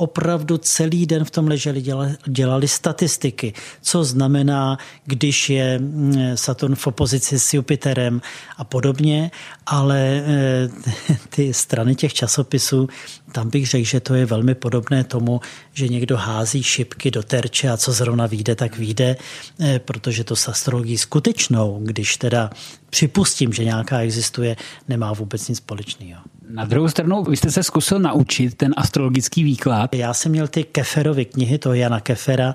opravdu 0.00 0.58
celý 0.58 1.06
den 1.06 1.24
v 1.24 1.30
tom 1.30 1.48
leželi, 1.48 1.82
dělali, 1.82 2.16
dělali 2.26 2.68
statistiky, 2.68 3.52
co 3.82 4.04
znamená, 4.04 4.78
když 5.04 5.50
je 5.50 5.78
mm, 5.78 6.14
Saturn 6.34 6.74
v 6.74 6.86
opozici 6.86 7.38
s 7.38 7.54
Jupiterem 7.54 8.20
a 8.56 8.64
podobně, 8.64 9.30
ale 9.66 9.98
eh, 10.00 10.68
ty 11.28 11.54
strany 11.54 11.94
těch 11.94 12.14
časopisů, 12.14 12.88
tam 13.32 13.50
bych 13.50 13.66
řekl, 13.66 13.84
že 13.84 14.00
to 14.00 14.14
je 14.14 14.26
velmi 14.26 14.54
podobné 14.54 15.04
tomu, 15.04 15.40
že 15.72 15.88
někdo 15.88 16.16
hází 16.16 16.62
šipky 16.62 17.10
do 17.10 17.22
terče 17.22 17.68
a 17.68 17.76
co 17.76 17.92
zrovna 17.92 18.26
vyjde, 18.26 18.54
tak 18.54 18.78
vyjde, 18.78 19.16
eh, 19.60 19.78
protože 19.78 20.24
to 20.24 20.36
s 20.36 20.48
astrologií 20.48 20.98
skutečnou, 20.98 21.80
když 21.82 22.16
teda 22.16 22.50
připustím, 22.90 23.52
že 23.52 23.64
nějaká 23.64 23.98
existuje, 23.98 24.56
nemá 24.88 25.12
vůbec 25.12 25.48
nic 25.48 25.58
společného. 25.58 26.22
Na 26.52 26.64
druhou 26.64 26.88
stranu, 26.88 27.24
vy 27.24 27.36
jste 27.36 27.50
se 27.50 27.62
zkusil 27.62 27.98
naučit 27.98 28.54
ten 28.54 28.74
astrologický 28.76 29.44
výklad. 29.44 29.94
Já 29.94 30.14
jsem 30.14 30.32
měl 30.32 30.48
ty 30.48 30.64
Keferovy 30.64 31.24
knihy, 31.24 31.58
to 31.58 31.74
Jana 31.74 32.00
Kefera. 32.00 32.54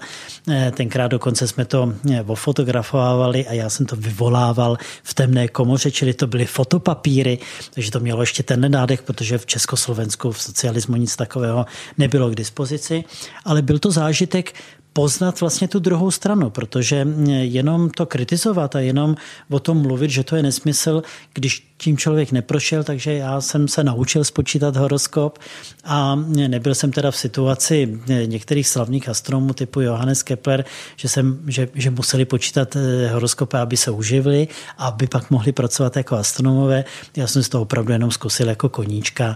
Eh, 0.50 0.72
tenkrát 0.76 1.08
dokonce 1.08 1.48
jsme 1.48 1.66
to 1.66 1.94
eh, 2.12 2.22
ofotografovali 2.22 3.48
a 3.48 3.54
já 3.54 3.70
jsem 3.70 3.86
to 3.86 3.96
vyvolával 3.96 4.78
v 5.04 5.14
temné 5.14 5.48
komoře, 5.48 5.92
čili 5.92 6.14
to 6.14 6.28
byly 6.28 6.46
fotopapíry, 6.46 7.40
takže 7.74 7.92
to 7.92 8.00
mělo 8.00 8.22
ještě 8.22 8.44
ten 8.44 8.72
nádech, 8.72 9.02
protože 9.02 9.38
v 9.38 9.46
Československu 9.46 10.32
v 10.32 10.42
socialismu 10.42 10.96
nic 10.96 11.16
takového 11.16 11.66
nebylo 11.98 12.30
k 12.30 12.36
dispozici. 12.36 13.04
Ale 13.46 13.62
byl 13.62 13.80
to 13.80 13.92
zážitek 13.92 14.54
poznat 14.98 15.42
vlastně 15.42 15.68
tu 15.68 15.80
druhou 15.80 16.12
stranu, 16.12 16.50
protože 16.50 17.08
jenom 17.28 17.90
to 17.90 18.06
kritizovat 18.06 18.76
a 18.76 18.80
jenom 18.80 19.16
o 19.50 19.60
tom 19.60 19.82
mluvit, 19.82 20.10
že 20.10 20.24
to 20.24 20.36
je 20.36 20.44
nesmysl, 20.44 21.04
když 21.34 21.76
tím 21.78 21.98
člověk 21.98 22.32
neprošel, 22.32 22.84
takže 22.84 23.14
já 23.14 23.42
jsem 23.42 23.68
se 23.68 23.84
naučil 23.84 24.24
spočítat 24.24 24.76
horoskop 24.76 25.40
a 25.84 26.16
nebyl 26.48 26.76
jsem 26.76 26.92
teda 26.92 27.12
v 27.12 27.18
situaci 27.18 28.00
některých 28.26 28.68
slavných 28.68 29.10
astronomů 29.10 29.54
typu 29.54 29.82
Johannes 29.82 30.24
Kepler, 30.24 30.66
že, 30.96 31.10
jsem, 31.10 31.40
že, 31.48 31.68
že 31.76 31.92
museli 31.92 32.26
počítat 32.26 32.76
eh, 32.76 33.08
horoskopy, 33.14 33.58
aby 33.58 33.78
se 33.78 33.92
uživili, 33.92 34.48
aby 34.78 35.08
pak 35.08 35.32
mohli 35.32 35.52
pracovat 35.52 35.98
jako 35.98 36.16
astronomové. 36.16 36.84
Já 37.18 37.28
jsem 37.28 37.44
si 37.44 37.50
to 37.50 37.62
opravdu 37.62 37.92
jenom 37.94 38.12
zkusil 38.12 38.48
jako 38.48 38.70
koníčka 38.70 39.36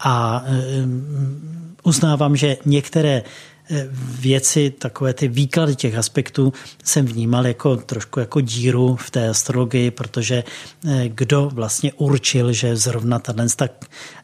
a 0.00 0.44
eh, 0.46 0.86
uznávám, 1.82 2.36
že 2.36 2.56
některé 2.64 3.22
věci, 4.20 4.70
takové 4.70 5.14
ty 5.14 5.28
výklady 5.28 5.76
těch 5.76 5.94
aspektů 5.94 6.52
jsem 6.84 7.06
vnímal 7.06 7.46
jako 7.46 7.76
trošku 7.76 8.20
jako 8.20 8.40
díru 8.40 8.96
v 8.96 9.10
té 9.10 9.28
astrologii, 9.28 9.90
protože 9.90 10.44
eh, 10.88 11.08
kdo 11.08 11.50
vlastně 11.54 11.92
určil, 11.92 12.52
že 12.52 12.76
zrovna 12.76 13.18
tak 13.56 13.72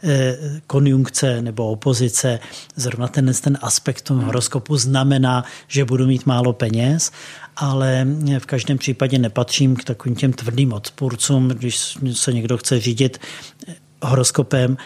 eh, 0.05 0.38
konjunkce 0.66 1.42
nebo 1.42 1.70
opozice, 1.70 2.40
zrovna 2.76 3.09
ten, 3.09 3.32
ten 3.40 3.59
aspekt 3.62 4.03
toho 4.03 4.22
horoskopu 4.22 4.76
znamená, 4.76 5.44
že 5.68 5.84
budu 5.84 6.07
mít 6.07 6.26
málo 6.26 6.53
peněz 6.53 7.12
ale 7.57 8.07
v 8.38 8.47
každém 8.47 8.78
případě 8.78 9.18
nepatřím 9.18 9.76
k 9.76 9.84
takovým 9.84 10.16
těm 10.16 10.32
tvrdým 10.32 10.72
odpůrcům, 10.72 11.49
když 11.49 11.97
se 12.12 12.32
někdo 12.32 12.59
chce 12.59 12.80
řídit 12.80 13.18
horoskopem, 14.03 14.76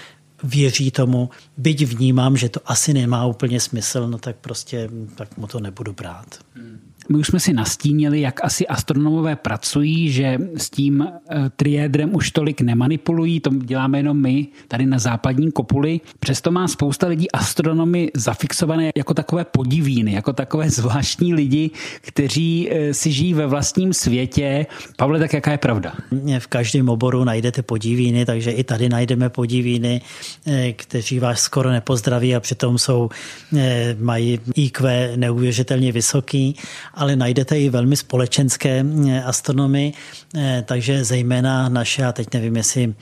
věří 0.43 0.91
tomu, 0.91 1.31
byť 1.57 1.85
vnímám, 1.85 2.37
že 2.37 2.49
to 2.49 2.61
asi 2.65 2.93
nemá 2.95 3.27
úplně 3.27 3.61
smysl, 3.61 4.09
no 4.09 4.19
tak 4.19 4.37
prostě 4.37 4.91
tak 5.15 5.37
mu 5.37 5.47
to 5.47 5.61
nebudu 5.61 5.93
brát. 5.93 6.39
Hmm 6.55 6.90
my 7.11 7.19
už 7.19 7.27
jsme 7.27 7.41
si 7.41 7.53
nastínili, 7.53 8.21
jak 8.21 8.45
asi 8.45 8.67
astronomové 8.67 9.37
pracují, 9.37 10.13
že 10.13 10.39
s 10.57 10.71
tím 10.71 11.03
eh, 11.03 11.51
triédrem 11.57 12.15
už 12.15 12.31
tolik 12.31 12.61
nemanipulují, 12.61 13.41
to 13.41 13.51
děláme 13.51 13.99
jenom 13.99 14.21
my 14.21 14.47
tady 14.69 14.87
na 14.87 14.99
západní 14.99 15.53
kopuli. 15.53 16.01
Přesto 16.21 16.51
má 16.51 16.69
spousta 16.69 17.07
lidí 17.07 17.31
astronomy 17.31 18.11
zafixované 18.15 18.91
jako 18.97 19.15
takové 19.15 19.45
podivíny, 19.45 20.13
jako 20.13 20.33
takové 20.33 20.71
zvláštní 20.71 21.35
lidi, 21.35 21.71
kteří 22.01 22.69
eh, 22.71 22.95
si 22.95 23.13
žijí 23.13 23.35
ve 23.35 23.47
vlastním 23.47 23.93
světě. 23.93 24.67
Pavle, 24.97 25.19
tak 25.19 25.33
jaká 25.33 25.53
je 25.53 25.59
pravda? 25.59 25.93
V 26.39 26.47
každém 26.47 26.89
oboru 26.89 27.25
najdete 27.25 27.63
podivíny, 27.63 28.27
takže 28.27 28.51
i 28.51 28.65
tady 28.65 28.89
najdeme 28.89 29.29
podivíny, 29.29 30.01
eh, 30.47 30.73
kteří 30.73 31.19
vás 31.19 31.41
skoro 31.41 31.71
nepozdraví 31.71 32.37
a 32.37 32.41
přitom 32.41 32.79
jsou, 32.79 33.11
mají 33.99 34.41
IQ 34.55 35.13
neuvěřitelně 35.17 35.93
vysoký 35.93 36.57
ale 37.01 37.17
najdete 37.17 37.61
i 37.61 37.69
velmi 37.69 37.97
společenské 37.97 38.85
eh, 39.09 39.23
astronomy, 39.25 39.93
eh, 40.37 40.65
takže 40.67 41.05
zejména 41.05 41.69
naše, 41.69 42.05
a 42.05 42.13
teď 42.13 42.35
nevím, 42.35 42.57
jestli 42.57 42.95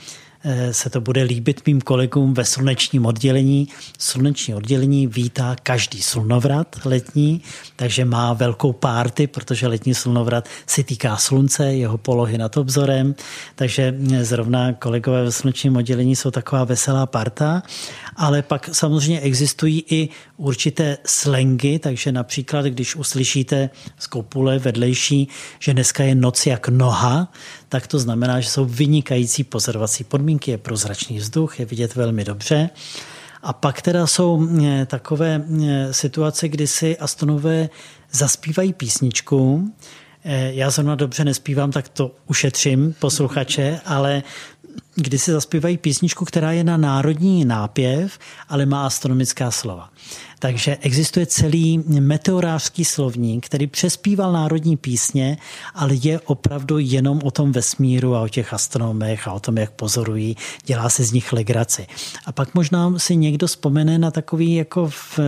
se 0.70 0.90
to 0.90 1.01
bude 1.01 1.22
líbit 1.22 1.62
mým 1.66 1.80
kolegům 1.80 2.34
ve 2.34 2.44
slunečním 2.44 3.07
oddělení. 3.07 3.68
Sluneční 3.99 4.55
oddělení 4.55 5.07
vítá 5.07 5.57
každý 5.62 6.03
slunovrat 6.03 6.76
letní, 6.84 7.42
takže 7.76 8.05
má 8.05 8.32
velkou 8.32 8.72
párty, 8.72 9.26
protože 9.26 9.66
letní 9.66 9.94
slunovrat 9.94 10.49
si 10.66 10.84
týká 10.84 11.16
slunce, 11.16 11.74
jeho 11.74 11.99
polohy 11.99 12.38
nad 12.38 12.57
obzorem, 12.57 13.14
takže 13.55 13.94
eh, 14.12 14.24
zrovna 14.24 14.72
kolegové 14.72 15.24
ve 15.24 15.32
slunečním 15.32 15.76
oddělení 15.76 16.16
jsou 16.16 16.30
taková 16.30 16.64
veselá 16.64 17.07
parta, 17.07 17.62
ale 18.16 18.42
pak 18.42 18.68
samozřejmě 18.72 19.20
existují 19.20 19.84
i 19.90 20.09
určité 20.36 20.99
slengy, 21.07 21.78
takže 21.78 22.12
například, 22.12 22.64
když 22.64 22.96
uslyšíte 22.96 23.70
z 23.99 24.07
kopule 24.07 24.59
vedlejší, 24.59 25.28
že 25.59 25.74
dneska 25.74 26.05
je 26.05 26.14
noc 26.14 26.46
jak 26.46 26.68
noha, 26.68 27.32
tak 27.68 27.86
to 27.86 27.99
znamená, 27.99 28.40
že 28.40 28.49
jsou 28.49 28.64
vynikající 28.64 29.44
pozorovací 29.44 30.05
podmínky, 30.05 30.38
je 30.47 30.59
prozračný 30.59 31.18
vzduch, 31.18 31.61
je 31.61 31.66
vidět 31.66 31.95
velmi 31.95 32.24
dobře. 32.24 32.70
A 33.43 33.53
pak 33.53 33.82
teda 33.82 34.07
jsou 34.07 34.49
eh, 34.64 34.86
takové 34.86 35.43
eh, 35.62 35.95
situace, 35.95 36.49
kdy 36.49 36.66
si 36.66 36.99
astonové 36.99 37.68
zaspívají 38.12 38.72
písničku. 38.72 39.72
Eh, 40.24 40.53
já 40.55 40.70
zrovna 40.70 40.95
dobře 40.95 41.24
nespívám, 41.24 41.72
tak 41.72 41.89
to 41.89 42.14
ušetřím 42.26 42.95
posluchače, 42.99 43.80
ale 43.84 44.22
kdy 45.01 45.18
si 45.18 45.32
zaspívají 45.32 45.78
písničku, 45.78 46.24
která 46.24 46.53
je 46.53 46.64
na 46.64 46.76
národní 46.76 47.44
nápěv, 47.44 48.18
ale 48.49 48.66
má 48.66 48.86
astronomická 48.86 49.51
slova. 49.51 49.90
Takže 50.38 50.78
existuje 50.80 51.26
celý 51.26 51.82
meteorářský 51.86 52.84
slovník, 52.84 53.46
který 53.46 53.66
přespíval 53.66 54.32
národní 54.32 54.76
písně, 54.76 55.36
ale 55.74 55.94
je 55.94 56.20
opravdu 56.20 56.78
jenom 56.78 57.20
o 57.24 57.30
tom 57.30 57.53
vesmíru 57.53 58.14
a 58.14 58.20
o 58.20 58.28
těch 58.28 58.53
astronomech 58.53 59.28
a 59.28 59.32
o 59.32 59.40
tom, 59.40 59.57
jak 59.59 59.70
pozorují, 59.70 60.36
dělá 60.66 60.88
se 60.88 61.05
z 61.05 61.12
nich 61.12 61.32
legraci. 61.32 61.86
A 62.26 62.32
pak 62.32 62.55
možná 62.55 62.99
si 62.99 63.16
někdo 63.16 63.46
vzpomene 63.46 63.99
na 63.99 64.11
takový 64.11 64.55
jako 64.55 64.88
v 64.88 65.18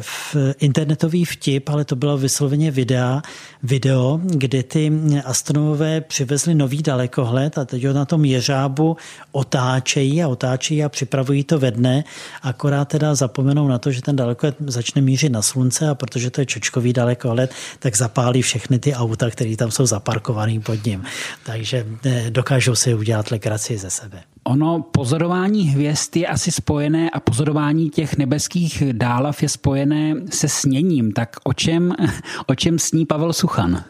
v 0.00 0.36
internetový 0.58 1.24
vtip, 1.24 1.68
ale 1.68 1.84
to 1.84 1.96
bylo 1.96 2.18
vysloveně 2.18 2.70
videa, 2.70 3.22
video, 3.62 4.20
kde 4.22 4.62
ty 4.62 4.92
astronomové 5.24 6.00
přivezli 6.00 6.54
nový 6.54 6.82
dalekohled 6.82 7.58
a 7.58 7.64
teď 7.64 7.84
ho 7.84 7.92
na 7.92 8.04
tom 8.04 8.24
jeřábu 8.24 8.96
otáčejí 9.32 10.22
a 10.22 10.28
otáčejí 10.28 10.84
a 10.84 10.88
připravují 10.88 11.44
to 11.44 11.58
ve 11.58 11.70
dne, 11.70 12.04
akorát 12.42 12.84
teda 12.84 13.14
zapomenou 13.14 13.68
na 13.68 13.78
to, 13.78 13.92
že 13.92 14.02
ten 14.02 14.16
dalekohled 14.16 14.56
začne 14.66 15.02
mířit 15.02 15.32
na 15.32 15.42
slunce 15.42 15.88
a 15.88 15.94
protože 15.94 16.30
to 16.30 16.40
je 16.40 16.46
čočkový 16.46 16.92
dalekohled, 16.92 17.54
tak 17.78 17.96
zapálí 17.96 18.42
všechny 18.42 18.78
ty 18.78 18.94
auta, 18.94 19.30
které 19.30 19.56
tam 19.56 19.70
jsou 19.70 19.86
zaparkované 19.86 20.60
pod 20.60 20.86
ním. 20.86 21.04
Takže 21.44 21.86
eh, 22.04 22.30
dokážou 22.30 22.74
si 22.74 22.94
udělat 22.94 23.30
legraci 23.30 23.78
ze 23.78 23.90
sebe. 23.90 24.35
Ono 24.46 24.82
pozorování 24.82 25.68
hvězd 25.68 26.16
je 26.16 26.26
asi 26.26 26.52
spojené 26.52 27.10
a 27.10 27.20
pozorování 27.20 27.90
těch 27.90 28.16
nebeských 28.16 28.82
dálav 28.92 29.42
je 29.42 29.48
spojené 29.48 30.14
se 30.30 30.48
sněním. 30.48 31.12
Tak 31.12 31.36
o 31.44 31.52
čem, 31.52 31.94
o 32.46 32.54
čem 32.54 32.78
sní 32.78 33.06
Pavel 33.06 33.32
Suchan? 33.32 33.84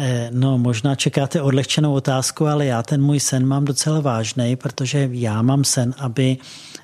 Eh, 0.00 0.30
no, 0.32 0.58
možná 0.58 0.94
čekáte 0.94 1.42
odlehčenou 1.42 1.92
otázku, 1.92 2.46
ale 2.46 2.66
já 2.66 2.82
ten 2.82 3.02
můj 3.02 3.20
sen 3.20 3.46
mám 3.46 3.64
docela 3.64 4.00
vážný, 4.00 4.56
protože 4.56 5.08
já 5.12 5.42
mám 5.42 5.64
sen, 5.64 5.94
aby 5.98 6.36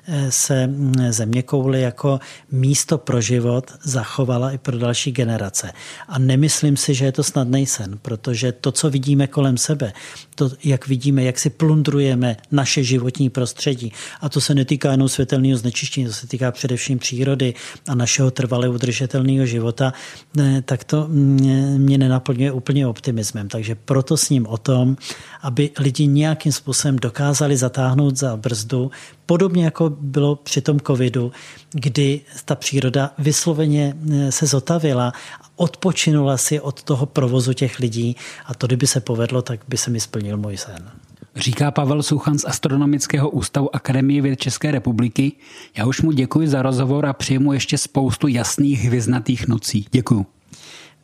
eh, 0.07 0.31
se 0.31 0.67
mm, 0.67 0.93
země 1.09 1.43
kouli 1.43 1.81
jako 1.81 2.19
místo 2.51 2.97
pro 2.97 3.21
život 3.21 3.71
zachovala 3.83 4.51
i 4.51 4.57
pro 4.57 4.77
další 4.77 5.11
generace. 5.11 5.71
A 6.07 6.19
nemyslím 6.19 6.77
si, 6.77 6.93
že 6.93 7.05
je 7.05 7.11
to 7.11 7.23
snadný 7.23 7.65
sen, 7.65 7.97
protože 8.01 8.51
to, 8.51 8.71
co 8.71 8.89
vidíme 8.89 9.27
kolem 9.27 9.57
sebe, 9.57 9.93
to, 10.35 10.51
jak 10.63 10.87
vidíme, 10.87 11.23
jak 11.23 11.39
si 11.39 11.49
plundrujeme 11.49 12.37
naše 12.51 12.83
životní 12.83 13.29
prostředí, 13.29 13.93
a 14.21 14.29
to 14.29 14.41
se 14.41 14.55
netýká 14.55 14.91
jenom 14.91 15.09
světelného 15.09 15.57
znečištění, 15.57 16.07
to 16.07 16.13
se 16.13 16.27
týká 16.27 16.51
především 16.51 16.99
přírody 16.99 17.53
a 17.87 17.95
našeho 17.95 18.31
trvale 18.31 18.69
udržitelného 18.69 19.45
života, 19.45 19.93
eh, 20.39 20.61
tak 20.65 20.83
to 20.83 21.07
mm, 21.07 21.77
mě 21.77 21.97
nenaplňuje 21.97 22.51
úplně 22.51 22.87
optimismus 22.87 23.04
optimismem. 23.05 23.47
Takže 23.47 23.75
proto 23.75 24.17
s 24.17 24.29
ním 24.29 24.47
o 24.47 24.57
tom, 24.57 24.97
aby 25.41 25.69
lidi 25.79 26.07
nějakým 26.07 26.51
způsobem 26.51 26.95
dokázali 26.95 27.57
zatáhnout 27.57 28.17
za 28.17 28.37
brzdu, 28.37 28.91
podobně 29.25 29.65
jako 29.65 29.89
bylo 29.89 30.35
při 30.35 30.61
tom 30.61 30.79
covidu, 30.79 31.31
kdy 31.73 32.21
ta 32.45 32.55
příroda 32.55 33.11
vysloveně 33.17 33.93
eh, 33.93 34.31
se 34.31 34.45
zotavila, 34.45 35.13
odpočinula 35.55 36.37
si 36.37 36.59
od 36.59 36.83
toho 36.83 37.05
provozu 37.05 37.53
těch 37.53 37.79
lidí 37.79 38.15
a 38.45 38.53
to, 38.53 38.67
kdyby 38.67 38.87
se 38.87 38.99
povedlo, 38.99 39.41
tak 39.41 39.59
by 39.67 39.77
se 39.77 39.91
mi 39.91 39.99
splnil 39.99 40.37
můj 40.37 40.57
sen. 40.57 40.89
Říká 41.35 41.71
Pavel 41.71 42.03
Suchan 42.03 42.37
z 42.37 42.45
Astronomického 42.45 43.29
ústavu 43.29 43.75
Akademie 43.75 44.21
věd 44.21 44.39
České 44.39 44.71
republiky. 44.71 45.31
Já 45.77 45.85
už 45.85 46.01
mu 46.01 46.11
děkuji 46.11 46.47
za 46.47 46.61
rozhovor 46.61 47.05
a 47.05 47.13
přeji 47.13 47.39
mu 47.39 47.53
ještě 47.53 47.77
spoustu 47.77 48.27
jasných 48.27 48.79
hvězdnatých 48.81 49.47
nocí. 49.47 49.85
Děkuji. 49.91 50.34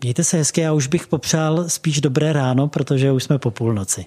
Mějte 0.03 0.23
se 0.23 0.37
hezky, 0.37 0.61
já 0.61 0.73
už 0.73 0.87
bych 0.87 1.07
popřál 1.07 1.69
spíš 1.69 2.01
dobré 2.01 2.33
ráno, 2.33 2.67
protože 2.67 3.11
už 3.11 3.23
jsme 3.23 3.39
po 3.39 3.51
půlnoci. 3.51 4.05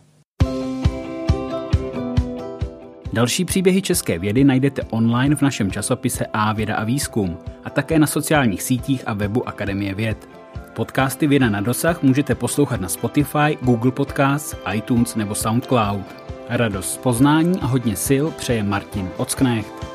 Další 3.12 3.44
příběhy 3.44 3.82
české 3.82 4.18
vědy 4.18 4.44
najdete 4.44 4.82
online 4.82 5.36
v 5.36 5.42
našem 5.42 5.70
časopise 5.70 6.26
A 6.32 6.52
věda 6.52 6.76
a 6.76 6.84
výzkum 6.84 7.38
a 7.64 7.70
také 7.70 7.98
na 7.98 8.06
sociálních 8.06 8.62
sítích 8.62 9.02
a 9.06 9.14
webu 9.14 9.48
Akademie 9.48 9.94
věd. 9.94 10.28
Podcasty 10.74 11.26
Věda 11.26 11.50
na 11.50 11.60
dosah 11.60 12.02
můžete 12.02 12.34
poslouchat 12.34 12.80
na 12.80 12.88
Spotify, 12.88 13.58
Google 13.62 13.92
Podcasts, 13.92 14.56
iTunes 14.74 15.14
nebo 15.14 15.34
SoundCloud. 15.34 16.06
Radost 16.48 16.94
z 16.94 16.96
poznání 16.96 17.60
a 17.60 17.66
hodně 17.66 17.96
sil 18.06 18.24
přeje 18.38 18.62
Martin 18.62 19.08
Ocknecht. 19.16 19.93